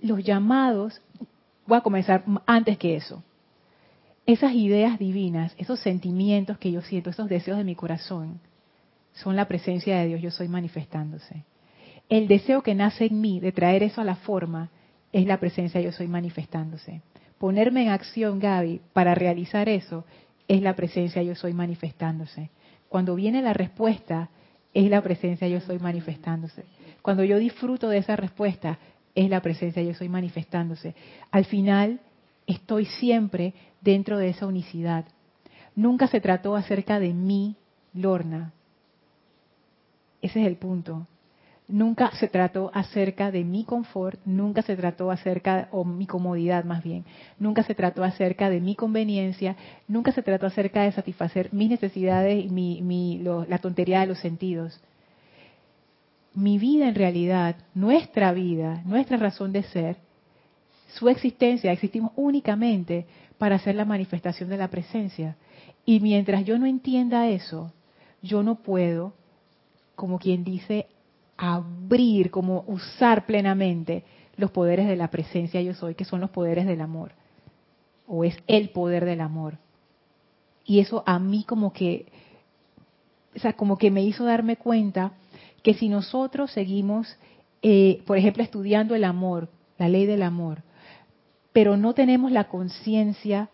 los 0.00 0.24
llamados, 0.24 1.00
voy 1.68 1.78
a 1.78 1.82
comenzar 1.82 2.24
antes 2.46 2.78
que 2.78 2.96
eso, 2.96 3.22
esas 4.26 4.52
ideas 4.54 4.98
divinas, 4.98 5.54
esos 5.58 5.78
sentimientos 5.80 6.58
que 6.58 6.72
yo 6.72 6.80
siento, 6.80 7.10
esos 7.10 7.28
deseos 7.28 7.58
de 7.58 7.64
mi 7.64 7.74
corazón, 7.74 8.40
son 9.12 9.36
la 9.36 9.46
presencia 9.46 9.98
de 9.98 10.06
Dios, 10.06 10.22
yo 10.22 10.30
soy 10.30 10.48
manifestándose. 10.48 11.44
El 12.08 12.26
deseo 12.26 12.62
que 12.62 12.74
nace 12.74 13.06
en 13.06 13.20
mí 13.20 13.38
de 13.38 13.52
traer 13.52 13.82
eso 13.82 14.00
a 14.00 14.04
la 14.04 14.16
forma 14.16 14.70
es 15.12 15.26
la 15.26 15.38
presencia 15.38 15.80
yo 15.80 15.92
soy 15.92 16.08
manifestándose. 16.08 17.02
Ponerme 17.38 17.82
en 17.82 17.90
acción, 17.90 18.38
Gaby, 18.38 18.80
para 18.92 19.14
realizar 19.14 19.68
eso 19.68 20.04
es 20.46 20.62
la 20.62 20.74
presencia 20.74 21.22
yo 21.22 21.34
soy 21.34 21.52
manifestándose. 21.52 22.50
Cuando 22.88 23.14
viene 23.14 23.42
la 23.42 23.52
respuesta, 23.52 24.30
es 24.72 24.88
la 24.88 25.02
presencia 25.02 25.48
yo 25.48 25.60
soy 25.60 25.78
manifestándose. 25.78 26.64
Cuando 27.02 27.24
yo 27.24 27.38
disfruto 27.38 27.90
de 27.90 27.98
esa 27.98 28.16
respuesta, 28.16 28.78
es 29.18 29.28
la 29.28 29.40
presencia 29.40 29.82
yo 29.82 29.94
soy 29.94 30.08
manifestándose. 30.08 30.94
Al 31.32 31.44
final, 31.44 31.98
estoy 32.46 32.84
siempre 32.84 33.52
dentro 33.80 34.16
de 34.16 34.28
esa 34.28 34.46
unicidad. 34.46 35.06
Nunca 35.74 36.06
se 36.06 36.20
trató 36.20 36.54
acerca 36.54 37.00
de 37.00 37.12
mí, 37.12 37.56
Lorna. 37.94 38.52
Ese 40.22 40.40
es 40.40 40.46
el 40.46 40.56
punto. 40.56 41.08
Nunca 41.66 42.12
se 42.12 42.28
trató 42.28 42.70
acerca 42.72 43.32
de 43.32 43.42
mi 43.42 43.64
confort, 43.64 44.20
nunca 44.24 44.62
se 44.62 44.76
trató 44.76 45.10
acerca, 45.10 45.68
o 45.72 45.84
mi 45.84 46.06
comodidad 46.06 46.64
más 46.64 46.82
bien, 46.82 47.04
nunca 47.38 47.62
se 47.62 47.74
trató 47.74 48.04
acerca 48.04 48.48
de 48.48 48.60
mi 48.60 48.74
conveniencia, 48.74 49.54
nunca 49.86 50.12
se 50.12 50.22
trató 50.22 50.46
acerca 50.46 50.82
de 50.82 50.92
satisfacer 50.92 51.52
mis 51.52 51.68
necesidades 51.68 52.42
y 52.42 52.48
mi, 52.48 52.80
mi, 52.80 53.22
la 53.48 53.58
tontería 53.58 54.00
de 54.00 54.06
los 54.06 54.18
sentidos. 54.18 54.80
Mi 56.38 56.56
vida 56.56 56.86
en 56.88 56.94
realidad, 56.94 57.56
nuestra 57.74 58.32
vida, 58.32 58.80
nuestra 58.84 59.16
razón 59.16 59.50
de 59.50 59.64
ser, 59.64 59.96
su 60.86 61.08
existencia, 61.08 61.72
existimos 61.72 62.12
únicamente 62.14 63.06
para 63.38 63.56
hacer 63.56 63.74
la 63.74 63.84
manifestación 63.84 64.48
de 64.48 64.56
la 64.56 64.68
presencia. 64.68 65.36
Y 65.84 65.98
mientras 65.98 66.44
yo 66.44 66.56
no 66.56 66.66
entienda 66.66 67.26
eso, 67.26 67.72
yo 68.22 68.44
no 68.44 68.54
puedo, 68.62 69.14
como 69.96 70.20
quien 70.20 70.44
dice, 70.44 70.86
abrir, 71.36 72.30
como 72.30 72.62
usar 72.68 73.26
plenamente 73.26 74.04
los 74.36 74.52
poderes 74.52 74.86
de 74.86 74.94
la 74.94 75.10
presencia 75.10 75.60
yo 75.60 75.74
soy, 75.74 75.96
que 75.96 76.04
son 76.04 76.20
los 76.20 76.30
poderes 76.30 76.66
del 76.66 76.82
amor, 76.82 77.10
o 78.06 78.22
es 78.22 78.36
el 78.46 78.70
poder 78.70 79.04
del 79.04 79.22
amor. 79.22 79.58
Y 80.64 80.78
eso 80.78 81.02
a 81.04 81.18
mí 81.18 81.42
como 81.42 81.72
que, 81.72 82.06
o 83.34 83.40
sea, 83.40 83.54
como 83.54 83.76
que 83.76 83.90
me 83.90 84.04
hizo 84.04 84.24
darme 84.24 84.54
cuenta 84.54 85.14
que 85.62 85.74
si 85.74 85.88
nosotros 85.88 86.50
seguimos, 86.52 87.16
eh, 87.62 88.02
por 88.06 88.18
ejemplo, 88.18 88.42
estudiando 88.42 88.94
el 88.94 89.04
amor, 89.04 89.48
la 89.78 89.88
ley 89.88 90.06
del 90.06 90.22
amor, 90.22 90.62
pero 91.52 91.76
no 91.76 91.94
tenemos 91.94 92.30
la 92.30 92.44
conciencia, 92.44 93.50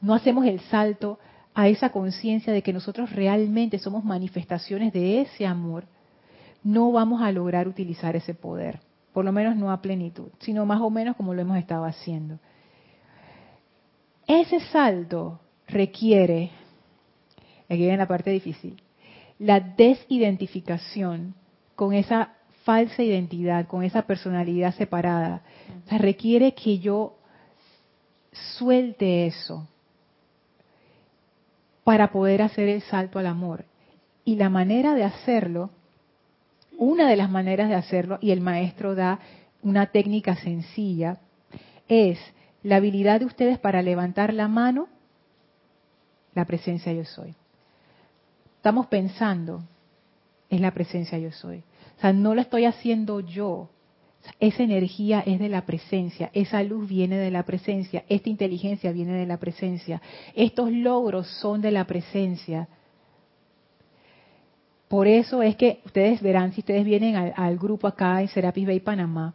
no 0.00 0.14
hacemos 0.14 0.44
el 0.46 0.60
salto 0.60 1.18
a 1.54 1.68
esa 1.68 1.90
conciencia 1.90 2.52
de 2.52 2.62
que 2.62 2.72
nosotros 2.72 3.10
realmente 3.10 3.78
somos 3.78 4.04
manifestaciones 4.04 4.92
de 4.92 5.22
ese 5.22 5.46
amor, 5.46 5.84
no 6.62 6.92
vamos 6.92 7.22
a 7.22 7.32
lograr 7.32 7.66
utilizar 7.66 8.16
ese 8.16 8.34
poder, 8.34 8.80
por 9.12 9.24
lo 9.24 9.32
menos 9.32 9.56
no 9.56 9.72
a 9.72 9.80
plenitud, 9.80 10.28
sino 10.40 10.66
más 10.66 10.80
o 10.80 10.90
menos 10.90 11.16
como 11.16 11.34
lo 11.34 11.40
hemos 11.40 11.56
estado 11.56 11.84
haciendo. 11.84 12.38
Ese 14.26 14.60
salto 14.60 15.40
requiere, 15.66 16.50
aquí 17.68 17.78
viene 17.78 17.96
la 17.96 18.06
parte 18.06 18.30
difícil, 18.30 18.80
la 19.40 19.58
desidentificación 19.58 21.34
con 21.74 21.94
esa 21.94 22.34
falsa 22.62 23.02
identidad, 23.02 23.66
con 23.66 23.82
esa 23.82 24.02
personalidad 24.02 24.74
separada. 24.74 25.42
Requiere 25.90 26.52
que 26.52 26.78
yo 26.78 27.16
suelte 28.58 29.26
eso 29.26 29.66
para 31.84 32.12
poder 32.12 32.42
hacer 32.42 32.68
el 32.68 32.82
salto 32.82 33.18
al 33.18 33.26
amor. 33.26 33.64
Y 34.26 34.36
la 34.36 34.50
manera 34.50 34.94
de 34.94 35.04
hacerlo, 35.04 35.70
una 36.76 37.08
de 37.08 37.16
las 37.16 37.30
maneras 37.30 37.70
de 37.70 37.74
hacerlo, 37.76 38.18
y 38.20 38.32
el 38.32 38.42
maestro 38.42 38.94
da 38.94 39.20
una 39.62 39.86
técnica 39.86 40.36
sencilla, 40.36 41.18
es 41.88 42.18
la 42.62 42.76
habilidad 42.76 43.20
de 43.20 43.26
ustedes 43.26 43.58
para 43.58 43.80
levantar 43.80 44.34
la 44.34 44.48
mano, 44.48 44.88
la 46.34 46.44
presencia 46.44 46.92
yo 46.92 47.06
soy. 47.06 47.34
Estamos 48.60 48.88
pensando, 48.88 49.62
es 50.50 50.60
la 50.60 50.72
presencia 50.72 51.16
yo 51.16 51.32
soy. 51.32 51.64
O 51.96 52.00
sea, 52.02 52.12
no 52.12 52.34
lo 52.34 52.42
estoy 52.42 52.66
haciendo 52.66 53.20
yo. 53.20 53.70
Esa 54.38 54.62
energía 54.62 55.20
es 55.24 55.38
de 55.38 55.48
la 55.48 55.64
presencia, 55.64 56.30
esa 56.34 56.62
luz 56.62 56.86
viene 56.86 57.16
de 57.16 57.30
la 57.30 57.44
presencia, 57.44 58.04
esta 58.10 58.28
inteligencia 58.28 58.92
viene 58.92 59.14
de 59.14 59.24
la 59.24 59.38
presencia, 59.38 60.02
estos 60.34 60.70
logros 60.70 61.26
son 61.40 61.62
de 61.62 61.70
la 61.70 61.86
presencia. 61.86 62.68
Por 64.88 65.06
eso 65.06 65.40
es 65.40 65.56
que 65.56 65.80
ustedes 65.86 66.20
verán, 66.20 66.52
si 66.52 66.60
ustedes 66.60 66.84
vienen 66.84 67.16
al, 67.16 67.56
grupo 67.56 67.86
acá 67.86 68.20
en 68.20 68.28
Serapis 68.28 68.66
Bay 68.66 68.80
Panamá, 68.80 69.32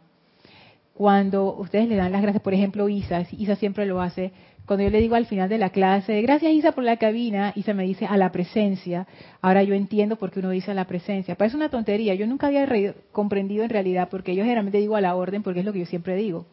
cuando 0.94 1.52
ustedes 1.56 1.88
le 1.88 1.96
dan 1.96 2.12
las 2.12 2.22
gracias, 2.22 2.44
por 2.44 2.54
ejemplo, 2.54 2.88
Isa, 2.88 3.26
Isa 3.32 3.56
siempre 3.56 3.86
lo 3.86 4.00
hace, 4.00 4.30
cuando 4.66 4.82
yo 4.82 4.90
le 4.90 5.00
digo 5.00 5.14
al 5.14 5.26
final 5.26 5.48
de 5.48 5.58
la 5.58 5.70
clase, 5.70 6.20
gracias 6.22 6.52
Isa 6.52 6.72
por 6.72 6.82
la 6.82 6.96
cabina, 6.96 7.52
Isa 7.54 7.72
me 7.72 7.84
dice 7.84 8.04
a 8.04 8.16
la 8.16 8.32
presencia, 8.32 9.06
ahora 9.40 9.62
yo 9.62 9.74
entiendo 9.74 10.16
por 10.16 10.32
qué 10.32 10.40
uno 10.40 10.50
dice 10.50 10.72
a 10.72 10.74
la 10.74 10.86
presencia. 10.86 11.36
Parece 11.36 11.56
una 11.56 11.68
tontería, 11.68 12.14
yo 12.16 12.26
nunca 12.26 12.48
había 12.48 12.66
comprendido 13.12 13.62
en 13.62 13.70
realidad, 13.70 14.08
porque 14.10 14.34
yo 14.34 14.42
generalmente 14.42 14.78
digo 14.78 14.96
a 14.96 15.00
la 15.00 15.14
orden, 15.14 15.44
porque 15.44 15.60
es 15.60 15.66
lo 15.66 15.72
que 15.72 15.78
yo 15.80 15.86
siempre 15.86 16.16
digo. 16.16 16.46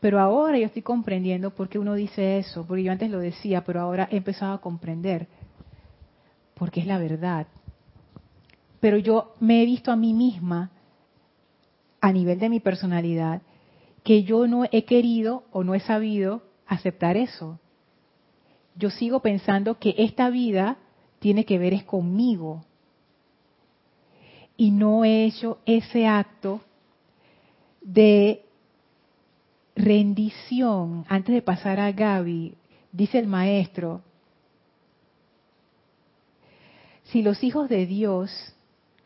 Pero 0.00 0.18
ahora 0.18 0.58
yo 0.58 0.64
estoy 0.64 0.80
comprendiendo 0.80 1.54
por 1.54 1.68
qué 1.68 1.78
uno 1.78 1.94
dice 1.94 2.38
eso, 2.38 2.66
porque 2.66 2.84
yo 2.84 2.90
antes 2.90 3.10
lo 3.10 3.18
decía, 3.18 3.64
pero 3.64 3.80
ahora 3.82 4.08
he 4.10 4.16
empezado 4.16 4.54
a 4.54 4.60
comprender, 4.62 5.28
porque 6.54 6.80
es 6.80 6.86
la 6.86 6.96
verdad. 6.96 7.48
Pero 8.80 8.96
yo 8.96 9.34
me 9.40 9.62
he 9.62 9.66
visto 9.66 9.92
a 9.92 9.96
mí 9.96 10.14
misma, 10.14 10.70
a 12.00 12.12
nivel 12.12 12.38
de 12.38 12.48
mi 12.48 12.60
personalidad, 12.60 13.42
que 14.04 14.22
yo 14.22 14.46
no 14.46 14.64
he 14.72 14.84
querido 14.84 15.44
o 15.52 15.64
no 15.64 15.74
he 15.74 15.80
sabido 15.80 16.47
aceptar 16.68 17.16
eso. 17.16 17.58
Yo 18.76 18.90
sigo 18.90 19.20
pensando 19.20 19.78
que 19.78 19.94
esta 19.98 20.30
vida 20.30 20.76
tiene 21.18 21.44
que 21.44 21.58
ver 21.58 21.74
es 21.74 21.82
conmigo. 21.82 22.64
Y 24.56 24.70
no 24.70 25.04
he 25.04 25.24
hecho 25.24 25.58
ese 25.66 26.06
acto 26.06 26.60
de 27.80 28.44
rendición. 29.74 31.04
Antes 31.08 31.34
de 31.34 31.42
pasar 31.42 31.80
a 31.80 31.90
Gaby, 31.92 32.54
dice 32.92 33.18
el 33.18 33.26
maestro, 33.26 34.02
si 37.04 37.22
los 37.22 37.42
hijos 37.42 37.68
de 37.68 37.86
Dios, 37.86 38.30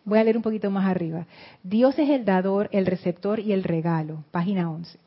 voy 0.04 0.18
a 0.18 0.24
leer 0.24 0.36
un 0.36 0.42
poquito 0.42 0.70
más 0.70 0.86
arriba, 0.86 1.26
Dios 1.62 1.98
es 1.98 2.08
el 2.08 2.24
dador, 2.24 2.68
el 2.72 2.86
receptor 2.86 3.38
y 3.38 3.52
el 3.52 3.62
regalo, 3.62 4.24
página 4.30 4.70
11. 4.70 4.98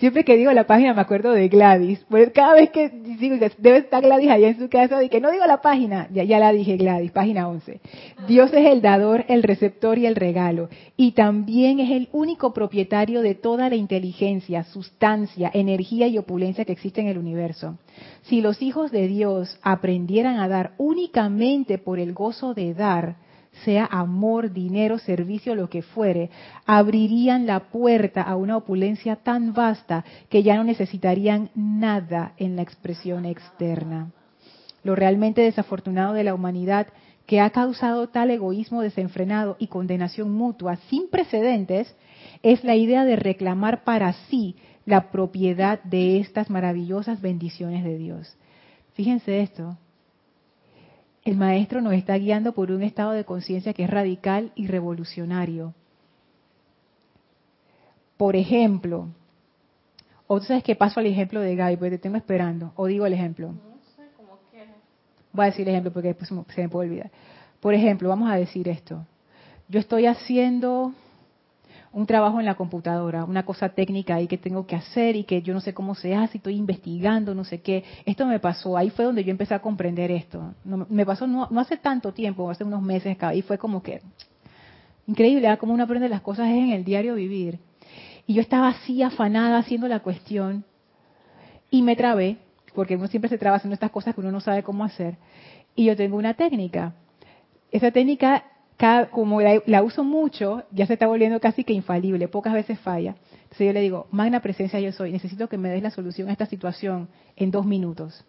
Siempre 0.00 0.24
que 0.24 0.38
digo 0.38 0.50
la 0.52 0.66
página 0.66 0.94
me 0.94 1.02
acuerdo 1.02 1.32
de 1.32 1.48
Gladys. 1.48 2.02
Pues 2.08 2.30
cada 2.30 2.54
vez 2.54 2.70
que 2.70 2.88
digo 2.88 3.36
debe 3.58 3.76
estar 3.76 4.02
Gladys 4.02 4.30
allá 4.30 4.48
en 4.48 4.58
su 4.58 4.70
casa, 4.70 5.04
y 5.04 5.10
que 5.10 5.20
no 5.20 5.30
digo 5.30 5.44
la 5.44 5.60
página, 5.60 6.08
ya, 6.10 6.24
ya 6.24 6.38
la 6.38 6.52
dije 6.52 6.78
Gladys, 6.78 7.12
página 7.12 7.46
11. 7.46 7.80
Dios 8.26 8.50
es 8.54 8.66
el 8.66 8.80
dador, 8.80 9.26
el 9.28 9.42
receptor 9.42 9.98
y 9.98 10.06
el 10.06 10.16
regalo. 10.16 10.70
Y 10.96 11.12
también 11.12 11.80
es 11.80 11.90
el 11.90 12.08
único 12.12 12.54
propietario 12.54 13.20
de 13.20 13.34
toda 13.34 13.68
la 13.68 13.76
inteligencia, 13.76 14.64
sustancia, 14.64 15.50
energía 15.52 16.06
y 16.06 16.16
opulencia 16.16 16.64
que 16.64 16.72
existe 16.72 17.02
en 17.02 17.08
el 17.08 17.18
universo. 17.18 17.76
Si 18.22 18.40
los 18.40 18.62
hijos 18.62 18.90
de 18.90 19.06
Dios 19.06 19.58
aprendieran 19.60 20.38
a 20.38 20.48
dar 20.48 20.72
únicamente 20.78 21.76
por 21.76 21.98
el 21.98 22.14
gozo 22.14 22.54
de 22.54 22.72
dar, 22.72 23.16
sea 23.64 23.86
amor, 23.90 24.52
dinero, 24.52 24.98
servicio, 24.98 25.54
lo 25.54 25.68
que 25.68 25.82
fuere, 25.82 26.30
abrirían 26.66 27.46
la 27.46 27.70
puerta 27.70 28.22
a 28.22 28.36
una 28.36 28.56
opulencia 28.56 29.16
tan 29.16 29.52
vasta 29.52 30.04
que 30.28 30.42
ya 30.42 30.56
no 30.56 30.64
necesitarían 30.64 31.50
nada 31.54 32.32
en 32.36 32.56
la 32.56 32.62
expresión 32.62 33.24
externa. 33.26 34.12
Lo 34.82 34.94
realmente 34.94 35.42
desafortunado 35.42 36.14
de 36.14 36.24
la 36.24 36.34
humanidad 36.34 36.86
que 37.26 37.40
ha 37.40 37.50
causado 37.50 38.08
tal 38.08 38.30
egoísmo 38.30 38.82
desenfrenado 38.82 39.56
y 39.58 39.68
condenación 39.68 40.32
mutua 40.32 40.76
sin 40.88 41.08
precedentes 41.08 41.94
es 42.42 42.64
la 42.64 42.74
idea 42.74 43.04
de 43.04 43.16
reclamar 43.16 43.84
para 43.84 44.12
sí 44.28 44.56
la 44.86 45.10
propiedad 45.10 45.82
de 45.84 46.18
estas 46.18 46.50
maravillosas 46.50 47.20
bendiciones 47.20 47.84
de 47.84 47.98
Dios. 47.98 48.36
Fíjense 48.94 49.42
esto, 49.42 49.78
el 51.24 51.36
maestro 51.36 51.80
nos 51.80 51.92
está 51.92 52.14
guiando 52.16 52.52
por 52.52 52.70
un 52.70 52.82
estado 52.82 53.12
de 53.12 53.24
conciencia 53.24 53.74
que 53.74 53.84
es 53.84 53.90
radical 53.90 54.52
y 54.54 54.66
revolucionario. 54.66 55.74
Por 58.16 58.36
ejemplo, 58.36 59.08
o 60.26 60.38
tú 60.38 60.46
sabes 60.46 60.62
que 60.62 60.76
paso 60.76 61.00
al 61.00 61.06
ejemplo 61.06 61.40
de 61.40 61.56
Guy, 61.56 61.76
porque 61.76 61.90
te 61.92 61.98
tengo 61.98 62.16
esperando, 62.16 62.72
o 62.76 62.86
digo 62.86 63.06
el 63.06 63.12
ejemplo. 63.12 63.48
No 63.48 63.78
sé 63.96 64.08
cómo 64.16 64.38
quieres. 64.50 64.74
Voy 65.32 65.44
a 65.44 65.46
decir 65.46 65.62
el 65.62 65.74
ejemplo 65.74 65.92
porque 65.92 66.08
después 66.08 66.28
se 66.28 66.62
me 66.62 66.68
puede 66.68 66.88
olvidar. 66.88 67.10
Por 67.60 67.74
ejemplo, 67.74 68.08
vamos 68.08 68.30
a 68.30 68.36
decir 68.36 68.68
esto. 68.68 69.04
Yo 69.68 69.80
estoy 69.80 70.06
haciendo 70.06 70.94
un 71.92 72.06
trabajo 72.06 72.38
en 72.38 72.46
la 72.46 72.54
computadora, 72.54 73.24
una 73.24 73.44
cosa 73.44 73.70
técnica 73.70 74.14
ahí 74.14 74.28
que 74.28 74.38
tengo 74.38 74.66
que 74.66 74.76
hacer 74.76 75.16
y 75.16 75.24
que 75.24 75.42
yo 75.42 75.52
no 75.52 75.60
sé 75.60 75.74
cómo 75.74 75.94
se 75.94 76.14
hace, 76.14 76.38
estoy 76.38 76.54
investigando, 76.54 77.34
no 77.34 77.44
sé 77.44 77.60
qué. 77.62 77.82
Esto 78.04 78.26
me 78.26 78.38
pasó, 78.38 78.76
ahí 78.76 78.90
fue 78.90 79.04
donde 79.04 79.24
yo 79.24 79.30
empecé 79.30 79.54
a 79.54 79.60
comprender 79.60 80.10
esto. 80.10 80.54
me 80.64 81.04
pasó 81.04 81.26
no, 81.26 81.48
hace 81.58 81.76
tanto 81.76 82.12
tiempo, 82.12 82.48
hace 82.48 82.62
unos 82.62 82.82
meses, 82.82 83.16
y 83.34 83.42
fue 83.42 83.58
como 83.58 83.82
que 83.82 84.02
increíble, 85.06 85.48
¿ah? 85.48 85.56
como 85.56 85.74
uno 85.74 85.82
aprende 85.82 86.08
las 86.08 86.20
cosas 86.20 86.48
es 86.48 86.56
en 86.56 86.70
el 86.70 86.84
diario 86.84 87.16
vivir. 87.16 87.58
Y 88.26 88.34
yo 88.34 88.40
estaba 88.40 88.68
así 88.68 89.02
afanada 89.02 89.58
haciendo 89.58 89.88
la 89.88 90.00
cuestión 90.00 90.64
y 91.70 91.82
me 91.82 91.96
trabé, 91.96 92.36
porque 92.74 92.94
uno 92.94 93.08
siempre 93.08 93.28
se 93.28 93.38
traba 93.38 93.56
haciendo 93.56 93.74
estas 93.74 93.90
cosas 93.90 94.14
que 94.14 94.20
uno 94.20 94.30
no 94.30 94.40
sabe 94.40 94.62
cómo 94.62 94.84
hacer. 94.84 95.16
Y 95.74 95.86
yo 95.86 95.96
tengo 95.96 96.16
una 96.16 96.34
técnica. 96.34 96.94
Esa 97.72 97.90
técnica 97.90 98.44
como 99.10 99.40
la, 99.42 99.82
uso 99.82 100.04
mucho, 100.04 100.62
ya 100.70 100.86
se 100.86 100.94
está 100.94 101.06
volviendo 101.06 101.38
casi 101.38 101.64
que 101.64 101.74
infalible, 101.74 102.28
pocas 102.28 102.54
veces 102.54 102.78
falla. 102.80 103.14
Entonces 103.42 103.66
yo 103.66 103.72
le 103.72 103.80
digo, 103.80 104.06
magna 104.10 104.40
presencia 104.40 104.80
yo 104.80 104.92
soy, 104.92 105.12
necesito 105.12 105.48
que 105.48 105.58
me 105.58 105.68
des 105.68 105.82
la 105.82 105.90
solución 105.90 106.28
a 106.28 106.32
esta 106.32 106.46
situación 106.46 107.08
en 107.36 107.50
dos 107.50 107.66
minutos. 107.66 108.24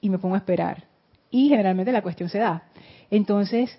Y 0.00 0.08
me 0.08 0.18
pongo 0.18 0.34
a 0.34 0.38
esperar. 0.38 0.84
Y 1.30 1.48
generalmente 1.48 1.92
la 1.92 2.02
cuestión 2.02 2.28
se 2.28 2.38
da. 2.38 2.64
Entonces, 3.10 3.78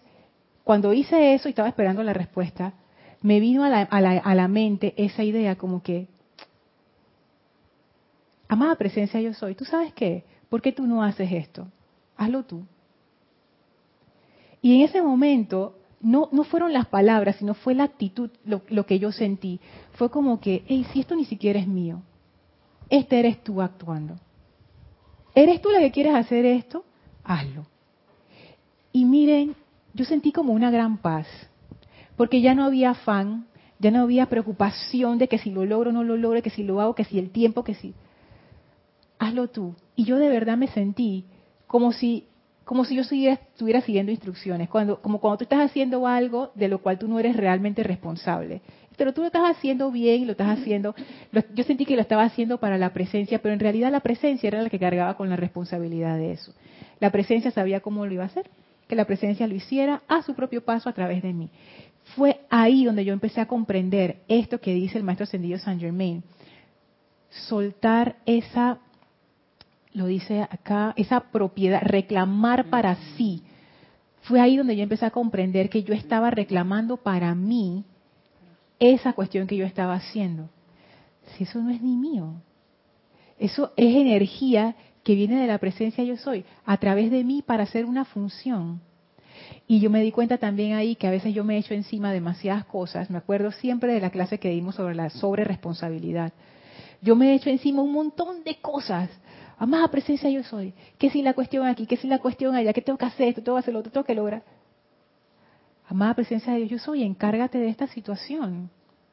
cuando 0.64 0.94
hice 0.94 1.34
eso 1.34 1.48
y 1.48 1.52
estaba 1.52 1.70
esperando 1.70 2.04
la 2.04 2.14
respuesta, 2.14 2.74
me 3.22 3.40
vino 3.40 3.64
a 3.64 3.70
la, 3.70 3.82
a 3.82 4.36
la 4.36 4.48
mente 4.48 4.94
esa 4.98 5.24
idea 5.24 5.56
como 5.56 5.82
que, 5.82 6.08
amada 8.48 8.76
presencia 8.76 9.20
yo 9.20 9.34
soy, 9.34 9.56
¿tú 9.56 9.66
sabes 9.66 9.94
qué? 9.94 10.26
¿Por 10.50 10.62
qué 10.62 10.72
tú 10.72 10.86
no 10.86 11.02
haces 11.04 11.32
esto? 11.32 11.68
Hazlo 12.18 12.44
tú. 12.44 12.66
Y 14.64 14.78
en 14.78 14.82
ese 14.82 15.02
momento 15.02 15.76
no, 16.00 16.30
no 16.32 16.46
fueron 16.46 16.72
las 16.72 16.88
palabras, 16.88 17.36
sino 17.36 17.54
fue 17.54 17.76
la 17.76 17.84
actitud 17.84 18.32
lo, 18.46 18.86
que 18.86 18.98
yo 18.98 19.12
sentí. 19.12 19.60
Fue 19.92 20.10
como 20.10 20.40
que, 20.40 20.64
hey, 20.68 20.88
si 20.92 21.02
esto 21.02 21.16
ni 21.16 21.26
siquiera 21.26 21.60
es 21.60 21.68
mío, 21.68 22.02
este 22.90 23.20
eres 23.20 23.44
tú 23.44 23.62
actuando. 23.62 24.16
¿Eres 25.36 25.62
tú 25.62 25.70
la 25.70 25.80
que 25.80 25.92
quieres 25.92 26.16
hacer 26.16 26.46
esto? 26.46 26.86
Hazlo. 27.26 27.66
Y 28.94 29.04
miren, 29.04 29.54
yo 29.94 30.06
sentí 30.06 30.32
como 30.32 30.54
una 30.54 30.72
gran 30.72 30.98
paz, 30.98 31.28
porque 32.16 32.40
ya 32.40 32.56
no 32.56 32.64
había 32.64 32.92
afán, 32.92 33.48
ya 33.80 33.92
no 33.92 34.02
había 34.02 34.28
preocupación 34.28 35.18
de 35.18 35.28
que 35.28 35.40
si 35.40 35.52
lo 35.52 35.66
logro 35.66 35.90
o 35.90 35.94
no 35.94 36.06
lo 36.06 36.16
logro, 36.16 36.42
que 36.42 36.50
si 36.50 36.64
lo 36.64 36.80
hago, 36.80 36.96
que 36.96 37.04
si 37.04 37.20
el 37.20 37.32
tiempo, 37.32 37.66
que 37.66 37.74
si... 37.74 37.94
Hazlo 39.20 39.50
tú. 39.50 39.76
Y 39.98 40.06
yo 40.06 40.18
de 40.20 40.30
verdad 40.30 40.56
me 40.56 40.68
sentí 40.68 41.26
como 41.68 41.92
si 41.92 42.28
como 42.66 42.86
si 42.86 42.96
yo 42.96 43.02
estuviera 43.02 43.82
siguiendo 43.82 44.12
instrucciones, 44.12 44.70
cuando, 44.70 45.02
como 45.02 45.20
cuando 45.20 45.40
tú 45.40 45.44
estás 45.44 45.60
haciendo 45.60 46.08
algo 46.08 46.52
de 46.56 46.68
lo 46.68 46.80
cual 46.82 46.98
tú 46.98 47.08
no 47.08 47.20
eres 47.20 47.36
realmente 47.36 47.84
responsable. 47.84 48.62
Pero 48.96 49.14
tú 49.14 49.22
lo 49.22 49.28
estás 49.28 49.50
haciendo 49.50 49.92
bien 49.92 50.26
lo 50.26 50.34
estás 50.34 50.60
haciendo, 50.60 50.96
yo 51.54 51.64
sentí 51.64 51.86
que 51.86 51.96
lo 51.96 52.02
estaba 52.02 52.24
haciendo 52.24 52.60
para 52.60 52.78
la 52.78 52.94
presencia, 52.94 53.42
pero 53.42 53.54
en 53.54 53.60
realidad 53.60 53.92
la 53.92 54.02
presencia 54.02 54.48
era 54.48 54.62
la 54.62 54.70
que 54.70 54.80
cargaba 54.80 55.18
con 55.18 55.30
la 55.30 55.36
responsabilidad 55.36 56.18
de 56.18 56.34
eso. 56.34 56.54
La 57.00 57.12
presencia 57.12 57.52
sabía 57.52 57.82
cómo 57.82 58.06
lo 58.06 58.14
iba 58.14 58.24
a 58.24 58.28
hacer, 58.28 58.50
que 58.88 58.96
la 58.96 59.06
presencia 59.06 59.48
lo 59.48 59.56
hiciera 59.56 60.04
a 60.08 60.22
su 60.22 60.36
propio 60.36 60.64
paso 60.64 60.90
a 60.90 60.94
través 60.94 61.24
de 61.24 61.34
mí. 61.34 61.50
Fue 62.16 62.42
ahí 62.50 62.86
donde 62.86 63.06
yo 63.06 63.14
empecé 63.14 63.42
a 63.42 63.48
comprender 63.48 64.18
esto 64.28 64.60
que 64.60 64.74
dice 64.74 64.98
el 64.98 65.04
maestro 65.04 65.24
ascendido 65.24 65.58
Saint 65.58 65.82
Germain. 65.82 66.24
Soltar 67.30 68.18
esa 68.26 68.80
lo 69.94 70.08
dice 70.08 70.42
acá, 70.42 70.94
esa 70.98 71.20
propiedad, 71.32 71.82
reclamar 71.84 72.70
para 72.70 72.96
sí. 73.16 73.44
Fue 74.24 74.40
ahí 74.40 74.58
donde 74.58 74.76
yo 74.76 74.84
empecé 74.84 75.06
a 75.06 75.12
comprender 75.12 75.70
que 75.70 75.84
yo 75.84 75.94
estaba 75.94 76.32
reclamando 76.32 76.98
para 76.98 77.36
mí 77.36 77.86
esa 78.80 79.14
cuestión 79.14 79.48
que 79.48 79.58
yo 79.58 79.66
estaba 79.66 79.94
haciendo. 79.94 80.50
Si 81.36 81.44
eso 81.44 81.62
no 81.62 81.70
es 81.70 81.82
ni 81.82 81.96
mío, 81.96 82.34
eso 83.38 83.72
es 83.76 83.96
energía 83.96 84.76
que 85.04 85.16
viene 85.16 85.40
de 85.40 85.48
la 85.48 85.58
presencia 85.58 86.04
yo 86.04 86.18
soy, 86.18 86.46
a 86.66 86.78
través 86.78 87.12
de 87.12 87.24
mí 87.24 87.42
para 87.42 87.64
hacer 87.64 87.86
una 87.86 88.06
función. 88.06 88.82
Y 89.68 89.80
yo 89.80 89.90
me 89.90 90.02
di 90.02 90.12
cuenta 90.12 90.38
también 90.38 90.74
ahí 90.74 90.96
que 90.96 91.08
a 91.08 91.12
veces 91.12 91.34
yo 91.34 91.44
me 91.44 91.56
he 91.56 91.60
hecho 91.60 91.74
encima 91.74 92.12
demasiadas 92.12 92.66
cosas. 92.66 93.10
Me 93.10 93.18
acuerdo 93.18 93.52
siempre 93.52 93.94
de 93.94 94.02
la 94.02 94.10
clase 94.10 94.40
que 94.40 94.50
dimos 94.50 94.76
sobre 94.76 94.96
la 94.96 95.10
sobreresponsabilidad. 95.10 96.34
Yo 97.02 97.16
me 97.16 97.32
he 97.32 97.36
hecho 97.36 97.50
encima 97.50 97.82
un 97.82 97.92
montón 97.92 98.44
de 98.44 98.56
cosas 98.56 99.10
Amada 99.58 99.88
presencia 99.90 100.30
yo 100.30 100.44
soy. 100.44 100.74
¿Qué 100.98 101.10
si 101.10 101.22
la 101.22 101.34
cuestión 101.34 101.68
aquí? 101.68 101.86
¿Qué 101.86 101.98
si 101.98 102.08
la 102.08 102.20
cuestión 102.20 102.56
allá? 102.56 102.74
¿Qué 102.74 102.82
tengo 102.82 102.98
que 102.98 103.06
hacer? 103.06 103.30
Esto 103.30 103.44
tengo 103.44 103.58
que 103.58 103.62
hacer 103.62 103.74
lo 103.74 103.80
otro, 103.80 103.92
tengo 103.92 104.06
que 104.06 104.16
lograr. 104.16 104.44
Amada 105.88 106.16
presencia 106.16 106.54
de 106.54 106.60
Dios 106.60 106.72
yo 106.72 106.80
soy, 106.80 107.04
encárgate 107.04 107.58
de 107.58 107.70
esta 107.70 107.88
situación. 107.88 108.70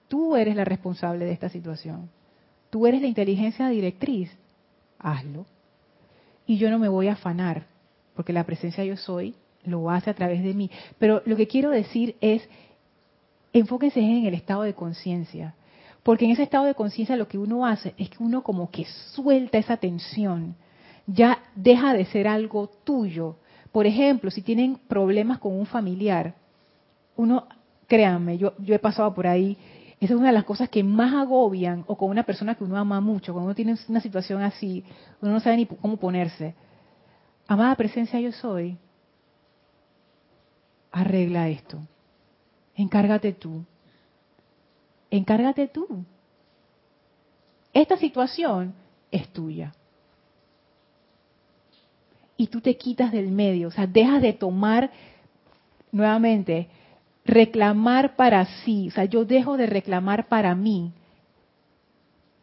Tú 0.09 0.37
eres 0.37 0.57
la 0.57 0.65
responsable 0.65 1.25
de 1.25 1.33
esta 1.33 1.49
situación. 1.49 2.11
Tú 2.71 2.87
eres 2.87 3.03
la 3.03 3.09
inteligencia 3.09 3.69
directriz. 3.69 4.31
Hazlo. 4.99 5.47
Y 6.47 6.59
yo 6.59 6.71
no 6.71 6.79
me 6.79 6.89
voy 6.89 7.09
a 7.09 7.13
afanar, 7.13 7.67
porque 8.15 8.33
la 8.33 8.45
presencia 8.45 8.85
yo 8.85 8.97
soy 8.97 9.35
lo 9.65 9.91
hace 9.91 10.11
a 10.11 10.15
través 10.15 10.43
de 10.43 10.55
mí. 10.55 10.71
Pero 10.99 11.23
lo 11.27 11.37
que 11.37 11.47
quiero 11.47 11.71
decir 11.71 12.17
es, 12.21 12.49
enfóquense 13.53 14.01
en 14.01 14.27
el 14.27 14.35
estado 14.35 14.63
de 14.63 14.75
conciencia. 14.75 15.55
Porque 16.03 16.25
en 16.25 16.31
ese 16.31 16.45
estado 16.45 16.65
de 16.65 16.75
conciencia 16.75 17.17
lo 17.17 17.29
que 17.29 17.39
uno 17.39 17.67
hace 17.67 17.95
es 17.99 18.09
que 18.11 18.23
uno 18.23 18.43
como 18.43 18.71
que 18.71 18.87
suelta 19.15 19.59
esa 19.59 19.77
tensión, 19.77 20.57
ya 21.07 21.39
deja 21.55 21.93
de 21.93 22.05
ser 22.07 22.29
algo 22.29 22.69
tuyo. 22.85 23.37
Por 23.73 23.87
ejemplo, 23.87 24.31
si 24.31 24.43
tienen 24.43 24.79
problemas 24.89 25.39
con 25.39 25.53
un 25.53 25.67
familiar, 25.67 26.35
uno, 27.17 27.47
créanme, 27.87 28.39
yo, 28.39 28.55
yo 28.59 28.75
he 28.75 28.79
pasado 28.79 29.13
por 29.15 29.27
ahí, 29.27 29.57
esa 30.01 30.15
es 30.15 30.19
una 30.19 30.29
de 30.29 30.35
las 30.35 30.45
cosas 30.45 30.71
que 30.71 30.83
más 30.83 31.13
agobian, 31.13 31.85
o 31.87 31.97
con 31.97 32.09
una 32.09 32.23
persona 32.23 32.55
que 32.55 32.65
uno 32.65 32.79
ama 32.79 33.01
mucho, 33.01 33.33
cuando 33.33 33.47
uno 33.47 33.55
tiene 33.55 33.77
una 33.89 34.01
situación 34.01 34.41
así, 34.43 34.83
uno 35.21 35.33
no 35.33 35.41
sabe 35.41 35.59
ni 35.59 35.67
cómo 35.67 35.99
ponerse. 35.99 36.55
Amada 37.47 37.75
presencia 37.75 38.19
yo 38.19 38.33
soy, 38.33 38.79
arregla 40.91 41.49
esto, 41.49 41.79
encárgate 42.75 43.33
tú, 43.33 43.65
encárgate 45.11 45.69
tú. 45.69 46.05
Esta 47.73 47.97
situación 47.97 48.75
es 49.11 49.29
tuya. 49.29 49.73
Y 52.37 52.47
tú 52.47 52.61
te 52.61 52.77
quitas 52.77 53.13
del 53.13 53.31
medio, 53.31 53.69
o 53.69 53.71
sea, 53.71 53.87
dejas 53.87 54.23
de 54.23 54.33
tomar 54.33 54.91
nuevamente, 55.93 56.69
reclamar 57.25 58.17
para 58.17 58.45
sí, 58.65 58.89
o 58.89 58.91
sea, 58.93 59.05
yo 59.05 59.25
dejo 59.25 59.57
de 59.57 59.67
reclamar 59.67 60.29
para 60.29 60.55
mí 60.55 60.93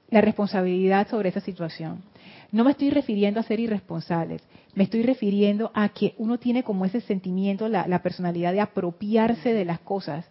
la 0.09 0.21
responsabilidad 0.21 1.07
sobre 1.09 1.29
esa 1.29 1.41
situación. 1.41 2.03
No 2.51 2.63
me 2.63 2.71
estoy 2.71 2.91
refiriendo 2.91 3.39
a 3.39 3.43
ser 3.43 3.59
irresponsables, 3.59 4.43
me 4.75 4.83
estoy 4.83 5.01
refiriendo 5.01 5.71
a 5.73 5.89
que 5.89 6.13
uno 6.17 6.37
tiene 6.37 6.63
como 6.63 6.85
ese 6.85 7.01
sentimiento, 7.01 7.67
la, 7.67 7.87
la 7.87 8.03
personalidad 8.03 8.53
de 8.53 8.61
apropiarse 8.61 9.53
de 9.53 9.65
las 9.65 9.79
cosas 9.79 10.25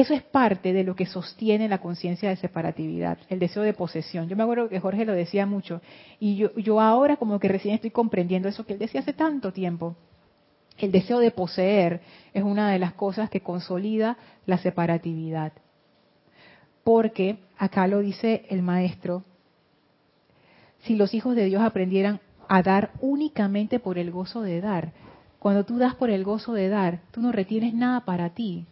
eso 0.00 0.12
es 0.12 0.22
parte 0.22 0.74
de 0.74 0.84
lo 0.84 0.94
que 0.94 1.06
sostiene 1.06 1.70
la 1.70 1.78
conciencia 1.78 2.28
de 2.28 2.36
separatividad, 2.36 3.16
el 3.30 3.38
deseo 3.38 3.62
de 3.62 3.72
posesión. 3.72 4.28
Yo 4.28 4.36
me 4.36 4.42
acuerdo 4.42 4.68
que 4.68 4.78
Jorge 4.78 5.06
lo 5.06 5.14
decía 5.14 5.46
mucho 5.46 5.80
y 6.20 6.36
yo, 6.36 6.80
ahora 6.82 7.16
como 7.16 7.40
que 7.40 7.48
recién 7.48 7.74
estoy 7.74 7.90
comprendiendo 7.90 8.46
eso 8.46 8.66
que 8.66 8.74
él 8.74 8.78
decía 8.78 9.00
hace 9.00 9.14
tanto 9.14 9.54
tiempo. 9.54 9.96
El 10.76 10.92
deseo 10.92 11.18
de 11.18 11.30
poseer 11.30 12.02
es 12.34 12.42
una 12.42 12.70
de 12.70 12.78
las 12.78 12.92
cosas 12.92 13.30
que 13.30 13.40
consolida 13.40 14.18
la 14.44 14.58
separatividad. 14.58 15.54
Porque, 16.84 17.38
acá 17.56 17.86
lo 17.86 18.00
dice 18.00 18.44
el 18.50 18.60
maestro, 18.60 19.24
si 20.80 20.96
los 20.96 21.14
hijos 21.14 21.34
de 21.34 21.46
Dios 21.46 21.62
aprendieran 21.62 22.20
a 22.48 22.62
dar 22.62 22.90
únicamente 23.00 23.80
por 23.80 23.96
el 23.96 24.10
gozo 24.10 24.42
de 24.42 24.60
dar, 24.60 24.92
cuando 25.38 25.64
tú 25.64 25.78
das 25.78 25.94
por 25.94 26.10
el 26.10 26.22
gozo 26.22 26.52
de 26.52 26.68
dar, 26.68 27.00
tú 27.12 27.22
no 27.22 27.32
retienes 27.32 27.72
nada 27.72 28.04
para 28.04 28.34
ti, 28.34 28.66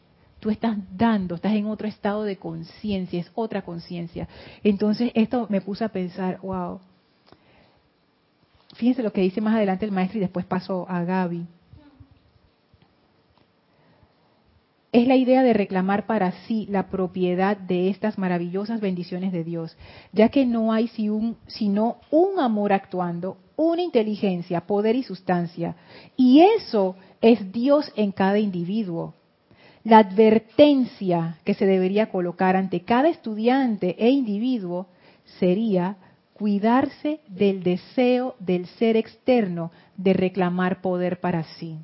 tú 0.44 0.50
estás 0.50 0.76
dando, 0.94 1.36
estás 1.36 1.54
en 1.54 1.64
otro 1.64 1.88
estado 1.88 2.22
de 2.22 2.36
conciencia, 2.36 3.18
es 3.18 3.32
otra 3.34 3.62
conciencia. 3.62 4.28
Entonces 4.62 5.10
esto 5.14 5.46
me 5.48 5.62
puso 5.62 5.86
a 5.86 5.88
pensar, 5.88 6.38
wow, 6.42 6.80
fíjense 8.74 9.02
lo 9.02 9.10
que 9.10 9.22
dice 9.22 9.40
más 9.40 9.54
adelante 9.54 9.86
el 9.86 9.90
maestro 9.90 10.18
y 10.18 10.20
después 10.20 10.44
paso 10.44 10.84
a 10.86 11.02
Gaby. 11.02 11.46
Es 14.92 15.08
la 15.08 15.16
idea 15.16 15.42
de 15.42 15.54
reclamar 15.54 16.04
para 16.04 16.32
sí 16.46 16.66
la 16.68 16.90
propiedad 16.90 17.56
de 17.56 17.88
estas 17.88 18.18
maravillosas 18.18 18.82
bendiciones 18.82 19.32
de 19.32 19.44
Dios, 19.44 19.78
ya 20.12 20.28
que 20.28 20.44
no 20.44 20.74
hay 20.74 20.88
sino 21.46 21.96
un 22.10 22.38
amor 22.38 22.74
actuando, 22.74 23.38
una 23.56 23.80
inteligencia, 23.80 24.60
poder 24.60 24.94
y 24.94 25.04
sustancia. 25.04 25.74
Y 26.18 26.42
eso 26.42 26.96
es 27.22 27.50
Dios 27.50 27.90
en 27.96 28.12
cada 28.12 28.38
individuo. 28.38 29.14
La 29.84 29.98
advertencia 29.98 31.38
que 31.44 31.52
se 31.52 31.66
debería 31.66 32.10
colocar 32.10 32.56
ante 32.56 32.80
cada 32.80 33.08
estudiante 33.10 33.96
e 33.98 34.08
individuo 34.08 34.86
sería 35.38 35.96
cuidarse 36.32 37.20
del 37.28 37.62
deseo 37.62 38.34
del 38.38 38.66
ser 38.66 38.96
externo 38.96 39.70
de 39.96 40.14
reclamar 40.14 40.80
poder 40.80 41.20
para 41.20 41.44
sí. 41.44 41.78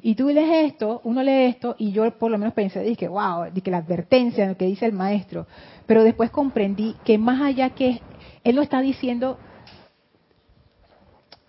Y 0.00 0.14
tú 0.16 0.28
lees 0.28 0.72
esto, 0.72 1.00
uno 1.04 1.22
lee 1.22 1.46
esto, 1.46 1.76
y 1.78 1.92
yo 1.92 2.10
por 2.18 2.30
lo 2.30 2.36
menos 2.36 2.52
pensé, 2.52 2.80
dije, 2.80 3.08
wow, 3.08 3.46
que 3.62 3.70
la 3.70 3.78
advertencia, 3.78 4.46
lo 4.46 4.56
que 4.56 4.66
dice 4.66 4.84
el 4.84 4.92
maestro. 4.92 5.46
Pero 5.86 6.02
después 6.02 6.30
comprendí 6.30 6.94
que 7.04 7.16
más 7.16 7.40
allá 7.40 7.70
que 7.70 8.00
él 8.42 8.56
no 8.56 8.62
está 8.62 8.80
diciendo 8.80 9.38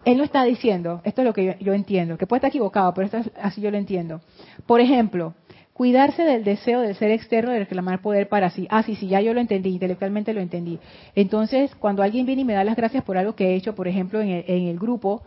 él 0.06 0.18
no 0.18 0.24
está 0.24 0.44
diciendo, 0.44 1.02
esto 1.04 1.22
es 1.22 1.26
lo 1.26 1.34
que 1.34 1.58
yo, 1.60 1.74
entiendo, 1.74 2.18
que 2.18 2.28
puede 2.28 2.38
estar 2.38 2.50
equivocado, 2.50 2.94
pero 2.94 3.06
esto 3.06 3.18
es, 3.18 3.32
así 3.42 3.60
yo 3.60 3.72
lo 3.72 3.78
entiendo. 3.78 4.22
Por 4.68 4.80
ejemplo, 4.80 5.34
cuidarse 5.74 6.22
del 6.22 6.44
deseo 6.44 6.82
del 6.82 6.96
ser 6.96 7.10
externo 7.10 7.52
de 7.52 7.60
reclamar 7.60 8.02
poder 8.02 8.30
para 8.30 8.52
sí. 8.52 8.68
Ah, 8.70 8.84
sí, 8.84 8.96
sí, 8.96 9.08
ya 9.08 9.20
yo 9.20 9.34
lo 9.34 9.42
entendí, 9.42 9.70
intelectualmente 9.70 10.32
lo 10.34 10.42
entendí. 10.42 10.80
Entonces, 11.16 11.74
cuando 11.76 12.04
alguien 12.04 12.28
viene 12.28 12.44
y 12.44 12.46
me 12.46 12.54
da 12.54 12.64
las 12.64 12.76
gracias 12.76 13.04
por 13.04 13.18
algo 13.18 13.36
que 13.36 13.48
he 13.48 13.56
hecho, 13.56 13.74
por 13.74 13.88
ejemplo, 13.88 14.22
en 14.22 14.30
el, 14.30 14.80
grupo, 14.80 15.24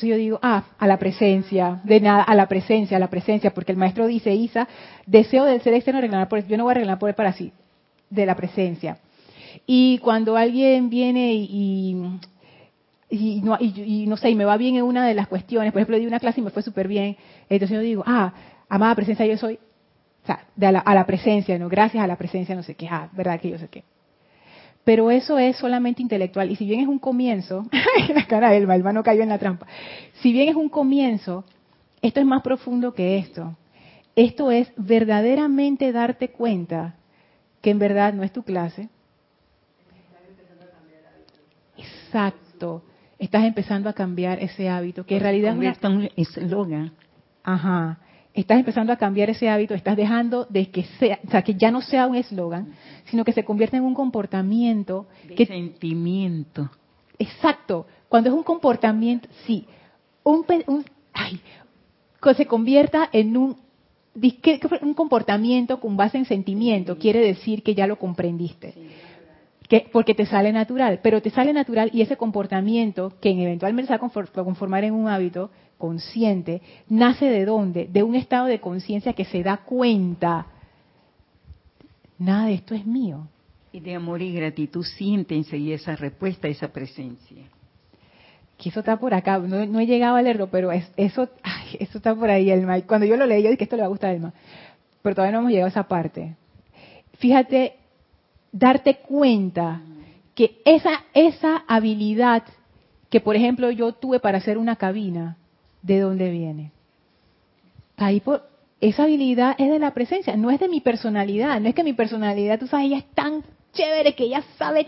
yo 0.00 0.16
digo, 0.16 0.38
ah, 0.42 0.64
a 0.78 0.86
la 0.86 0.98
presencia, 0.98 1.80
de 1.82 2.00
nada, 2.00 2.22
a 2.22 2.36
la 2.36 2.46
presencia, 2.46 2.96
a 2.98 3.00
la 3.00 3.10
presencia, 3.10 3.52
porque 3.52 3.72
el 3.72 3.78
maestro 3.78 4.06
dice, 4.06 4.32
Isa, 4.32 4.68
deseo 5.06 5.44
del 5.44 5.60
ser 5.60 5.74
externo 5.74 5.98
de 5.98 6.02
reclamar 6.02 6.28
poder, 6.28 6.46
yo 6.46 6.56
no 6.56 6.64
voy 6.64 6.70
a 6.70 6.74
reclamar 6.74 7.00
poder 7.00 7.16
para 7.16 7.32
sí, 7.32 7.52
de 8.10 8.26
la 8.26 8.36
presencia. 8.36 8.98
Y 9.66 9.98
cuando 9.98 10.36
alguien 10.36 10.88
viene 10.88 11.34
y 11.34 11.96
no, 13.10 13.56
y, 13.58 14.06
no 14.06 14.16
sé, 14.16 14.30
y 14.30 14.34
me 14.34 14.44
va 14.44 14.56
bien 14.56 14.76
en 14.76 14.82
una 14.82 15.06
de 15.06 15.14
las 15.14 15.28
cuestiones, 15.28 15.72
por 15.72 15.80
ejemplo, 15.80 15.98
di 15.98 16.06
una 16.06 16.20
clase 16.20 16.40
y 16.40 16.44
me 16.44 16.50
fue 16.50 16.62
súper 16.62 16.88
bien, 16.88 17.16
entonces 17.48 17.74
yo 17.74 17.80
digo, 17.80 18.04
ah, 18.06 18.32
amada 18.68 18.94
presencia, 18.94 19.24
yo 19.24 19.38
soy, 19.38 19.58
o 20.24 20.26
sea, 20.26 20.44
de 20.56 20.66
a, 20.66 20.72
la, 20.72 21.06
presencia, 21.06 21.58
¿no? 21.58 21.68
Gracias 21.68 22.04
a 22.04 22.06
la 22.06 22.16
presencia, 22.16 22.54
no 22.54 22.62
sé 22.62 22.74
qué, 22.74 22.86
ah, 22.88 23.08
verdad 23.12 23.40
que 23.40 23.50
yo 23.50 23.58
sé 23.58 23.68
qué. 23.68 23.84
Pero 24.84 25.10
eso 25.10 25.38
es 25.38 25.56
solamente 25.56 26.02
intelectual, 26.02 26.50
y 26.50 26.56
si 26.56 26.66
bien 26.66 26.80
es 26.80 26.86
un 26.86 26.98
comienzo, 26.98 27.66
la 28.14 28.26
cara 28.26 28.50
del 28.50 28.68
hermano 28.68 29.02
cayó 29.02 29.22
en 29.22 29.30
la 29.30 29.38
trampa, 29.38 29.66
si 30.20 30.32
bien 30.32 30.48
es 30.48 30.54
un 30.54 30.68
comienzo, 30.68 31.44
esto 32.02 32.20
es 32.20 32.26
más 32.26 32.42
profundo 32.42 32.92
que 32.92 33.18
esto. 33.18 33.56
Esto 34.14 34.50
es 34.50 34.70
verdaderamente 34.76 35.92
darte 35.92 36.28
cuenta 36.28 36.96
que 37.60 37.70
en 37.70 37.78
verdad 37.78 38.12
no 38.12 38.22
es 38.22 38.32
tu 38.32 38.42
clase. 38.42 38.88
Exacto 41.76 42.82
estás 43.18 43.44
empezando 43.44 43.88
a 43.88 43.92
cambiar 43.92 44.42
ese 44.42 44.68
hábito, 44.68 45.04
que 45.04 45.16
en 45.16 45.22
realidad 45.22 45.62
es 45.62 45.84
un 45.84 46.08
eslogan. 46.16 46.92
Ajá. 47.42 47.98
Estás 48.34 48.58
empezando 48.58 48.92
a 48.92 48.96
cambiar 48.96 49.30
ese 49.30 49.48
hábito, 49.48 49.74
estás 49.74 49.96
dejando 49.96 50.46
de 50.48 50.70
que 50.70 50.84
sea, 50.98 51.18
o 51.26 51.30
sea, 51.30 51.42
que 51.42 51.54
ya 51.54 51.70
no 51.70 51.80
sea 51.80 52.06
un 52.06 52.14
eslogan, 52.14 52.72
sino 53.06 53.24
que 53.24 53.32
se 53.32 53.44
convierta 53.44 53.76
en 53.76 53.82
un 53.82 53.94
comportamiento 53.94 55.06
de 55.26 55.46
sentimiento. 55.46 56.70
exacto, 57.18 57.86
cuando 58.08 58.30
es 58.30 58.36
un 58.36 58.44
comportamiento, 58.44 59.28
sí, 59.46 59.66
un, 60.22 60.44
un 60.66 60.84
ay, 61.12 61.40
que 62.22 62.34
se 62.34 62.46
convierta 62.46 63.08
en 63.12 63.36
un, 63.36 63.56
un 64.82 64.94
comportamiento 64.94 65.80
con 65.80 65.96
base 65.96 66.18
en 66.18 66.24
sentimiento, 66.24 66.98
quiere 66.98 67.20
decir 67.20 67.62
que 67.62 67.74
ya 67.74 67.86
lo 67.86 67.98
comprendiste. 67.98 68.74
Que, 69.68 69.86
porque 69.92 70.14
te 70.14 70.24
sale 70.24 70.50
natural, 70.52 71.00
pero 71.02 71.20
te 71.20 71.30
sale 71.30 71.52
natural 71.52 71.90
y 71.92 72.00
ese 72.00 72.16
comportamiento 72.16 73.12
que 73.20 73.30
eventualmente 73.30 73.88
se 73.88 73.98
va 73.98 74.08
a 74.08 74.44
conformar 74.44 74.84
en 74.84 74.94
un 74.94 75.08
hábito 75.08 75.50
consciente, 75.76 76.62
nace 76.88 77.26
de 77.26 77.44
dónde? 77.44 77.86
De 77.86 78.02
un 78.02 78.14
estado 78.14 78.46
de 78.46 78.60
conciencia 78.60 79.12
que 79.12 79.26
se 79.26 79.42
da 79.42 79.58
cuenta, 79.58 80.46
nada 82.18 82.46
de 82.46 82.54
esto 82.54 82.74
es 82.74 82.86
mío. 82.86 83.28
Y 83.70 83.80
de 83.80 83.94
amor 83.94 84.22
y 84.22 84.32
gratitud 84.32 84.84
siente 84.84 85.34
enseguida 85.36 85.76
esa 85.76 85.96
respuesta, 85.96 86.48
esa 86.48 86.72
presencia 86.72 87.44
que 88.58 88.70
eso 88.70 88.80
está 88.80 88.98
por 88.98 89.14
acá, 89.14 89.38
no, 89.38 89.80
he 89.80 89.86
llegado 89.86 90.16
a 90.16 90.22
leerlo, 90.22 90.48
pero 90.48 90.72
es, 90.72 90.90
eso, 90.96 91.28
eso 91.78 91.98
está 91.98 92.14
por 92.14 92.28
ahí, 92.28 92.50
Elma. 92.50 92.80
Cuando 92.82 93.06
yo 93.06 93.16
lo 93.16 93.24
leí, 93.24 93.42
yo 93.42 93.50
dije 93.50 93.58
que 93.58 93.64
esto 93.64 93.76
le 93.76 93.82
va 93.82 93.86
a 93.86 93.90
gustar 93.90 94.10
a 94.10 94.12
Elma, 94.14 94.34
pero 95.00 95.14
todavía 95.14 95.32
no 95.32 95.38
hemos 95.38 95.52
llegado 95.52 95.66
a 95.66 95.70
esa 95.70 95.86
parte. 95.86 96.34
Fíjate, 97.18 97.76
darte 98.52 98.96
cuenta 98.96 99.82
que 100.34 100.60
esa, 100.64 101.04
esa 101.14 101.64
habilidad 101.66 102.44
que, 103.10 103.20
por 103.20 103.36
ejemplo, 103.36 103.70
yo 103.70 103.92
tuve 103.92 104.20
para 104.20 104.38
hacer 104.38 104.58
una 104.58 104.76
cabina, 104.76 105.36
¿de 105.82 106.00
dónde 106.00 106.30
viene? 106.30 106.72
Ahí 107.96 108.20
por, 108.20 108.48
esa 108.80 109.04
habilidad 109.04 109.56
es 109.58 109.70
de 109.70 109.78
la 109.78 109.94
presencia, 109.94 110.36
no 110.36 110.50
es 110.50 110.60
de 110.60 110.68
mi 110.68 110.80
personalidad, 110.80 111.60
no 111.60 111.68
es 111.68 111.74
que 111.74 111.82
mi 111.82 111.94
personalidad, 111.94 112.58
tú 112.58 112.66
sabes, 112.66 112.86
ella 112.86 112.98
es 112.98 113.10
tan 113.14 113.42
chévere 113.72 114.14
que 114.14 114.24
ella 114.24 114.44
sabe, 114.56 114.86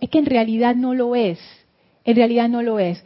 es 0.00 0.10
que 0.10 0.18
en 0.18 0.26
realidad 0.26 0.74
no 0.74 0.94
lo 0.94 1.14
es 1.14 1.38
en 2.04 2.16
realidad 2.16 2.48
no 2.48 2.62
lo 2.62 2.78
es. 2.78 3.04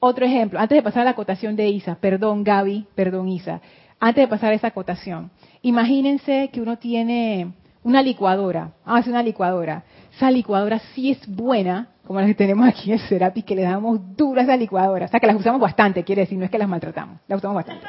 Otro 0.00 0.26
ejemplo, 0.26 0.58
antes 0.58 0.76
de 0.76 0.82
pasar 0.82 1.02
a 1.02 1.06
la 1.06 1.10
acotación 1.12 1.54
de 1.54 1.68
Isa, 1.68 1.96
perdón 1.96 2.44
Gaby, 2.44 2.86
perdón 2.94 3.28
Isa, 3.28 3.60
antes 4.00 4.22
de 4.24 4.28
pasar 4.28 4.52
a 4.52 4.54
esa 4.54 4.68
acotación, 4.68 5.30
imagínense 5.62 6.50
que 6.52 6.60
uno 6.60 6.78
tiene 6.78 7.52
una 7.84 8.02
licuadora, 8.02 8.72
vamos 8.84 8.98
a 8.98 9.00
hacer 9.00 9.12
una 9.12 9.22
licuadora. 9.22 9.84
Esa 10.14 10.30
licuadora 10.30 10.78
sí 10.94 11.10
es 11.10 11.26
buena, 11.26 11.88
como 12.06 12.20
la 12.20 12.26
que 12.26 12.34
tenemos 12.34 12.66
aquí 12.68 12.92
en 12.92 12.98
Serapis, 12.98 13.44
que 13.44 13.56
le 13.56 13.62
damos 13.62 14.00
dura 14.16 14.42
a 14.42 14.44
esa 14.44 14.56
licuadora. 14.56 15.06
O 15.06 15.08
sea, 15.08 15.18
que 15.18 15.26
las 15.26 15.36
usamos 15.36 15.60
bastante, 15.60 16.04
quiere 16.04 16.22
decir, 16.22 16.38
no 16.38 16.44
es 16.44 16.50
que 16.50 16.58
las 16.58 16.68
maltratamos, 16.68 17.18
las 17.26 17.38
usamos 17.38 17.56
bastante. 17.56 17.86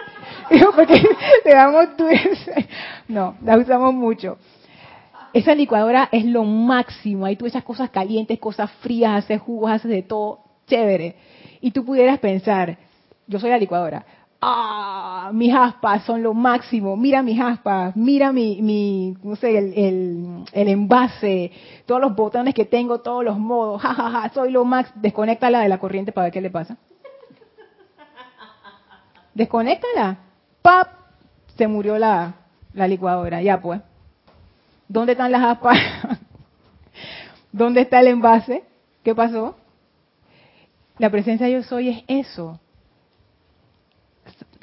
Porque 0.76 1.04
le 1.46 1.54
damos 1.54 1.98
dura, 1.98 2.20
no, 3.08 3.36
las 3.44 3.60
usamos 3.60 3.94
mucho. 3.94 4.38
Esa 5.34 5.56
licuadora 5.56 6.10
es 6.12 6.26
lo 6.26 6.44
máximo. 6.44 7.26
Ahí 7.26 7.36
tú 7.36 7.46
echas 7.48 7.64
cosas 7.64 7.89
calientes, 7.89 8.39
cosas 8.39 8.72
frías, 8.82 9.24
haces 9.24 9.41
jugos, 9.41 9.72
haces 9.72 9.89
de 9.89 10.04
todo. 10.04 10.39
Chévere. 10.68 11.16
Y 11.60 11.72
tú 11.72 11.84
pudieras 11.84 12.20
pensar, 12.20 12.78
yo 13.28 13.39
soy 13.39 13.50
la 13.50 13.58
licuadora. 13.58 14.06
Ah, 14.46 15.32
mis 15.34 15.56
aspas 15.56 16.04
son 16.04 16.22
lo 16.22 16.34
máximo. 16.34 16.98
Mira 16.98 17.24
mis 17.24 17.39
aspas, 17.39 17.96
mira 17.96 18.34
mi, 18.34 18.62
mi 18.62 19.16
no 19.24 19.38
sé, 19.38 19.58
el, 19.58 20.44
el, 20.52 20.68
envase, 20.68 21.50
todos 21.86 22.02
los 22.02 22.14
botones 22.14 22.54
que 22.54 22.66
tengo, 22.66 23.00
todos 23.00 23.24
los 23.24 23.39
modos. 23.39 23.82
Ja, 23.82 23.94
ja, 23.94 24.10
ja, 24.10 24.30
soy 24.34 24.52
lo 24.52 24.66
máximo. 24.66 25.02
Desconéctala 25.02 25.62
de 25.62 25.70
la 25.70 25.78
corriente 25.78 26.12
para 26.12 26.26
ver 26.26 26.34
qué 26.34 26.41
le 26.41 26.50
pasa. 26.50 26.76
Desconéctala. 29.34 30.18
¡Pap! 30.62 30.89
Se 31.56 31.66
murió 31.68 31.98
la, 31.98 32.34
la 32.74 32.88
licuadora. 32.89 33.41
Ya 33.41 33.62
pues. 33.62 33.80
¿Dónde 34.89 35.14
están 35.14 35.32
las 35.32 35.44
aspas? 35.44 35.78
¿Dónde 37.54 37.80
está 37.80 38.02
el 38.02 38.08
envase? 38.08 38.66
¿Qué 39.04 39.16
pasó? 39.16 39.56
La 40.98 41.10
presencia 41.10 41.48
de 41.48 41.54
yo 41.54 41.64
soy 41.64 41.89
es 41.89 42.04
eso. 42.08 42.60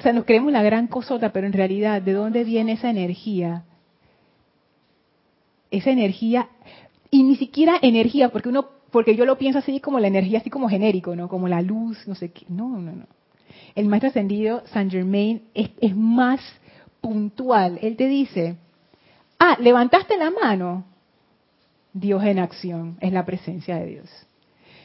O 0.01 0.03
sea, 0.03 0.13
nos 0.13 0.25
creemos 0.25 0.51
la 0.51 0.63
gran 0.63 0.87
cosota, 0.87 1.31
pero 1.31 1.45
en 1.45 1.53
realidad, 1.53 2.01
¿de 2.01 2.13
dónde 2.13 2.43
viene 2.43 2.71
esa 2.71 2.89
energía? 2.89 3.65
Esa 5.69 5.91
energía, 5.91 6.49
y 7.11 7.21
ni 7.21 7.35
siquiera 7.35 7.75
energía, 7.81 8.29
porque 8.29 8.49
uno, 8.49 8.65
porque 8.89 9.15
yo 9.15 9.25
lo 9.25 9.37
pienso 9.37 9.59
así 9.59 9.79
como 9.79 9.99
la 9.99 10.07
energía, 10.07 10.39
así 10.39 10.49
como 10.49 10.67
genérico, 10.67 11.15
¿no? 11.15 11.29
Como 11.29 11.47
la 11.47 11.61
luz, 11.61 12.07
no 12.07 12.15
sé 12.15 12.31
qué. 12.31 12.47
No, 12.49 12.79
no, 12.79 12.91
no. 12.91 13.05
El 13.75 13.85
maestro 13.85 14.09
ascendido, 14.09 14.63
Saint 14.73 14.91
Germain, 14.91 15.43
es, 15.53 15.69
es 15.79 15.95
más 15.95 16.41
puntual. 16.99 17.77
Él 17.83 17.95
te 17.95 18.07
dice, 18.07 18.57
Ah, 19.43 19.57
levantaste 19.59 20.17
la 20.17 20.31
mano. 20.31 20.83
Dios 21.93 22.23
en 22.23 22.39
acción, 22.39 22.97
es 23.01 23.13
la 23.13 23.23
presencia 23.23 23.75
de 23.75 23.85
Dios. 23.85 24.27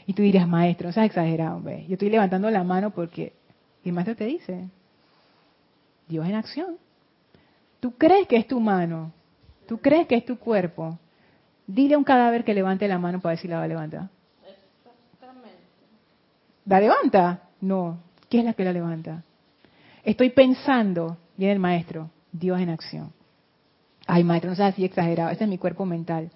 Y 0.06 0.12
tú 0.12 0.22
dirías, 0.22 0.46
maestro, 0.46 0.88
no 0.88 0.92
seas 0.92 1.06
exagerado, 1.06 1.56
hombre. 1.56 1.86
Yo 1.88 1.94
estoy 1.94 2.10
levantando 2.10 2.50
la 2.50 2.64
mano 2.64 2.90
porque 2.90 3.32
el 3.82 3.92
maestro 3.92 4.14
te 4.14 4.26
dice, 4.26 4.68
Dios 6.08 6.26
en 6.26 6.34
acción. 6.34 6.76
Tú 7.80 7.92
crees 7.96 8.26
que 8.26 8.36
es 8.36 8.46
tu 8.46 8.60
mano, 8.60 9.12
tú 9.66 9.78
crees 9.78 10.06
que 10.06 10.16
es 10.16 10.24
tu 10.24 10.38
cuerpo. 10.38 10.98
Dile 11.66 11.94
a 11.94 11.98
un 11.98 12.04
cadáver 12.04 12.44
que 12.44 12.54
levante 12.54 12.86
la 12.86 12.98
mano 12.98 13.20
para 13.20 13.32
ver 13.32 13.38
si 13.38 13.48
la 13.48 13.58
va 13.58 13.64
a 13.64 13.68
levantar. 13.68 14.08
Exactamente. 14.44 15.58
¿La 16.64 16.80
levanta? 16.80 17.42
No. 17.60 17.98
¿Qué 18.28 18.38
es 18.38 18.44
la 18.44 18.54
que 18.54 18.64
la 18.64 18.72
levanta? 18.72 19.22
Estoy 20.04 20.30
pensando, 20.30 21.16
viene 21.36 21.54
el 21.54 21.58
maestro, 21.58 22.10
Dios 22.32 22.60
en 22.60 22.70
acción. 22.70 23.12
Ay, 24.06 24.22
maestro, 24.22 24.50
no 24.50 24.56
seas 24.56 24.72
así 24.72 24.84
exagerado, 24.84 25.30
ese 25.30 25.44
es 25.44 25.50
mi 25.50 25.58
cuerpo 25.58 25.84
mental. 25.84 26.30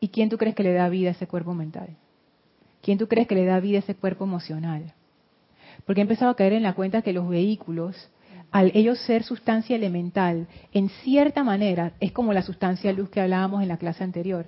¿Y 0.00 0.08
quién 0.08 0.28
tú 0.28 0.36
crees 0.36 0.56
que 0.56 0.64
le 0.64 0.72
da 0.72 0.88
vida 0.88 1.10
a 1.10 1.12
ese 1.12 1.28
cuerpo 1.28 1.54
mental? 1.54 1.96
¿Quién 2.82 2.98
tú 2.98 3.08
crees 3.08 3.26
que 3.28 3.34
le 3.34 3.44
da 3.44 3.60
vida 3.60 3.78
a 3.78 3.80
ese 3.80 3.94
cuerpo 3.94 4.24
emocional? 4.24 4.92
Porque 5.84 6.00
he 6.00 6.02
empezado 6.02 6.30
a 6.30 6.36
caer 6.36 6.52
en 6.52 6.62
la 6.62 6.74
cuenta 6.74 7.02
que 7.02 7.12
los 7.12 7.28
vehículos, 7.28 8.10
al 8.50 8.70
ellos 8.74 8.98
ser 9.00 9.22
sustancia 9.22 9.76
elemental, 9.76 10.46
en 10.72 10.88
cierta 10.88 11.44
manera 11.44 11.92
es 12.00 12.12
como 12.12 12.32
la 12.32 12.42
sustancia 12.42 12.92
luz 12.92 13.10
que 13.10 13.20
hablábamos 13.20 13.62
en 13.62 13.68
la 13.68 13.76
clase 13.76 14.04
anterior. 14.04 14.46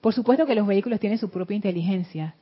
Por 0.00 0.12
supuesto 0.12 0.46
que 0.46 0.54
los 0.54 0.66
vehículos 0.66 1.00
tienen 1.00 1.18
su 1.18 1.30
propia 1.30 1.56
inteligencia, 1.56 2.34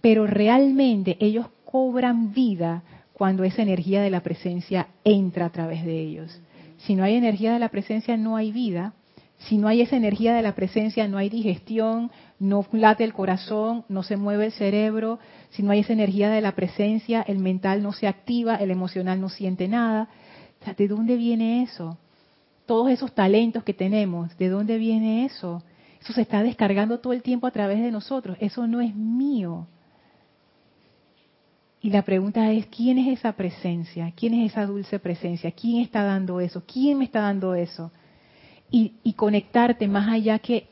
pero 0.00 0.26
realmente 0.26 1.16
ellos 1.20 1.46
cobran 1.64 2.32
vida 2.32 2.82
cuando 3.12 3.44
esa 3.44 3.62
energía 3.62 4.02
de 4.02 4.10
la 4.10 4.22
presencia 4.22 4.88
entra 5.04 5.46
a 5.46 5.50
través 5.50 5.84
de 5.84 6.00
ellos. 6.00 6.40
Si 6.78 6.94
no 6.94 7.04
hay 7.04 7.14
energía 7.14 7.52
de 7.52 7.58
la 7.58 7.68
presencia, 7.68 8.16
no 8.16 8.36
hay 8.36 8.52
vida. 8.52 8.94
Si 9.40 9.56
no 9.56 9.68
hay 9.68 9.80
esa 9.80 9.96
energía 9.96 10.34
de 10.34 10.42
la 10.42 10.54
presencia, 10.54 11.08
no 11.08 11.18
hay 11.18 11.28
digestión, 11.28 12.10
no 12.38 12.64
late 12.72 13.04
el 13.04 13.12
corazón, 13.12 13.84
no 13.88 14.02
se 14.02 14.16
mueve 14.16 14.46
el 14.46 14.52
cerebro. 14.52 15.18
Si 15.50 15.62
no 15.62 15.72
hay 15.72 15.80
esa 15.80 15.92
energía 15.92 16.30
de 16.30 16.40
la 16.40 16.52
presencia, 16.52 17.22
el 17.22 17.38
mental 17.38 17.82
no 17.82 17.92
se 17.92 18.06
activa, 18.06 18.56
el 18.56 18.70
emocional 18.70 19.20
no 19.20 19.28
siente 19.28 19.68
nada. 19.68 20.08
¿De 20.76 20.88
dónde 20.88 21.16
viene 21.16 21.62
eso? 21.62 21.98
Todos 22.66 22.90
esos 22.90 23.12
talentos 23.14 23.64
que 23.64 23.74
tenemos, 23.74 24.36
¿de 24.38 24.48
dónde 24.48 24.78
viene 24.78 25.24
eso? 25.24 25.62
Eso 26.00 26.12
se 26.12 26.22
está 26.22 26.42
descargando 26.42 27.00
todo 27.00 27.12
el 27.12 27.22
tiempo 27.22 27.46
a 27.46 27.50
través 27.50 27.80
de 27.80 27.90
nosotros. 27.90 28.36
Eso 28.40 28.66
no 28.66 28.80
es 28.80 28.94
mío. 28.94 29.66
Y 31.82 31.90
la 31.90 32.02
pregunta 32.02 32.50
es, 32.52 32.66
¿quién 32.66 32.98
es 32.98 33.18
esa 33.18 33.32
presencia? 33.32 34.12
¿Quién 34.14 34.34
es 34.34 34.52
esa 34.52 34.66
dulce 34.66 34.98
presencia? 34.98 35.50
¿Quién 35.50 35.82
está 35.82 36.02
dando 36.02 36.40
eso? 36.40 36.62
¿Quién 36.66 36.98
me 36.98 37.04
está 37.04 37.20
dando 37.22 37.54
eso? 37.54 37.90
Y, 38.70 38.92
conectarte 39.14 39.88
más 39.88 40.08
allá 40.08 40.38
que 40.38 40.68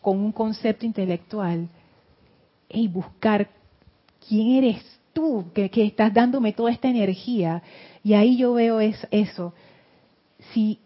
con 0.00 0.18
un 0.18 0.32
concepto 0.32 0.86
intelectual 0.86 1.68
y 2.68 2.88
buscar 2.88 3.50
quién 4.26 4.64
eres 4.64 5.00
tú 5.12 5.50
que, 5.54 5.70
estás 5.74 6.12
dándome 6.12 6.52
toda 6.52 6.70
esta 6.70 6.88
energía. 6.88 7.62
Y 8.02 8.14
ahí 8.14 8.36
yo 8.36 8.54
veo 8.54 8.80
es, 8.80 9.06
eso. 9.10 9.54
Si 10.52 10.78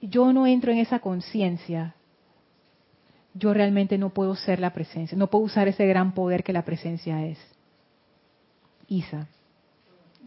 yo 0.00 0.32
no 0.32 0.46
entro 0.46 0.72
en 0.72 0.78
esa 0.78 0.98
conciencia, 0.98 1.94
yo 3.34 3.52
realmente 3.52 3.98
no 3.98 4.10
puedo 4.10 4.36
ser 4.36 4.60
la 4.60 4.72
presencia, 4.72 5.18
no 5.18 5.28
puedo 5.28 5.44
usar 5.44 5.66
ese 5.66 5.86
gran 5.86 6.14
poder 6.14 6.44
que 6.44 6.52
la 6.52 6.64
presencia 6.64 7.24
es. 7.26 7.38
Isa. 8.86 9.26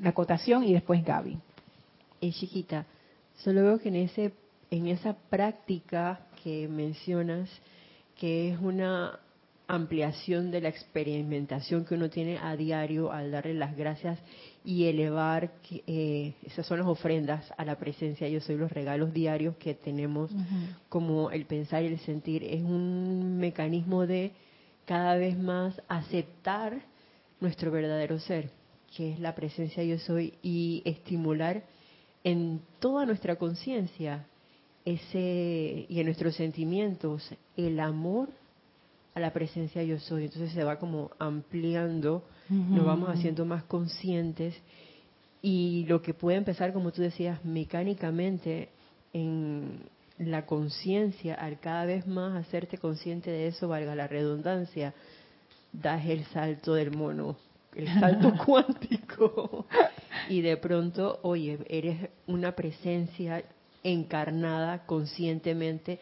La 0.02 0.10
acotación 0.10 0.64
y 0.64 0.74
después 0.74 1.04
Gaby. 1.04 1.38
Es 2.22 2.36
chiquita. 2.36 2.86
Solo 3.38 3.64
veo 3.64 3.80
que 3.80 3.90
en 3.90 3.96
ese 3.96 4.34
en 4.70 4.88
esa 4.88 5.14
práctica 5.14 6.20
que 6.44 6.68
mencionas, 6.68 7.50
que 8.18 8.52
es 8.52 8.60
una 8.60 9.20
ampliación 9.68 10.50
de 10.50 10.62
la 10.62 10.70
experimentación 10.70 11.84
que 11.84 11.96
uno 11.96 12.10
tiene 12.10 12.38
a 12.38 12.56
diario 12.56 13.12
al 13.12 13.32
darle 13.32 13.54
las 13.54 13.76
gracias 13.76 14.18
y 14.64 14.86
elevar, 14.86 15.52
eh, 15.70 16.34
esas 16.44 16.66
son 16.66 16.80
las 16.80 16.88
ofrendas 16.88 17.54
a 17.58 17.66
la 17.66 17.78
presencia, 17.78 18.28
yo 18.30 18.40
soy 18.40 18.56
los 18.58 18.72
regalos 18.72 19.14
diarios 19.14 19.58
que 19.58 19.74
tenemos. 19.74 20.32
Como 20.90 21.32
el 21.32 21.46
pensar 21.46 21.84
y 21.84 21.88
el 21.88 22.00
sentir, 22.00 22.44
es 22.44 22.62
un 22.62 23.38
mecanismo 23.38 24.08
de 24.08 24.32
cada 24.86 25.16
vez 25.16 25.38
más 25.38 25.82
aceptar 25.90 26.82
nuestro 27.42 27.72
verdadero 27.72 28.20
ser, 28.20 28.52
que 28.96 29.14
es 29.14 29.20
la 29.20 29.36
presencia 29.36 29.84
yo 29.84 30.00
soy, 30.00 30.34
y 30.42 30.82
estimular 30.86 31.64
en 32.24 32.62
toda 32.80 33.06
nuestra 33.06 33.36
conciencia 33.36 34.26
ese 34.86 35.86
y 35.90 36.00
en 36.00 36.06
nuestros 36.06 36.36
sentimientos 36.36 37.30
el 37.58 37.80
amor 37.82 38.30
a 39.18 39.20
la 39.20 39.34
presencia 39.34 39.84
yo 39.84 40.00
soy. 40.00 40.26
Entonces 40.26 40.52
se 40.52 40.64
va 40.64 40.78
como 40.78 41.12
ampliando, 41.18 42.24
nos 42.50 42.86
vamos 42.86 43.10
haciendo 43.10 43.46
más 43.46 43.64
conscientes 43.64 44.56
y 45.42 45.86
lo 45.88 46.02
que 46.02 46.14
puede 46.14 46.38
empezar, 46.38 46.72
como 46.72 46.92
tú 46.92 47.02
decías, 47.02 47.44
mecánicamente 47.44 48.70
en 49.14 49.90
la 50.20 50.46
conciencia, 50.46 51.34
al 51.34 51.60
cada 51.60 51.86
vez 51.86 52.06
más 52.06 52.36
hacerte 52.36 52.78
consciente 52.78 53.32
de 53.32 53.48
eso, 53.48 53.68
valga 53.68 53.96
la 53.96 54.08
redundancia, 54.08 54.94
das 55.74 56.06
el 56.06 56.24
salto 56.26 56.76
del 56.76 56.92
mono, 56.92 57.38
el 57.76 57.88
salto 58.00 58.34
cuántico. 58.46 59.66
Y 60.30 60.42
de 60.42 60.58
pronto, 60.58 61.20
oye, 61.24 61.60
eres 61.68 62.10
una 62.28 62.52
presencia 62.54 63.44
encarnada 63.84 64.86
conscientemente, 64.86 66.00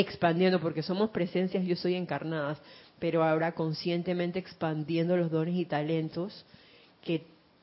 expandiendo, 0.00 0.60
porque 0.60 0.82
somos 0.82 1.10
presencias, 1.10 1.64
yo 1.64 1.76
soy 1.76 1.94
encarnadas, 1.94 2.58
pero 2.98 3.22
ahora 3.22 3.52
conscientemente 3.52 4.38
expandiendo 4.38 5.16
los 5.16 5.30
dones 5.30 5.54
y 5.56 5.64
talentos 5.64 6.44
que 7.02 7.22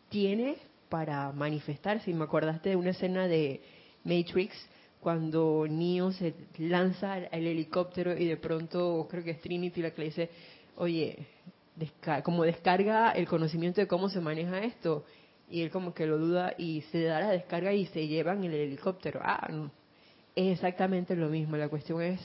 tiene 0.10 0.58
para 0.90 1.32
manifestarse. 1.32 2.12
Y 2.12 2.14
me 2.14 2.26
acordaste 2.26 2.70
de 2.70 2.76
una 2.76 2.92
escena 2.92 3.28
de 3.28 3.62
Matrix 4.04 4.56
cuando 5.02 5.66
Neo 5.70 6.12
se 6.12 6.34
lanza 6.58 7.14
al 7.14 7.46
helicóptero 7.46 8.18
y 8.18 8.26
de 8.26 8.38
pronto 8.38 9.08
creo 9.10 9.24
que 9.24 9.32
es 9.32 9.42
Trinity 9.42 9.82
la 9.82 9.92
que 9.92 10.02
le 10.02 10.08
dice, 10.08 10.30
oye, 10.78 11.28
como 12.24 12.44
descarga 12.44 13.12
el 13.12 13.28
conocimiento 13.28 13.82
de 13.82 13.88
cómo 13.88 14.10
se 14.10 14.22
maneja 14.22 14.60
esto. 14.60 15.06
Y 15.50 15.62
él 15.62 15.70
como 15.70 15.94
que 15.94 16.08
lo 16.08 16.18
duda 16.18 16.56
y 16.58 16.82
se 16.92 17.04
da 17.04 17.20
la 17.20 17.30
descarga 17.30 17.72
y 17.74 17.86
se 17.88 18.08
llevan 18.08 18.44
el 18.44 18.54
helicóptero. 18.54 19.20
Ah. 19.24 19.48
Es 20.36 20.54
exactamente 20.54 21.16
lo 21.16 21.30
mismo. 21.30 21.58
La 21.58 21.70
cuestión 21.70 22.02
es, 22.02 22.20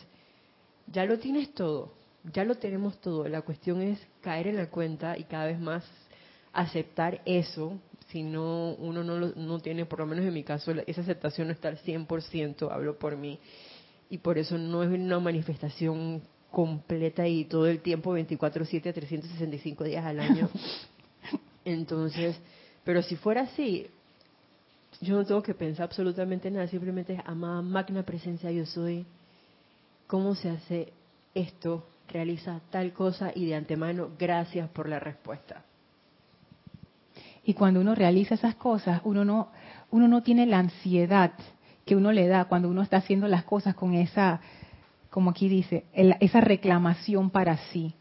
ya 0.86 1.04
lo 1.04 1.18
tienes 1.18 1.54
todo, 1.54 1.92
ya 2.32 2.44
lo 2.44 2.56
tenemos 2.56 3.00
todo. 3.00 3.28
La 3.28 3.42
cuestión 3.42 3.80
es 3.82 3.98
caer 4.20 4.48
en 4.48 4.56
la 4.56 4.68
cuenta 4.68 5.16
y 5.16 5.24
cada 5.24 5.46
vez 5.46 5.60
más 5.60 5.84
aceptar 6.52 7.22
eso 7.24 7.78
si 8.10 8.22
no 8.22 8.74
uno 8.74 9.04
no, 9.04 9.18
no 9.18 9.60
tiene, 9.60 9.86
por 9.86 10.00
lo 10.00 10.06
menos 10.06 10.24
en 10.24 10.34
mi 10.34 10.42
caso, 10.42 10.72
esa 10.86 11.00
aceptación 11.00 11.48
no 11.48 11.52
está 11.52 11.68
al 11.68 11.78
100%, 11.78 12.70
hablo 12.70 12.98
por 12.98 13.16
mí, 13.16 13.38
y 14.08 14.18
por 14.18 14.38
eso 14.38 14.58
no 14.58 14.82
es 14.82 14.90
una 14.90 15.20
manifestación 15.20 16.22
completa 16.50 17.26
y 17.28 17.44
todo 17.44 17.66
el 17.66 17.80
tiempo, 17.80 18.16
24/7, 18.16 18.92
365 18.92 19.84
días 19.84 20.04
al 20.04 20.18
año. 20.18 20.48
Entonces, 21.64 22.36
pero 22.84 23.02
si 23.02 23.14
fuera 23.14 23.42
así, 23.42 23.86
yo 25.00 25.16
no 25.16 25.24
tengo 25.24 25.42
que 25.42 25.54
pensar 25.54 25.84
absolutamente 25.84 26.50
nada, 26.50 26.66
simplemente 26.68 27.14
es 27.14 27.20
amada 27.24 27.62
magna 27.62 28.02
presencia 28.02 28.50
yo 28.50 28.66
soy. 28.66 29.06
¿Cómo 30.06 30.34
se 30.34 30.50
hace 30.50 30.92
esto? 31.34 31.86
Realiza 32.08 32.60
tal 32.70 32.92
cosa 32.92 33.32
y 33.34 33.46
de 33.46 33.54
antemano, 33.54 34.10
gracias 34.18 34.68
por 34.70 34.88
la 34.88 34.98
respuesta. 34.98 35.62
Y 37.44 37.54
cuando 37.54 37.80
uno 37.80 37.94
realiza 37.94 38.34
esas 38.34 38.56
cosas, 38.56 39.00
uno 39.04 39.24
no, 39.24 39.48
uno 39.90 40.08
no 40.08 40.22
tiene 40.22 40.46
la 40.46 40.58
ansiedad 40.58 41.32
que 41.86 41.96
uno 41.96 42.12
le 42.12 42.28
da 42.28 42.44
cuando 42.44 42.68
uno 42.68 42.82
está 42.82 42.98
haciendo 42.98 43.26
las 43.26 43.44
cosas 43.44 43.74
con 43.74 43.94
esa, 43.94 44.40
como 45.08 45.30
aquí 45.30 45.48
dice, 45.48 45.84
esa 45.94 46.40
reclamación 46.40 47.30
para 47.30 47.56
sí. 47.72 47.94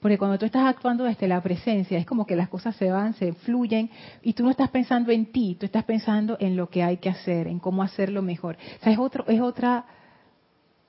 Porque 0.00 0.18
cuando 0.18 0.38
tú 0.38 0.46
estás 0.46 0.66
actuando 0.66 1.04
desde 1.04 1.26
la 1.26 1.42
presencia, 1.42 1.98
es 1.98 2.06
como 2.06 2.26
que 2.26 2.36
las 2.36 2.48
cosas 2.48 2.76
se 2.76 2.90
van, 2.90 3.14
se 3.14 3.32
fluyen, 3.32 3.90
y 4.22 4.32
tú 4.32 4.44
no 4.44 4.50
estás 4.50 4.70
pensando 4.70 5.10
en 5.10 5.26
ti, 5.26 5.56
tú 5.58 5.66
estás 5.66 5.84
pensando 5.84 6.36
en 6.40 6.56
lo 6.56 6.68
que 6.68 6.82
hay 6.82 6.98
que 6.98 7.08
hacer, 7.08 7.48
en 7.48 7.58
cómo 7.58 7.82
hacerlo 7.82 8.22
mejor. 8.22 8.56
O 8.80 8.84
sea, 8.84 8.92
es, 8.92 8.98
otro, 8.98 9.24
es 9.26 9.40
otra 9.40 9.84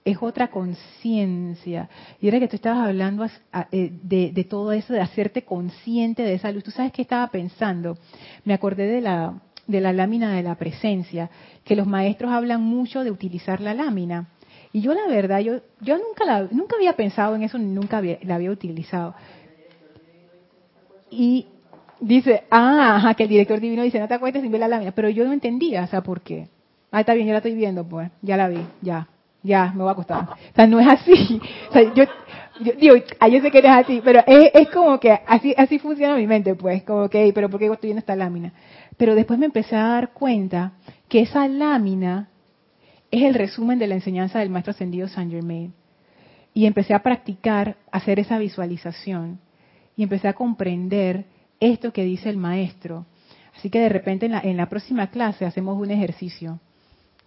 es 0.05 0.17
otra 0.21 0.49
conciencia. 0.49 1.89
Y 2.19 2.27
ahora 2.27 2.39
que 2.39 2.47
tú 2.47 2.55
estabas 2.55 2.87
hablando 2.87 3.25
eh, 3.71 3.91
de, 4.01 4.43
todo 4.49 4.71
eso, 4.71 4.93
de 4.93 5.01
hacerte 5.01 5.43
consciente 5.43 6.23
de 6.23 6.33
esa 6.33 6.51
luz, 6.51 6.63
¿tú 6.63 6.71
sabes 6.71 6.91
qué 6.91 7.01
estaba 7.01 7.27
pensando? 7.27 7.97
Me 8.45 8.53
acordé 8.53 8.87
de 8.87 9.01
la, 9.01 9.41
de 9.67 9.81
la 9.81 9.93
lámina 9.93 10.33
de 10.33 10.43
la 10.43 10.55
presencia, 10.55 11.29
que 11.63 11.75
los 11.75 11.87
maestros 11.87 12.31
hablan 12.31 12.61
mucho 12.61 13.03
de 13.03 13.11
utilizar 13.11 13.61
la 13.61 13.73
lámina. 13.73 14.29
Y 14.71 14.81
yo 14.81 14.93
la 14.93 15.07
verdad, 15.07 15.39
yo, 15.39 15.61
yo 15.81 15.97
nunca, 15.97 16.25
la, 16.25 16.47
nunca 16.51 16.75
había 16.75 16.93
pensado 16.93 17.35
en 17.35 17.43
eso, 17.43 17.57
nunca 17.57 18.01
la 18.01 18.35
había 18.35 18.51
utilizado. 18.51 19.15
Y 21.09 21.47
dice, 21.99 22.43
ah, 22.51 23.13
que 23.17 23.23
el 23.23 23.29
director 23.29 23.59
divino 23.59 23.83
dice, 23.83 23.99
no 23.99 24.07
te 24.07 24.13
acuerdes 24.13 24.41
sin 24.43 24.51
ver 24.51 24.61
la 24.61 24.67
lámina, 24.67 24.91
pero 24.91 25.09
yo 25.09 25.25
no 25.25 25.33
entendía, 25.33 25.83
o 25.83 25.87
sea, 25.87 26.01
¿por 26.01 26.21
qué? 26.21 26.47
Ah, 26.91 27.01
está 27.01 27.13
bien, 27.13 27.27
yo 27.27 27.33
la 27.33 27.39
estoy 27.39 27.55
viendo, 27.55 27.87
pues, 27.87 28.11
ya 28.21 28.37
la 28.37 28.47
vi, 28.47 28.59
ya, 28.81 29.07
ya, 29.43 29.73
me 29.75 29.83
va 29.83 29.91
a 29.91 29.95
costar. 29.95 30.23
O 30.23 30.55
sea, 30.55 30.67
no 30.67 30.79
es 30.79 30.87
así. 30.87 31.41
O 31.69 31.73
sea, 31.73 31.93
yo, 31.93 32.05
digo, 32.77 32.95
ah, 33.19 33.27
yo 33.27 33.41
sé 33.41 33.51
que 33.51 33.61
no 33.61 33.69
es 33.69 33.85
así, 33.85 34.01
pero 34.03 34.21
es, 34.25 34.51
es 34.53 34.69
como 34.69 34.99
que 34.99 35.11
así, 35.25 35.53
así 35.57 35.79
funciona 35.79 36.15
mi 36.15 36.27
mente, 36.27 36.55
pues, 36.55 36.83
como 36.83 37.09
que, 37.09 37.31
pero 37.33 37.49
¿por 37.49 37.59
qué 37.59 37.65
estoy 37.67 37.87
viendo 37.87 37.99
esta 37.99 38.15
lámina? 38.15 38.53
Pero 38.97 39.15
después 39.15 39.39
me 39.39 39.45
empecé 39.45 39.75
a 39.75 39.87
dar 39.87 40.13
cuenta 40.13 40.73
que 41.07 41.21
esa 41.21 41.47
lámina 41.47 42.29
es 43.11 43.23
el 43.23 43.33
resumen 43.33 43.79
de 43.79 43.87
la 43.87 43.95
enseñanza 43.95 44.39
del 44.39 44.49
maestro 44.49 44.71
ascendido 44.71 45.07
Saint 45.07 45.31
Germain. 45.31 45.73
Y 46.53 46.65
empecé 46.65 46.93
a 46.93 47.03
practicar, 47.03 47.77
hacer 47.91 48.19
esa 48.19 48.37
visualización. 48.37 49.39
Y 49.95 50.03
empecé 50.03 50.27
a 50.27 50.33
comprender 50.33 51.25
esto 51.59 51.91
que 51.91 52.03
dice 52.03 52.29
el 52.29 52.37
maestro. 52.37 53.05
Así 53.55 53.69
que 53.69 53.79
de 53.79 53.89
repente 53.89 54.25
en 54.25 54.57
la, 54.57 54.69
próxima 54.69 55.07
clase 55.07 55.45
hacemos 55.45 55.77
un 55.77 55.91
ejercicio 55.91 56.59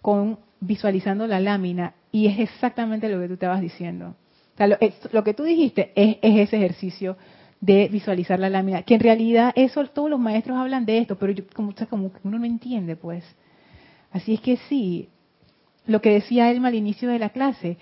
con 0.01 0.39
visualizando 0.59 1.27
la 1.27 1.39
lámina 1.39 1.93
y 2.11 2.27
es 2.27 2.39
exactamente 2.39 3.09
lo 3.09 3.19
que 3.19 3.27
tú 3.27 3.33
estabas 3.33 3.61
diciendo. 3.61 4.15
O 4.53 4.57
sea, 4.57 4.67
lo, 4.67 5.23
que 5.23 5.33
tú 5.33 5.43
dijiste 5.43 5.91
es, 5.95 6.17
ese 6.21 6.57
ejercicio 6.57 7.17
de 7.61 7.87
visualizar 7.87 8.39
la 8.39 8.49
lámina, 8.49 8.81
que 8.81 8.95
en 8.95 8.99
realidad 8.99 9.53
eso 9.55 9.85
todos 9.85 10.09
los 10.09 10.19
maestros 10.19 10.57
hablan 10.57 10.85
de 10.85 10.97
esto, 10.97 11.17
pero 11.17 11.31
yo, 11.31 11.43
como, 11.53 11.73
como 11.89 12.11
uno 12.23 12.39
no 12.39 12.45
entiende, 12.45 12.95
pues. 12.95 13.23
Así 14.11 14.33
es 14.33 14.41
que 14.41 14.57
sí, 14.69 15.09
lo 15.85 16.01
que 16.01 16.11
decía 16.11 16.49
Elma 16.51 16.69
al 16.69 16.75
inicio 16.75 17.09
de 17.09 17.19
la 17.19 17.29
clase, 17.29 17.77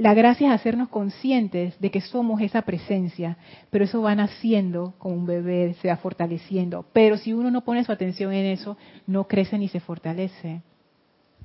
la 0.00 0.14
gracia 0.14 0.48
es 0.48 0.54
hacernos 0.54 0.88
conscientes 0.88 1.78
de 1.78 1.90
que 1.90 2.00
somos 2.00 2.40
esa 2.40 2.62
presencia, 2.62 3.36
pero 3.68 3.84
eso 3.84 4.00
va 4.00 4.14
naciendo 4.14 4.94
como 4.96 5.14
un 5.14 5.26
bebé, 5.26 5.74
se 5.82 5.88
va 5.88 5.96
fortaleciendo. 5.98 6.86
Pero 6.94 7.18
si 7.18 7.34
uno 7.34 7.50
no 7.50 7.64
pone 7.64 7.84
su 7.84 7.92
atención 7.92 8.32
en 8.32 8.46
eso, 8.46 8.78
no 9.06 9.28
crece 9.28 9.58
ni 9.58 9.68
se 9.68 9.78
fortalece. 9.78 10.62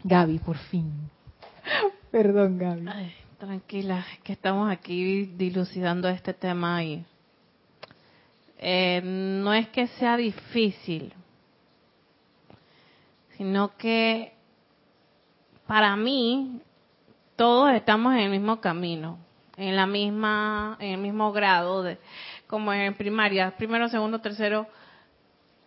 Gaby, 0.05 0.39
por 0.39 0.55
fin. 0.55 0.89
Perdón, 2.11 2.57
Gaby. 2.57 2.85
tranquila, 3.37 4.05
que 4.23 4.31
estamos 4.31 4.71
aquí 4.71 5.25
dilucidando 5.37 6.07
este 6.07 6.33
tema 6.33 6.81
y 6.81 7.03
eh, 8.57 9.01
no 9.03 9.53
es 9.53 9.67
que 9.67 9.87
sea 9.87 10.15
difícil, 10.15 11.11
sino 13.35 13.75
que 13.75 14.34
para 15.67 15.95
mí 15.95 16.61
todos 17.35 17.73
estamos 17.73 18.13
en 18.13 18.19
el 18.21 18.29
mismo 18.29 18.61
camino, 18.61 19.19
en 19.57 19.75
la 19.75 19.85
misma, 19.85 20.77
en 20.79 20.91
el 20.91 20.97
mismo 20.99 21.31
grado 21.31 21.83
de, 21.83 21.97
como 22.47 22.73
en 22.73 22.93
primaria, 22.95 23.55
primero, 23.57 23.89
segundo, 23.89 24.19
tercero. 24.19 24.67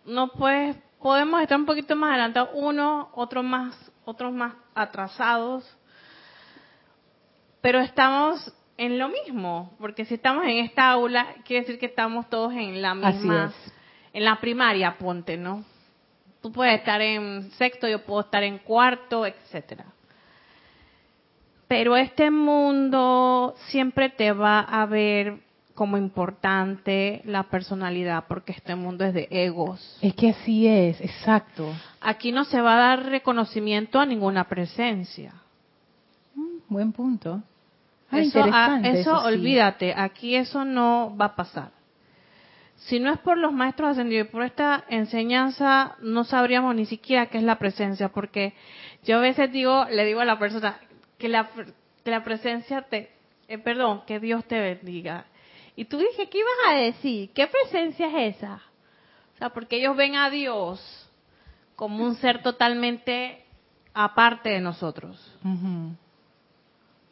No 0.05 0.31
puedes, 0.31 0.77
podemos 0.99 1.41
estar 1.41 1.57
un 1.57 1.65
poquito 1.65 1.95
más 1.95 2.11
adelantados, 2.11 2.49
uno, 2.53 3.09
otro 3.13 3.43
más 3.43 3.89
otros 4.09 4.33
más 4.33 4.55
atrasados, 4.73 5.77
pero 7.61 7.79
estamos 7.79 8.53
en 8.77 8.97
lo 8.97 9.09
mismo, 9.09 9.75
porque 9.79 10.05
si 10.05 10.15
estamos 10.15 10.43
en 10.45 10.57
esta 10.65 10.89
aula, 10.89 11.35
quiere 11.45 11.61
decir 11.61 11.79
que 11.79 11.85
estamos 11.85 12.29
todos 12.29 12.53
en 12.53 12.81
la 12.81 12.95
misma, 12.95 13.53
en 14.13 14.25
la 14.25 14.39
primaria, 14.39 14.97
ponte, 14.97 15.37
¿no? 15.37 15.63
Tú 16.41 16.51
puedes 16.51 16.79
estar 16.79 17.01
en 17.01 17.51
sexto, 17.51 17.87
yo 17.87 18.03
puedo 18.05 18.21
estar 18.21 18.43
en 18.43 18.59
cuarto, 18.59 19.25
etcétera. 19.25 19.85
Pero 21.67 21.95
este 21.95 22.31
mundo 22.31 23.55
siempre 23.67 24.09
te 24.09 24.31
va 24.31 24.61
a 24.61 24.85
ver 24.85 25.39
como 25.75 25.97
importante 25.97 27.21
la 27.23 27.43
personalidad, 27.43 28.25
porque 28.27 28.51
este 28.51 28.75
mundo 28.75 29.05
es 29.05 29.13
de 29.13 29.27
egos. 29.31 29.97
Es 30.01 30.13
que 30.13 30.31
así 30.31 30.67
es, 30.67 30.99
exacto. 30.99 31.71
Aquí 32.01 32.31
no 32.31 32.43
se 32.43 32.59
va 32.59 32.75
a 32.75 32.79
dar 32.79 33.05
reconocimiento 33.05 33.99
a 33.99 34.05
ninguna 34.05 34.45
presencia. 34.45 35.33
Mm, 36.35 36.57
buen 36.67 36.91
punto. 36.91 37.41
Ah, 38.11 38.19
eso, 38.19 38.43
ah, 38.51 38.81
eso, 38.83 39.23
olvídate, 39.23 39.93
aquí 39.95 40.35
eso 40.35 40.65
no 40.65 41.15
va 41.15 41.25
a 41.25 41.35
pasar. 41.35 41.78
Si 42.79 42.99
no 42.99 43.11
es 43.11 43.19
por 43.19 43.37
los 43.37 43.51
maestros 43.51 43.91
ascendidos 43.91 44.27
y 44.27 44.31
por 44.31 44.43
esta 44.43 44.85
enseñanza, 44.89 45.95
no 46.01 46.23
sabríamos 46.23 46.75
ni 46.75 46.85
siquiera 46.85 47.27
qué 47.27 47.37
es 47.37 47.43
la 47.43 47.59
presencia, 47.59 48.09
porque 48.09 48.53
yo 49.03 49.17
a 49.17 49.21
veces 49.21 49.51
digo, 49.51 49.85
le 49.85 50.05
digo 50.05 50.21
a 50.21 50.25
la 50.25 50.39
persona 50.39 50.79
que 51.17 51.27
la, 51.27 51.49
que 52.03 52.11
la 52.11 52.23
presencia 52.23 52.81
te, 52.83 53.11
eh, 53.47 53.57
perdón, 53.57 54.03
que 54.07 54.19
Dios 54.19 54.45
te 54.45 54.59
bendiga. 54.59 55.25
Y 55.75 55.85
tú 55.85 55.97
dije, 55.97 56.29
¿qué 56.29 56.39
ibas 56.39 56.51
a 56.69 56.73
decir? 56.75 57.31
¿Qué 57.33 57.47
presencia 57.47 58.07
es 58.07 58.37
esa? 58.37 58.61
O 59.35 59.37
sea, 59.37 59.49
porque 59.49 59.77
ellos 59.77 59.95
ven 59.95 60.15
a 60.15 60.29
Dios 60.29 61.09
como 61.75 62.03
un 62.03 62.15
ser 62.15 62.41
totalmente 62.41 63.43
aparte 63.93 64.49
de 64.49 64.61
nosotros. 64.61 65.37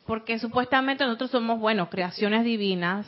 porque 0.06 0.40
supuestamente 0.40 1.06
nosotros 1.06 1.32
somos, 1.32 1.60
bueno, 1.60 1.90
creaciones 1.90 2.46
divinas, 2.46 3.06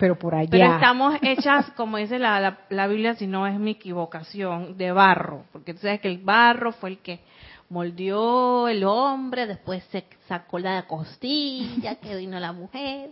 Pero 0.00 0.18
por 0.18 0.34
allá. 0.34 0.48
pero 0.50 0.64
estamos 0.74 1.14
hechas, 1.22 1.70
como 1.76 1.98
dice 1.98 2.18
la, 2.18 2.40
la, 2.40 2.58
la 2.70 2.86
Biblia, 2.88 3.14
si 3.14 3.26
no 3.28 3.46
es 3.46 3.58
mi 3.60 3.72
equivocación, 3.72 4.76
de 4.78 4.90
barro, 4.90 5.44
porque 5.52 5.74
tú 5.74 5.80
sabes 5.82 6.00
que 6.00 6.08
el 6.08 6.18
barro 6.18 6.72
fue 6.72 6.90
el 6.90 6.98
que 6.98 7.20
moldeó 7.68 8.66
el 8.68 8.82
hombre, 8.84 9.46
después 9.46 9.84
se 9.92 10.04
sacó 10.26 10.58
la 10.58 10.82
costilla, 10.88 11.94
que 12.00 12.16
vino 12.16 12.40
la 12.40 12.52
mujer. 12.52 13.10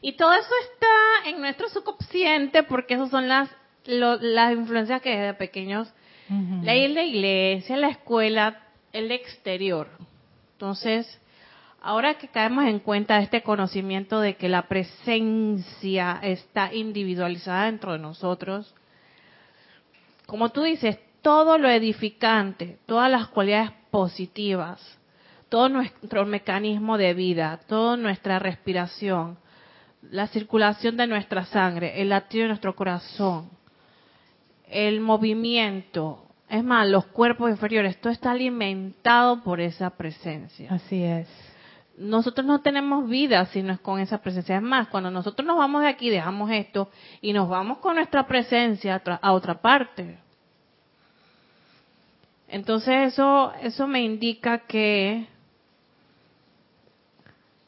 Y 0.00 0.12
todo 0.14 0.32
eso 0.32 0.50
está 0.72 1.30
en 1.30 1.40
nuestro 1.40 1.68
subconsciente 1.68 2.64
porque 2.64 2.94
esas 2.94 3.10
son 3.10 3.28
las, 3.28 3.48
lo- 3.86 4.16
las 4.20 4.52
influencias 4.54 5.00
que 5.02 5.10
desde 5.16 5.34
pequeños, 5.34 5.92
la, 6.28 6.74
la 6.74 7.02
iglesia, 7.04 7.76
la 7.76 7.88
escuela, 7.90 8.58
el 8.92 9.10
exterior. 9.12 9.88
Entonces, 10.54 11.20
ahora 11.82 12.14
que 12.14 12.28
caemos 12.28 12.64
en 12.64 12.78
cuenta 12.78 13.18
este 13.18 13.42
conocimiento 13.42 14.20
de 14.20 14.36
que 14.36 14.48
la 14.48 14.68
presencia 14.68 16.20
está 16.22 16.72
individualizada 16.72 17.66
dentro 17.66 17.92
de 17.92 17.98
nosotros, 17.98 18.74
como 20.26 20.50
tú 20.50 20.62
dices, 20.62 20.98
todo 21.22 21.58
lo 21.58 21.68
edificante, 21.68 22.78
todas 22.86 23.10
las 23.10 23.28
cualidades 23.28 23.72
positivas, 23.90 24.80
todo 25.48 25.68
nuestro 25.68 26.24
mecanismo 26.24 26.96
de 26.96 27.14
vida, 27.14 27.60
toda 27.66 27.96
nuestra 27.96 28.38
respiración, 28.38 29.36
la 30.02 30.28
circulación 30.28 30.96
de 30.96 31.06
nuestra 31.08 31.44
sangre, 31.46 32.00
el 32.00 32.08
latido 32.08 32.42
de 32.42 32.48
nuestro 32.48 32.74
corazón, 32.74 33.50
el 34.68 35.00
movimiento, 35.00 36.24
es 36.48 36.62
más, 36.62 36.88
los 36.88 37.06
cuerpos 37.06 37.50
inferiores, 37.50 38.00
todo 38.00 38.12
está 38.12 38.30
alimentado 38.30 39.42
por 39.42 39.60
esa 39.60 39.90
presencia. 39.90 40.70
Así 40.70 41.02
es. 41.02 41.51
Nosotros 41.98 42.46
no 42.46 42.60
tenemos 42.62 43.08
vida 43.08 43.44
si 43.46 43.62
no 43.62 43.72
es 43.74 43.80
con 43.80 44.00
esa 44.00 44.18
presencia. 44.22 44.56
Es 44.56 44.62
más, 44.62 44.88
cuando 44.88 45.10
nosotros 45.10 45.46
nos 45.46 45.58
vamos 45.58 45.82
de 45.82 45.88
aquí, 45.88 46.08
dejamos 46.10 46.50
esto 46.50 46.90
y 47.20 47.32
nos 47.32 47.48
vamos 47.48 47.78
con 47.78 47.96
nuestra 47.96 48.26
presencia 48.26 48.94
a, 48.96 49.04
tra- 49.04 49.18
a 49.20 49.32
otra 49.32 49.60
parte. 49.60 50.18
Entonces 52.48 53.12
eso, 53.12 53.52
eso 53.62 53.86
me 53.86 54.02
indica 54.02 54.58
que, 54.60 55.26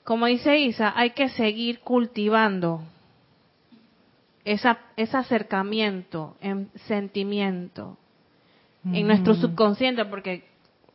como 0.04 0.26
dice 0.26 0.58
Isa, 0.58 0.92
hay 0.96 1.10
que 1.10 1.28
seguir 1.30 1.80
cultivando 1.80 2.82
esa, 4.44 4.78
ese 4.96 5.16
acercamiento 5.16 6.36
en 6.40 6.70
sentimiento 6.86 7.96
en 8.92 9.06
nuestro 9.06 9.32
Ujú. 9.32 9.40
subconsciente, 9.42 10.04
porque 10.04 10.44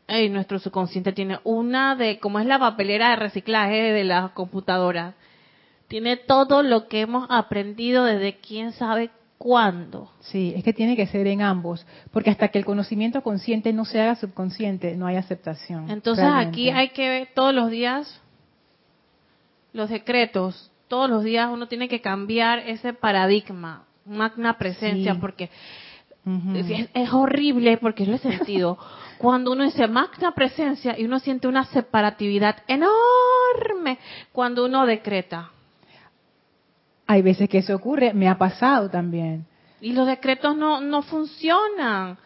ey, 0.10 0.30
nuestro 0.30 0.60
subconsciente 0.60 1.14
tiene 1.14 1.40
una 1.44 1.96
de, 1.96 2.20
como 2.20 2.40
es 2.40 2.46
la 2.46 2.60
papelera 2.60 3.12
de 3.12 3.16
reciclaje 3.18 3.94
de 3.94 4.04
las 4.04 4.32
computadoras, 4.32 5.16
tiene 5.88 6.18
todo 6.18 6.62
lo 6.64 6.88
que 6.88 7.02
hemos 7.02 7.28
aprendido 7.30 8.04
desde 8.04 8.38
quién 8.38 8.74
sabe 8.74 9.10
cuándo. 9.38 10.12
Sí, 10.20 10.54
es 10.56 10.64
que 10.64 10.74
tiene 10.74 10.96
que 10.96 11.08
ser 11.08 11.26
en 11.28 11.42
ambos, 11.42 11.86
porque 12.12 12.30
hasta 12.30 12.50
que 12.50 12.60
el 12.60 12.66
conocimiento 12.66 13.22
consciente 13.24 13.72
no 13.74 13.86
se 13.86 14.02
haga 14.02 14.16
subconsciente, 14.16 14.96
no 14.96 15.08
hay 15.08 15.16
aceptación. 15.16 15.90
Entonces 15.90 16.26
realmente. 16.26 16.50
aquí 16.50 16.70
hay 16.70 16.90
que 16.90 17.10
ver 17.10 17.30
todos 17.34 17.54
los 17.54 17.72
días 17.72 18.22
los 19.74 19.90
decretos, 19.90 20.72
todos 20.88 21.10
los 21.10 21.24
días 21.24 21.50
uno 21.52 21.68
tiene 21.68 21.88
que 21.88 22.02
cambiar 22.02 22.60
ese 22.60 22.94
paradigma, 22.94 23.86
magna 24.06 24.58
presencia, 24.58 25.14
Sí. 25.14 25.20
porque 25.20 25.50
es, 26.26 26.90
es 26.94 27.14
horrible, 27.14 27.78
porque 27.78 28.06
lo 28.06 28.16
he 28.16 28.20
sentido, 28.20 28.78
cuando 29.20 29.52
uno 29.52 29.66
dice 29.66 29.86
magna 29.88 30.32
presencia 30.32 30.98
y 30.98 31.04
uno 31.04 31.20
siente 31.20 31.50
una 31.50 31.66
separatividad 31.66 32.64
enorme 32.68 34.00
cuando 34.32 34.66
uno 34.66 34.86
decreta. 34.86 35.52
Hay 37.06 37.22
veces 37.22 37.50
que 37.50 37.58
eso 37.58 37.76
ocurre, 37.76 38.14
me 38.14 38.30
ha 38.30 38.38
pasado 38.38 38.90
también. 38.90 39.46
Y 39.82 39.92
los 39.92 40.08
decretos 40.08 40.56
no, 40.56 40.80
no 40.80 41.02
funcionan 41.02 42.18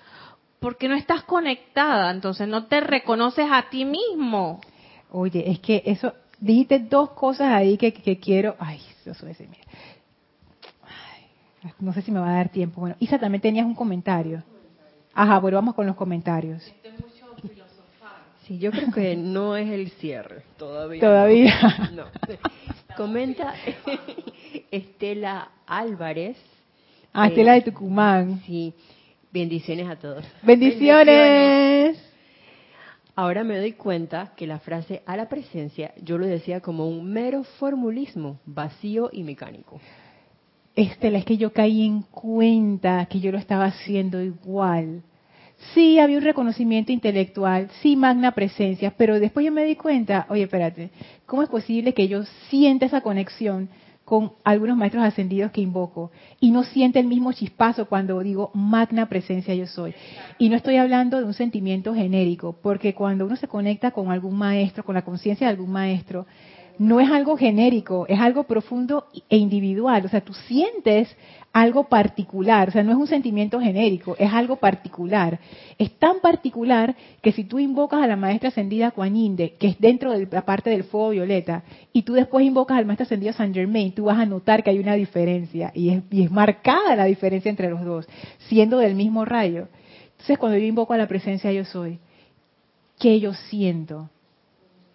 porque 0.60 0.88
no 0.88 0.94
estás 0.96 1.24
conectada, 1.24 2.12
entonces 2.12 2.48
no 2.48 2.68
te 2.68 2.80
reconoces 2.80 3.48
a 3.52 3.70
ti 3.72 3.86
mismo. 3.86 4.62
Oye, 5.10 5.50
es 5.50 5.60
que 5.60 5.82
eso, 5.86 6.14
dijiste 6.40 6.78
dos 6.78 7.10
cosas 7.12 7.54
ahí 7.54 7.76
que, 7.76 7.92
que 7.92 8.20
quiero, 8.20 8.56
ay. 8.60 8.80
Ay, 11.64 11.72
no 11.80 11.92
sé 11.92 12.04
si 12.04 12.12
me 12.12 12.20
va 12.20 12.30
a 12.30 12.36
dar 12.36 12.50
tiempo. 12.50 12.82
Bueno, 12.82 12.96
Isa, 13.00 13.18
también 13.18 13.42
tenías 13.42 13.66
un 13.66 13.74
comentario. 13.74 14.44
Ajá, 15.14 15.40
bueno, 15.40 15.58
vamos 15.58 15.76
con 15.76 15.86
los 15.86 15.96
comentarios. 15.96 16.64
Sí, 18.46 18.58
yo 18.60 18.72
creo 18.72 18.92
que 18.92 19.16
no 19.18 19.56
es 19.56 19.70
el 19.70 19.90
cierre 19.92 20.44
todavía. 20.58 21.02
Todavía. 21.02 21.92
No. 21.94 22.06
Comenta 22.98 23.54
Estela 24.72 25.50
Álvarez. 25.66 26.38
Ah, 27.14 27.28
eh, 27.28 27.30
Estela 27.30 27.54
de 27.54 27.62
Tucumán. 27.62 28.42
Sí, 28.46 28.74
bendiciones 29.32 29.88
a 29.90 29.96
todos. 29.96 30.26
Bendiciones. 30.42 31.98
Ahora 33.16 33.44
me 33.44 33.58
doy 33.60 33.74
cuenta 33.74 34.34
que 34.36 34.48
la 34.48 34.60
frase 34.60 35.04
a 35.06 35.16
la 35.16 35.30
presencia 35.30 35.94
yo 36.02 36.18
lo 36.18 36.26
decía 36.26 36.62
como 36.62 36.88
un 36.88 37.06
mero 37.06 37.44
formulismo, 37.44 38.40
vacío 38.46 39.10
y 39.14 39.24
mecánico. 39.24 39.80
Estela, 40.76 41.20
es 41.20 41.26
que 41.26 41.38
yo 41.38 41.54
caí 41.54 41.86
en 41.86 42.02
cuenta 42.02 43.06
que 43.06 43.20
yo 43.20 43.32
lo 43.32 43.38
estaba 43.38 43.66
haciendo 43.66 44.20
igual. 44.22 45.04
Sí, 45.74 45.98
había 45.98 46.18
un 46.18 46.24
reconocimiento 46.24 46.92
intelectual, 46.92 47.70
sí, 47.82 47.96
magna 47.96 48.32
presencia, 48.32 48.94
pero 48.96 49.20
después 49.20 49.46
yo 49.46 49.52
me 49.52 49.64
di 49.64 49.76
cuenta, 49.76 50.28
oye, 50.30 50.44
espérate, 50.44 50.90
¿cómo 51.26 51.42
es 51.42 51.50
posible 51.50 51.94
que 51.94 52.08
yo 52.08 52.24
sienta 52.50 52.86
esa 52.86 53.02
conexión 53.02 53.70
con 54.04 54.34
algunos 54.44 54.76
maestros 54.76 55.04
ascendidos 55.04 55.52
que 55.52 55.62
invoco 55.62 56.12
y 56.42 56.52
no 56.52 56.64
siente 56.64 57.00
el 57.00 57.08
mismo 57.08 57.32
chispazo 57.32 57.86
cuando 57.86 58.20
digo 58.20 58.52
magna 58.54 59.08
presencia 59.08 59.56
yo 59.56 59.66
soy? 59.66 59.96
Y 60.38 60.50
no 60.50 60.58
estoy 60.58 60.76
hablando 60.76 61.18
de 61.18 61.26
un 61.26 61.34
sentimiento 61.34 61.96
genérico, 61.96 62.56
porque 62.62 62.94
cuando 62.94 63.26
uno 63.26 63.36
se 63.36 63.48
conecta 63.48 63.92
con 63.92 64.12
algún 64.12 64.38
maestro, 64.38 64.84
con 64.84 64.96
la 64.96 65.04
conciencia 65.04 65.48
de 65.48 65.52
algún 65.52 65.72
maestro, 65.72 66.28
no 66.80 67.00
es 67.00 67.10
algo 67.10 67.38
genérico, 67.38 68.06
es 68.08 68.20
algo 68.20 68.44
profundo 68.44 69.06
e 69.30 69.38
individual. 69.38 70.06
O 70.06 70.10
sea, 70.10 70.22
tú 70.22 70.34
sientes 70.34 71.16
algo 71.54 71.84
particular, 71.84 72.70
o 72.70 72.72
sea, 72.72 72.82
no 72.82 72.92
es 72.92 72.98
un 72.98 73.06
sentimiento 73.06 73.60
genérico, 73.60 74.16
es 74.18 74.34
algo 74.34 74.56
particular. 74.56 75.40
Es 75.78 75.92
tan 76.00 76.20
particular 76.20 76.96
que 77.22 77.32
si 77.32 77.44
tú 77.44 77.60
invocas 77.60 78.02
a 78.02 78.08
la 78.08 78.16
maestra 78.16 78.50
ascendida 78.50 78.90
Kuan 78.90 79.14
que 79.38 79.68
es 79.68 79.80
dentro 79.80 80.12
de 80.12 80.28
la 80.32 80.46
parte 80.46 80.72
del 80.72 80.84
fuego 80.84 81.12
violeta, 81.12 81.64
y 81.94 82.02
tú 82.02 82.14
después 82.14 82.44
invocas 82.44 82.80
al 82.80 82.88
maestro 82.88 83.04
ascendido 83.04 83.34
Saint 83.34 83.54
Germain, 83.54 83.94
tú 83.94 84.06
vas 84.06 84.18
a 84.18 84.26
notar 84.26 84.64
que 84.64 84.72
hay 84.72 84.80
una 84.80 84.96
diferencia, 84.96 85.72
y 85.76 85.90
es, 85.90 86.04
y 86.10 86.24
es 86.24 86.32
marcada 86.32 86.96
la 86.96 87.06
diferencia 87.06 87.50
entre 87.50 87.70
los 87.70 87.86
dos, 87.86 88.08
siendo 88.48 88.80
del 88.80 88.96
mismo 88.96 89.24
rayo. 89.24 89.68
Entonces, 90.14 90.40
cuando 90.40 90.58
yo 90.58 90.66
invoco 90.66 90.94
a 90.94 90.98
la 90.98 91.08
presencia 91.08 91.52
yo 91.52 91.66
soy, 91.66 92.00
¿qué 93.00 93.20
yo 93.20 93.34
siento? 93.34 94.10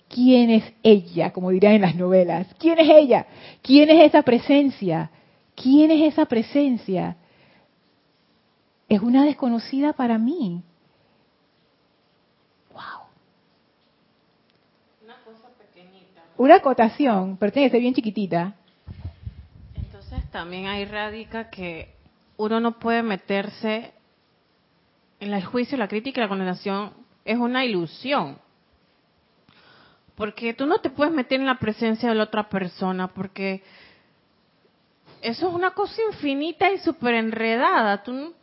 ¿Quién 0.08 0.50
es 0.50 0.72
ella? 0.82 1.32
Como 1.32 1.50
dirían 1.50 1.74
en 1.74 1.82
las 1.82 1.94
novelas. 1.94 2.46
¿Quién 2.58 2.78
es 2.78 2.88
ella? 2.88 3.26
¿Quién 3.62 3.90
es 3.90 4.06
esa 4.06 4.22
presencia? 4.22 5.10
¿Quién 5.54 5.90
es 5.90 6.12
esa 6.12 6.24
presencia? 6.26 7.16
Es 8.88 9.00
una 9.00 9.24
desconocida 9.24 9.92
para 9.92 10.16
mí. 10.16 10.62
Wow. 12.72 13.06
Una 15.04 15.16
cosa 15.24 15.48
pequeñita. 15.58 16.22
Una 16.38 16.56
acotación, 16.56 17.36
pero 17.36 17.52
tiene 17.52 17.68
que 17.68 17.72
ser 17.72 17.80
bien 17.82 17.94
chiquitita. 17.94 18.54
Entonces 19.74 20.30
también 20.30 20.66
ahí 20.66 20.86
radica 20.86 21.50
que 21.50 21.94
uno 22.38 22.60
no 22.60 22.78
puede 22.78 23.02
meterse 23.02 23.92
en 25.20 25.34
el 25.34 25.44
juicio, 25.44 25.76
la 25.76 25.88
crítica 25.88 26.20
y 26.20 26.24
la 26.24 26.28
condenación. 26.28 26.92
Es 27.26 27.36
una 27.36 27.64
ilusión. 27.64 28.38
Porque 30.18 30.52
tú 30.52 30.66
no 30.66 30.80
te 30.80 30.90
puedes 30.90 31.14
meter 31.14 31.38
en 31.38 31.46
la 31.46 31.60
presencia 31.60 32.08
de 32.08 32.16
la 32.16 32.24
otra 32.24 32.48
persona, 32.48 33.06
porque 33.06 33.62
eso 35.22 35.48
es 35.48 35.54
una 35.54 35.70
cosa 35.70 36.02
infinita 36.10 36.72
y 36.72 36.78
súper 36.78 37.14
enredada. 37.14 38.02
Tú 38.02 38.34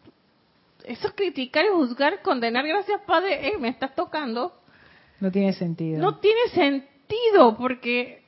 eso 0.86 1.08
es 1.10 1.14
criticar 1.14 1.66
y 1.66 1.74
juzgar, 1.74 2.22
condenar, 2.22 2.66
gracias 2.66 3.02
Padre, 3.06 3.50
eh, 3.50 3.58
me 3.60 3.68
estás 3.68 3.94
tocando. 3.94 4.54
No 5.20 5.30
tiene 5.30 5.52
sentido. 5.52 6.00
No 6.00 6.20
tiene 6.20 6.48
sentido 6.54 7.58
porque 7.58 8.24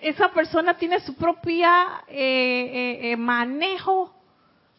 esa 0.00 0.32
persona 0.32 0.78
tiene 0.78 1.00
su 1.00 1.16
propia 1.16 2.02
eh, 2.08 2.16
eh, 2.16 3.12
eh, 3.12 3.16
manejo 3.18 4.10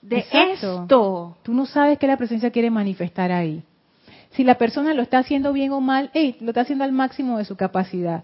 de 0.01 0.19
Exacto. 0.19 0.81
esto. 0.81 1.37
Tú 1.43 1.53
no 1.53 1.67
sabes 1.67 1.99
qué 1.99 2.07
la 2.07 2.17
presencia 2.17 2.49
quiere 2.49 2.71
manifestar 2.71 3.31
ahí 3.31 3.63
si 4.31 4.43
la 4.43 4.57
persona 4.57 4.93
lo 4.93 5.01
está 5.01 5.19
haciendo 5.19 5.53
bien 5.53 5.71
o 5.71 5.81
mal, 5.81 6.11
hey, 6.13 6.37
lo 6.41 6.49
está 6.49 6.61
haciendo 6.61 6.83
al 6.83 6.91
máximo 6.91 7.37
de 7.37 7.45
su 7.45 7.55
capacidad. 7.55 8.23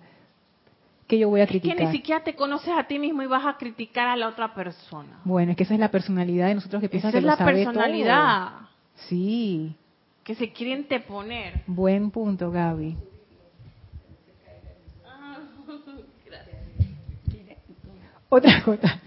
Que 1.07 1.19
yo 1.19 1.29
voy 1.29 1.41
a 1.41 1.47
criticar. 1.47 1.75
Es 1.75 1.81
que 1.81 1.85
ni 1.87 1.91
siquiera 1.91 2.23
te 2.23 2.35
conoces 2.35 2.73
a 2.77 2.85
ti 2.85 2.97
mismo 2.97 3.21
y 3.23 3.27
vas 3.27 3.45
a 3.45 3.57
criticar 3.57 4.07
a 4.07 4.15
la 4.15 4.29
otra 4.29 4.53
persona. 4.53 5.19
Bueno, 5.25 5.51
es 5.51 5.57
que 5.57 5.63
esa 5.63 5.73
es 5.73 5.79
la 5.79 5.91
personalidad 5.91 6.47
de 6.47 6.55
nosotros 6.55 6.81
que 6.81 6.89
piensan 6.89 7.11
que 7.11 7.17
es 7.17 7.23
la 7.23 7.37
personalidad. 7.37 8.49
Todo. 8.49 8.67
Sí. 9.07 9.75
Que 10.23 10.35
se 10.35 10.51
quieren 10.51 10.87
te 10.87 11.01
poner. 11.01 11.61
Buen 11.67 12.11
punto, 12.11 12.51
Gaby. 12.51 12.95
Otra 18.29 18.63
cosa. 18.63 18.99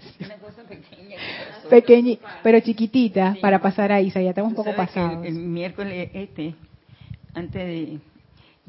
Pequeña, 1.69 2.17
pero 2.43 2.61
chiquitita, 2.61 3.33
sí. 3.33 3.39
para 3.39 3.59
pasar 3.59 3.91
a 3.91 3.99
Isa, 3.99 4.21
ya 4.21 4.29
estamos 4.29 4.51
un 4.51 4.55
poco 4.55 4.73
pasados. 4.73 5.25
El, 5.25 5.35
el 5.35 5.39
miércoles 5.39 6.11
este 6.13 6.55
antes 7.37 7.65
de... 7.65 7.99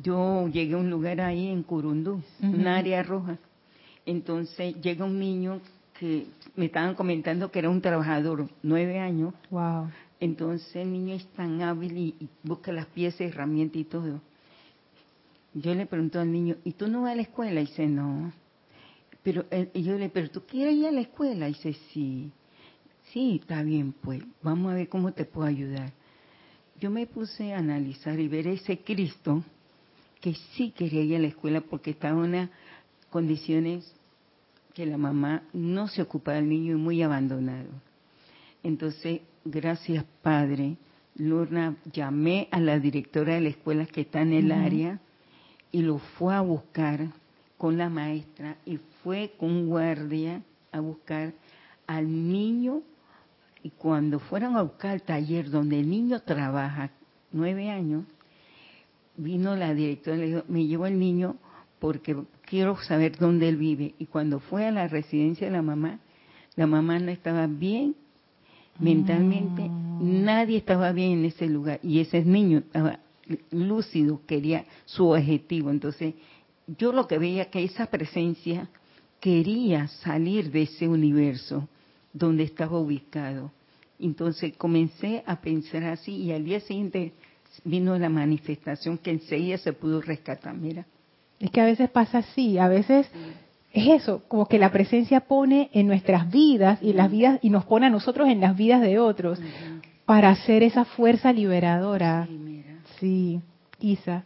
Yo 0.00 0.46
llegué 0.48 0.74
a 0.74 0.78
un 0.78 0.90
lugar 0.90 1.20
ahí 1.20 1.48
en 1.48 1.64
Curundú, 1.64 2.22
una 2.40 2.76
área 2.76 3.02
roja. 3.02 3.36
Entonces 4.06 4.80
llega 4.80 5.04
un 5.04 5.18
niño 5.18 5.60
que 5.98 6.26
me 6.54 6.66
estaban 6.66 6.94
comentando 6.94 7.50
que 7.50 7.58
era 7.58 7.68
un 7.68 7.80
trabajador, 7.80 8.48
nueve 8.62 9.00
años. 9.00 9.34
Wow. 9.50 9.90
Entonces 10.20 10.76
el 10.76 10.92
niño 10.92 11.14
es 11.16 11.26
tan 11.32 11.62
hábil 11.62 11.96
y, 11.96 12.28
busca 12.44 12.70
las 12.70 12.86
piezas, 12.86 13.22
herramientas 13.22 13.80
y 13.80 13.84
todo. 13.84 14.20
Yo 15.52 15.74
le 15.74 15.86
pregunto 15.86 16.20
al 16.20 16.30
niño, 16.30 16.56
¿y 16.64 16.72
tú 16.72 16.86
no 16.86 17.02
vas 17.02 17.12
a 17.12 17.16
la 17.16 17.22
escuela? 17.22 17.60
Y 17.60 17.66
dice, 17.66 17.88
no. 17.88 18.32
Pero 19.24 19.46
eh, 19.50 19.68
yo 19.74 19.98
le, 19.98 20.10
pero 20.10 20.30
tú 20.30 20.42
quieres 20.46 20.76
ir 20.76 20.86
a 20.86 20.92
la 20.92 21.00
escuela? 21.00 21.48
Y 21.48 21.54
dice, 21.54 21.72
sí. 21.92 22.30
Sí, 23.12 23.40
está 23.42 23.64
bien, 23.64 23.92
pues 24.00 24.22
vamos 24.42 24.70
a 24.70 24.76
ver 24.76 24.88
cómo 24.88 25.12
te 25.12 25.24
puedo 25.24 25.48
ayudar. 25.48 25.92
Yo 26.80 26.90
me 26.90 27.06
puse 27.06 27.52
a 27.52 27.58
analizar 27.58 28.20
y 28.20 28.28
ver 28.28 28.46
ese 28.46 28.78
Cristo 28.78 29.42
que 30.20 30.34
sí 30.34 30.70
quería 30.70 31.02
ir 31.02 31.16
a 31.16 31.20
la 31.20 31.26
escuela 31.28 31.60
porque 31.60 31.90
estaba 31.90 32.14
en 32.14 32.30
unas 32.30 32.50
condiciones 33.10 33.92
que 34.74 34.86
la 34.86 34.96
mamá 34.96 35.42
no 35.52 35.88
se 35.88 36.02
ocupaba 36.02 36.36
del 36.36 36.48
niño 36.48 36.74
y 36.74 36.80
muy 36.80 37.02
abandonado. 37.02 37.68
Entonces, 38.62 39.22
gracias 39.44 40.04
Padre, 40.22 40.76
Lorna, 41.16 41.76
llamé 41.92 42.46
a 42.52 42.60
la 42.60 42.78
directora 42.78 43.34
de 43.34 43.40
la 43.40 43.48
escuela 43.48 43.86
que 43.86 44.02
está 44.02 44.20
en 44.22 44.32
el 44.32 44.52
área 44.52 45.00
y 45.72 45.82
lo 45.82 45.98
fue 45.98 46.34
a 46.34 46.42
buscar 46.42 47.08
con 47.56 47.76
la 47.76 47.88
maestra 47.88 48.56
y 48.64 48.78
fue 49.02 49.32
con 49.36 49.66
guardia 49.66 50.42
a 50.70 50.78
buscar 50.78 51.32
al 51.88 52.06
niño 52.06 52.82
y 53.68 53.70
cuando 53.72 54.18
fueron 54.18 54.56
a 54.56 54.62
buscar 54.62 54.94
el 54.94 55.02
taller 55.02 55.50
donde 55.50 55.78
el 55.78 55.90
niño 55.90 56.20
trabaja, 56.20 56.90
nueve 57.32 57.68
años, 57.68 58.06
vino 59.14 59.54
la 59.56 59.74
directora 59.74 60.16
y 60.16 60.20
le 60.20 60.26
dijo, 60.28 60.44
me 60.48 60.66
llevo 60.66 60.86
al 60.86 60.98
niño 60.98 61.36
porque 61.78 62.16
quiero 62.46 62.78
saber 62.78 63.18
dónde 63.18 63.46
él 63.46 63.58
vive. 63.58 63.94
Y 63.98 64.06
cuando 64.06 64.40
fue 64.40 64.64
a 64.64 64.70
la 64.70 64.88
residencia 64.88 65.48
de 65.48 65.52
la 65.52 65.60
mamá, 65.60 65.98
la 66.56 66.66
mamá 66.66 66.98
no 66.98 67.10
estaba 67.10 67.46
bien 67.46 67.94
mentalmente, 68.78 69.68
mm. 69.68 70.24
nadie 70.24 70.56
estaba 70.56 70.92
bien 70.92 71.18
en 71.18 71.24
ese 71.26 71.46
lugar. 71.46 71.78
Y 71.82 72.00
ese 72.00 72.24
niño 72.24 72.60
estaba 72.60 73.00
lúcido, 73.50 74.22
quería 74.26 74.64
su 74.86 75.08
objetivo. 75.08 75.70
Entonces, 75.70 76.14
yo 76.78 76.92
lo 76.92 77.06
que 77.06 77.18
veía 77.18 77.50
que 77.50 77.64
esa 77.64 77.84
presencia 77.84 78.70
quería 79.20 79.88
salir 79.88 80.50
de 80.50 80.62
ese 80.62 80.88
universo 80.88 81.68
donde 82.14 82.44
estaba 82.44 82.78
ubicado. 82.78 83.52
Entonces 84.00 84.56
comencé 84.56 85.22
a 85.26 85.40
pensar 85.40 85.84
así 85.84 86.14
y 86.14 86.32
al 86.32 86.44
día 86.44 86.60
siguiente 86.60 87.12
vino 87.64 87.98
la 87.98 88.08
manifestación 88.08 88.98
que 88.98 89.10
enseguida 89.10 89.58
se 89.58 89.72
pudo 89.72 90.00
rescatar. 90.00 90.54
Mira. 90.54 90.86
Es 91.40 91.50
que 91.50 91.60
a 91.60 91.64
veces 91.64 91.90
pasa 91.90 92.18
así, 92.18 92.58
a 92.58 92.68
veces 92.68 93.08
es 93.72 94.02
eso, 94.02 94.22
como 94.28 94.46
que 94.46 94.58
la 94.58 94.72
presencia 94.72 95.20
pone 95.20 95.70
en 95.72 95.86
nuestras 95.86 96.30
vidas 96.30 96.78
y 96.82 96.92
las 96.92 97.10
vidas 97.10 97.38
y 97.42 97.50
nos 97.50 97.64
pone 97.64 97.86
a 97.86 97.90
nosotros 97.90 98.28
en 98.28 98.40
las 98.40 98.56
vidas 98.56 98.80
de 98.80 98.98
otros 98.98 99.38
para 100.04 100.30
hacer 100.30 100.62
esa 100.62 100.84
fuerza 100.84 101.32
liberadora. 101.32 102.26
Sí, 102.98 103.40
Isa. 103.80 104.24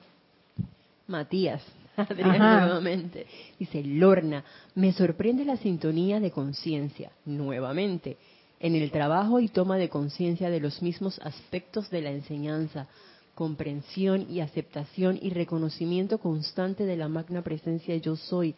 Matías, 1.06 1.62
Adrián 1.96 2.38
nuevamente. 2.38 3.26
Dice, 3.58 3.82
Lorna, 3.82 4.44
me 4.74 4.92
sorprende 4.92 5.44
la 5.44 5.56
sintonía 5.56 6.20
de 6.20 6.30
conciencia, 6.30 7.10
nuevamente, 7.26 8.16
en 8.62 8.76
el 8.76 8.92
trabajo 8.92 9.40
y 9.40 9.48
toma 9.48 9.76
de 9.76 9.88
conciencia 9.88 10.48
de 10.48 10.60
los 10.60 10.82
mismos 10.82 11.20
aspectos 11.24 11.90
de 11.90 12.00
la 12.00 12.10
enseñanza, 12.10 12.86
comprensión 13.34 14.26
y 14.30 14.40
aceptación 14.40 15.18
y 15.20 15.30
reconocimiento 15.30 16.18
constante 16.18 16.86
de 16.86 16.96
la 16.96 17.08
magna 17.08 17.42
presencia 17.42 17.96
yo 17.96 18.14
soy. 18.14 18.54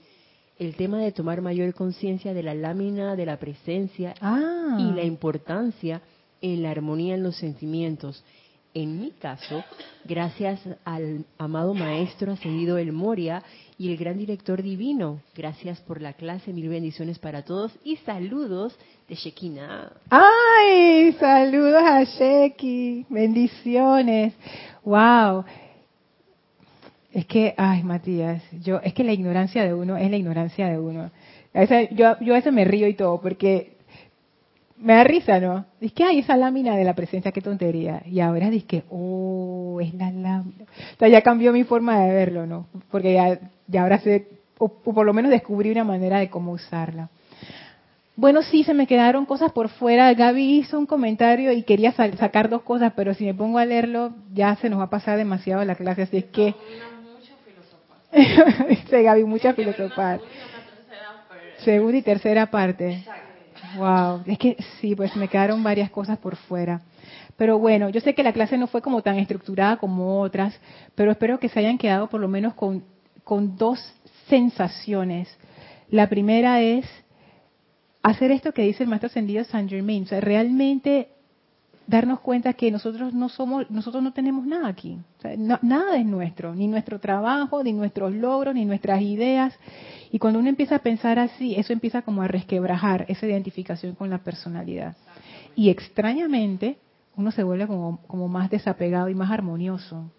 El 0.59 0.77
tema 0.77 0.99
de 0.99 1.11
tomar 1.11 1.41
mayor 1.41 1.73
conciencia 1.73 2.35
de 2.35 2.43
la 2.43 2.55
lámina 2.55 3.17
de 3.17 3.25
la 3.25 3.39
presencia 3.39 4.15
ah. 4.21 4.77
y 4.79 4.95
la 4.95 5.05
importancia 5.05 6.03
en 6.43 6.63
la 6.63 6.71
armonía 6.71 7.15
en 7.15 7.23
los 7.23 7.37
sentimientos 7.37 8.23
en 8.75 9.01
mi 9.01 9.13
caso, 9.13 9.65
gracias 10.05 10.61
al 10.85 11.25
amado 11.39 11.75
maestro 11.75 12.33
ascendido 12.33 12.77
El 12.77 12.93
Moria 12.93 13.43
y 13.79 13.91
el 13.91 13.97
gran 13.97 14.19
director 14.19 14.63
divino. 14.63 15.21
Gracias 15.35 15.81
por 15.81 16.03
la 16.03 16.15
clase, 16.15 16.53
mil 16.53 16.69
bendiciones 16.69 17.19
para 17.21 17.43
todos 17.43 17.73
y 17.85 17.97
saludos 17.99 18.77
de 19.09 19.15
Shekina. 19.15 19.93
¡Ay! 20.11 21.13
Saludos 21.21 21.83
a 21.85 22.03
Sheki, 22.03 23.07
bendiciones. 23.09 24.35
¡Wow! 24.85 25.45
Es 27.13 27.27
que, 27.27 27.55
ay, 27.57 27.85
Matías, 27.85 28.43
yo, 28.61 28.81
es 28.83 28.93
que 28.93 29.05
la 29.05 29.13
ignorancia 29.13 29.63
de 29.63 29.73
uno 29.73 29.97
es 29.97 30.11
la 30.11 30.17
ignorancia 30.17 30.69
de 30.69 30.81
uno. 30.81 31.13
yo, 31.93 32.19
yo 32.21 32.33
a 32.33 32.37
veces 32.37 32.53
me 32.53 32.65
río 32.65 32.89
y 32.89 32.95
todo, 32.95 33.21
porque 33.21 33.74
me 34.85 34.93
da 34.93 35.05
risa, 35.05 35.41
¿no? 35.41 35.65
Dice 35.81 35.95
que, 35.95 36.05
ay, 36.05 36.19
esa 36.19 36.37
lámina 36.37 36.77
de 36.77 36.85
la 36.85 36.93
presencia, 36.93 37.33
qué 37.33 37.41
tontería. 37.41 38.03
Y 38.05 38.21
ahora 38.21 38.51
dice 38.51 38.67
que, 38.67 38.85
oh, 38.91 39.79
es 39.81 39.95
la 39.95 40.11
lámina. 40.11 40.65
O 40.95 40.99
sea, 40.99 41.09
ya 41.09 41.23
cambió 41.23 41.53
mi 41.55 41.65
forma 41.65 42.01
de 42.01 42.13
verlo, 42.13 42.47
¿no? 42.47 42.67
Porque 42.91 43.15
ya, 43.15 43.39
ya 43.67 43.83
ahora 43.83 43.99
sé, 44.01 44.29
o, 44.59 44.69
por 44.69 45.07
lo 45.07 45.15
menos 45.15 45.31
descubrí 45.31 45.71
una 45.71 45.85
manera 45.85 46.19
de 46.19 46.29
cómo 46.29 46.53
usarla. 46.53 47.09
Bueno, 48.15 48.43
sí, 48.43 48.63
se 48.63 48.75
me 48.75 48.87
quedaron 48.87 49.25
cosas 49.25 49.53
por 49.53 49.71
fuera. 49.71 50.13
Gaby 50.13 50.59
hizo 50.59 50.79
un 50.79 50.85
comentario 50.85 51.51
y 51.53 51.63
quería 51.63 51.93
sacar 51.93 52.51
dos 52.51 52.61
cosas, 52.61 52.93
pero 52.95 53.15
si 53.15 53.25
me 53.25 53.33
pongo 53.33 53.59
a 53.59 53.65
leerlo, 53.65 54.13
ya 54.35 54.55
se 54.57 54.69
nos 54.69 54.81
va 54.81 54.85
a 54.85 54.91
pasar 54.91 55.17
demasiado 55.17 55.65
la 55.65 55.77
clase, 55.77 56.03
así 56.03 56.19
es 56.19 56.25
que... 56.27 56.55
Dice 58.69 59.03
Gaby, 59.03 59.25
mucha 59.25 59.55
filosofar. 59.55 60.21
Segunda 61.65 61.97
y 61.97 62.03
tercera 62.03 62.47
parte. 62.47 63.03
Wow, 63.77 64.23
es 64.27 64.39
que 64.39 64.57
sí, 64.81 64.95
pues 64.95 65.15
me 65.17 65.29
quedaron 65.29 65.63
varias 65.63 65.91
cosas 65.91 66.19
por 66.19 66.37
fuera. 66.37 66.83
Pero 67.37 67.59
bueno, 67.59 67.89
yo 67.89 68.01
sé 68.01 68.15
que 68.15 68.23
la 68.23 68.33
clase 68.33 68.57
no 68.57 68.67
fue 68.67 68.83
como 68.83 69.03
tan 69.03 69.19
estructurada 69.19 69.77
como 69.77 70.21
otras, 70.21 70.59
pero 70.95 71.11
espero 71.11 71.39
que 71.39 71.49
se 71.49 71.59
hayan 71.59 71.79
quedado 71.79 72.09
por 72.09 72.21
lo 72.21 72.29
menos 72.29 72.55
con, 72.55 72.85
con 73.25 73.57
dos 73.57 73.81
sensaciones. 74.29 75.37
La 75.91 76.09
primera 76.09 76.61
es 76.61 76.87
hacer 78.03 78.31
esto 78.31 78.53
que 78.53 78.63
dice 78.63 78.85
el 78.85 78.89
maestro 78.89 79.09
ascendido 79.09 79.45
Saint 79.45 79.69
Germain, 79.69 80.05
o 80.05 80.07
sea, 80.07 80.21
realmente 80.21 81.09
darnos 81.87 82.21
cuenta 82.21 82.53
que 82.55 82.71
nosotros 82.71 83.13
no 83.13 83.29
somos, 83.29 83.71
nosotros 83.71 84.03
no 84.03 84.13
tenemos 84.13 84.47
nada 84.47 84.69
aquí, 84.69 84.99
nada 85.63 85.97
es 85.97 86.07
nuestro, 86.07 86.55
ni 86.55 86.67
nuestro 86.67 86.99
trabajo, 86.99 87.63
ni 87.63 87.73
nuestros 87.73 88.13
logros, 88.13 88.55
ni 88.55 88.65
nuestras 88.65 89.03
ideas. 89.03 89.55
Y 90.11 90.19
cuando 90.19 90.39
uno 90.39 90.49
empieza 90.49 90.77
a 90.77 90.79
pensar 90.79 91.19
así, 91.19 91.55
eso 91.55 91.73
empieza 91.73 92.03
como 92.03 92.23
a 92.23 92.29
resquebrajar 92.29 93.05
esa 93.09 93.27
identificación 93.27 93.95
con 93.95 94.11
la 94.11 94.19
personalidad. 94.19 94.97
Y 95.55 95.71
extrañamente, 95.71 96.79
uno 97.17 97.31
se 97.31 97.43
vuelve 97.43 97.67
como, 97.67 97.99
como 98.07 98.29
más 98.29 98.51
desapegado 98.51 99.09
y 99.09 99.15
más 99.15 99.31
armonioso. 99.31 100.11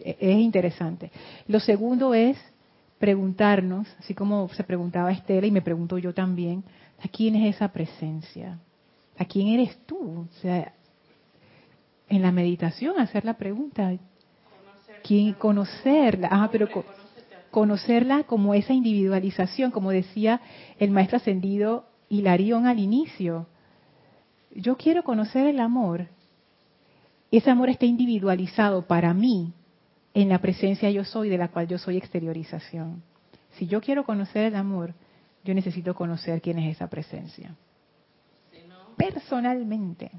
E, 0.00 0.16
es 0.18 0.38
interesante. 0.38 1.10
Lo 1.46 1.60
segundo 1.60 2.14
es 2.14 2.38
preguntarnos, 2.98 3.88
así 3.98 4.14
como 4.14 4.48
se 4.50 4.64
preguntaba 4.64 5.12
Estela 5.12 5.46
y 5.46 5.50
me 5.50 5.62
pregunto 5.62 5.98
yo 5.98 6.14
también, 6.14 6.64
¿a 7.02 7.08
quién 7.08 7.34
es 7.36 7.56
esa 7.56 7.68
presencia? 7.68 8.58
¿A 9.18 9.24
quién 9.24 9.48
eres 9.48 9.76
tú? 9.86 10.26
O 10.30 10.40
sea, 10.40 10.72
en 12.08 12.22
la 12.22 12.32
meditación 12.32 12.98
hacer 12.98 13.24
la 13.24 13.34
pregunta, 13.34 13.92
¿quién 15.02 15.32
conocerla? 15.34 16.28
Ah, 16.30 16.48
pero 16.50 16.68
conocerla 17.50 18.24
como 18.24 18.54
esa 18.54 18.72
individualización, 18.72 19.70
como 19.70 19.90
decía 19.90 20.40
el 20.78 20.90
maestro 20.90 21.18
ascendido 21.18 21.86
Hilarión 22.08 22.66
al 22.66 22.78
inicio. 22.78 23.46
Yo 24.54 24.76
quiero 24.76 25.02
conocer 25.02 25.46
el 25.46 25.60
amor. 25.60 26.08
Ese 27.30 27.50
amor 27.50 27.70
está 27.70 27.86
individualizado 27.86 28.86
para 28.86 29.14
mí 29.14 29.54
en 30.14 30.28
la 30.28 30.40
presencia 30.40 30.90
yo 30.90 31.04
soy, 31.04 31.30
de 31.30 31.38
la 31.38 31.48
cual 31.48 31.68
yo 31.68 31.78
soy 31.78 31.96
exteriorización. 31.96 33.02
Si 33.52 33.66
yo 33.66 33.80
quiero 33.80 34.04
conocer 34.04 34.44
el 34.44 34.56
amor, 34.56 34.94
yo 35.44 35.54
necesito 35.54 35.94
conocer 35.94 36.40
quién 36.42 36.58
es 36.58 36.76
esa 36.76 36.88
presencia. 36.88 37.54
Personalmente. 38.96 40.10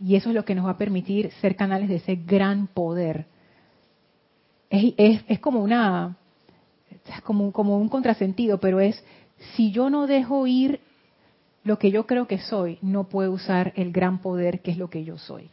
Y 0.00 0.14
eso 0.16 0.28
es 0.28 0.34
lo 0.34 0.44
que 0.44 0.54
nos 0.54 0.66
va 0.66 0.70
a 0.70 0.78
permitir 0.78 1.32
ser 1.40 1.56
canales 1.56 1.88
de 1.88 1.96
ese 1.96 2.14
gran 2.16 2.68
poder 2.68 3.26
es, 4.70 5.22
es, 5.26 5.40
como 5.40 5.60
una, 5.60 6.16
como, 7.24 7.52
como 7.52 7.78
un 7.78 7.88
contrasentido, 7.88 8.58
pero 8.58 8.80
es, 8.80 9.02
si 9.56 9.70
yo 9.70 9.90
no 9.90 10.06
dejo 10.06 10.46
ir 10.46 10.80
lo 11.64 11.78
que 11.78 11.90
yo 11.90 12.06
creo 12.06 12.26
que 12.26 12.38
soy, 12.38 12.78
no 12.82 13.04
puedo 13.04 13.32
usar 13.32 13.72
el 13.76 13.92
gran 13.92 14.20
poder 14.20 14.60
que 14.60 14.70
es 14.70 14.78
lo 14.78 14.90
que 14.90 15.04
yo 15.04 15.18
soy. 15.18 15.50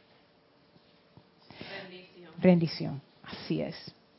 Rendición. 1.82 2.32
Rendición, 2.40 3.02
así 3.24 3.62
es. 3.62 3.76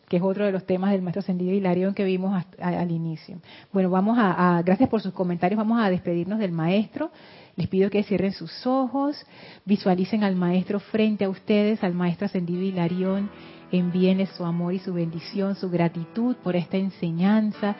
Que 0.08 0.18
es 0.18 0.22
otro 0.22 0.44
de 0.44 0.52
los 0.52 0.64
temas 0.64 0.92
del 0.92 1.02
maestro 1.02 1.20
ascendido 1.20 1.52
Hilarión 1.52 1.94
que 1.94 2.04
vimos 2.04 2.44
al 2.60 2.90
inicio. 2.90 3.38
Bueno, 3.72 3.90
vamos 3.90 4.16
a, 4.20 4.62
gracias 4.64 4.88
por 4.88 5.00
sus 5.00 5.12
comentarios, 5.12 5.58
vamos 5.58 5.80
a 5.80 5.90
despedirnos 5.90 6.38
del 6.38 6.52
maestro. 6.52 7.10
Les 7.56 7.68
pido 7.68 7.90
que 7.90 8.02
cierren 8.02 8.32
sus 8.32 8.66
ojos, 8.66 9.16
visualicen 9.64 10.22
al 10.22 10.36
maestro 10.36 10.78
frente 10.78 11.24
a 11.24 11.28
ustedes, 11.28 11.82
al 11.82 11.94
maestro 11.94 12.26
ascendido 12.26 12.62
Hilarión, 12.62 13.30
envíenle 13.72 14.26
su 14.26 14.44
amor 14.44 14.74
y 14.74 14.78
su 14.78 14.92
bendición, 14.92 15.56
su 15.56 15.70
gratitud 15.70 16.36
por 16.36 16.54
esta 16.54 16.76
enseñanza. 16.76 17.74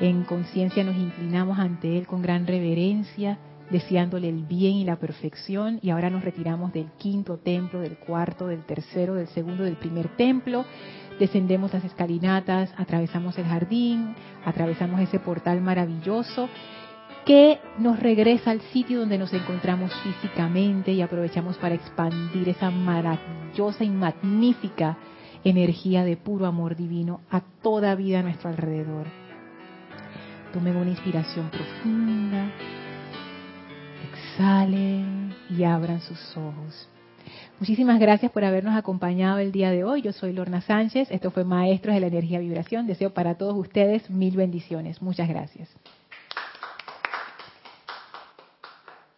En 0.00 0.24
conciencia 0.24 0.84
nos 0.84 0.96
inclinamos 0.96 1.58
ante 1.58 1.98
él 1.98 2.06
con 2.06 2.22
gran 2.22 2.46
reverencia 2.46 3.38
deseándole 3.70 4.28
el 4.28 4.44
bien 4.44 4.74
y 4.74 4.84
la 4.84 4.96
perfección. 4.96 5.78
Y 5.82 5.90
ahora 5.90 6.10
nos 6.10 6.24
retiramos 6.24 6.72
del 6.72 6.90
quinto 6.98 7.38
templo, 7.38 7.80
del 7.80 7.96
cuarto, 7.98 8.46
del 8.46 8.64
tercero, 8.64 9.14
del 9.14 9.28
segundo, 9.28 9.64
del 9.64 9.76
primer 9.76 10.16
templo. 10.16 10.64
Descendemos 11.18 11.72
las 11.72 11.84
escalinatas, 11.84 12.72
atravesamos 12.76 13.38
el 13.38 13.46
jardín, 13.46 14.14
atravesamos 14.44 15.00
ese 15.00 15.18
portal 15.18 15.60
maravilloso 15.60 16.48
que 17.24 17.58
nos 17.78 17.98
regresa 17.98 18.50
al 18.52 18.60
sitio 18.72 19.00
donde 19.00 19.18
nos 19.18 19.32
encontramos 19.32 19.92
físicamente 20.02 20.92
y 20.92 21.02
aprovechamos 21.02 21.56
para 21.56 21.74
expandir 21.74 22.48
esa 22.48 22.70
maravillosa 22.70 23.82
y 23.82 23.90
magnífica 23.90 24.96
energía 25.42 26.04
de 26.04 26.16
puro 26.16 26.46
amor 26.46 26.76
divino 26.76 27.20
a 27.30 27.40
toda 27.62 27.94
vida 27.94 28.20
a 28.20 28.22
nuestro 28.22 28.50
alrededor. 28.50 29.06
Tomen 30.52 30.76
una 30.76 30.90
inspiración 30.90 31.50
profunda 31.50 32.52
Salen 34.36 35.34
y 35.48 35.64
abran 35.64 36.00
sus 36.00 36.36
ojos. 36.36 36.88
Muchísimas 37.58 37.98
gracias 37.98 38.30
por 38.32 38.44
habernos 38.44 38.76
acompañado 38.76 39.38
el 39.38 39.50
día 39.50 39.70
de 39.70 39.82
hoy. 39.82 40.02
Yo 40.02 40.12
soy 40.12 40.34
Lorna 40.34 40.60
Sánchez. 40.60 41.10
Esto 41.10 41.30
fue 41.30 41.44
Maestros 41.44 41.94
de 41.94 42.00
la 42.00 42.08
Energía 42.08 42.38
Vibración. 42.38 42.86
Deseo 42.86 43.14
para 43.14 43.36
todos 43.36 43.56
ustedes 43.56 44.10
mil 44.10 44.36
bendiciones. 44.36 45.00
Muchas 45.00 45.26
gracias. 45.26 45.70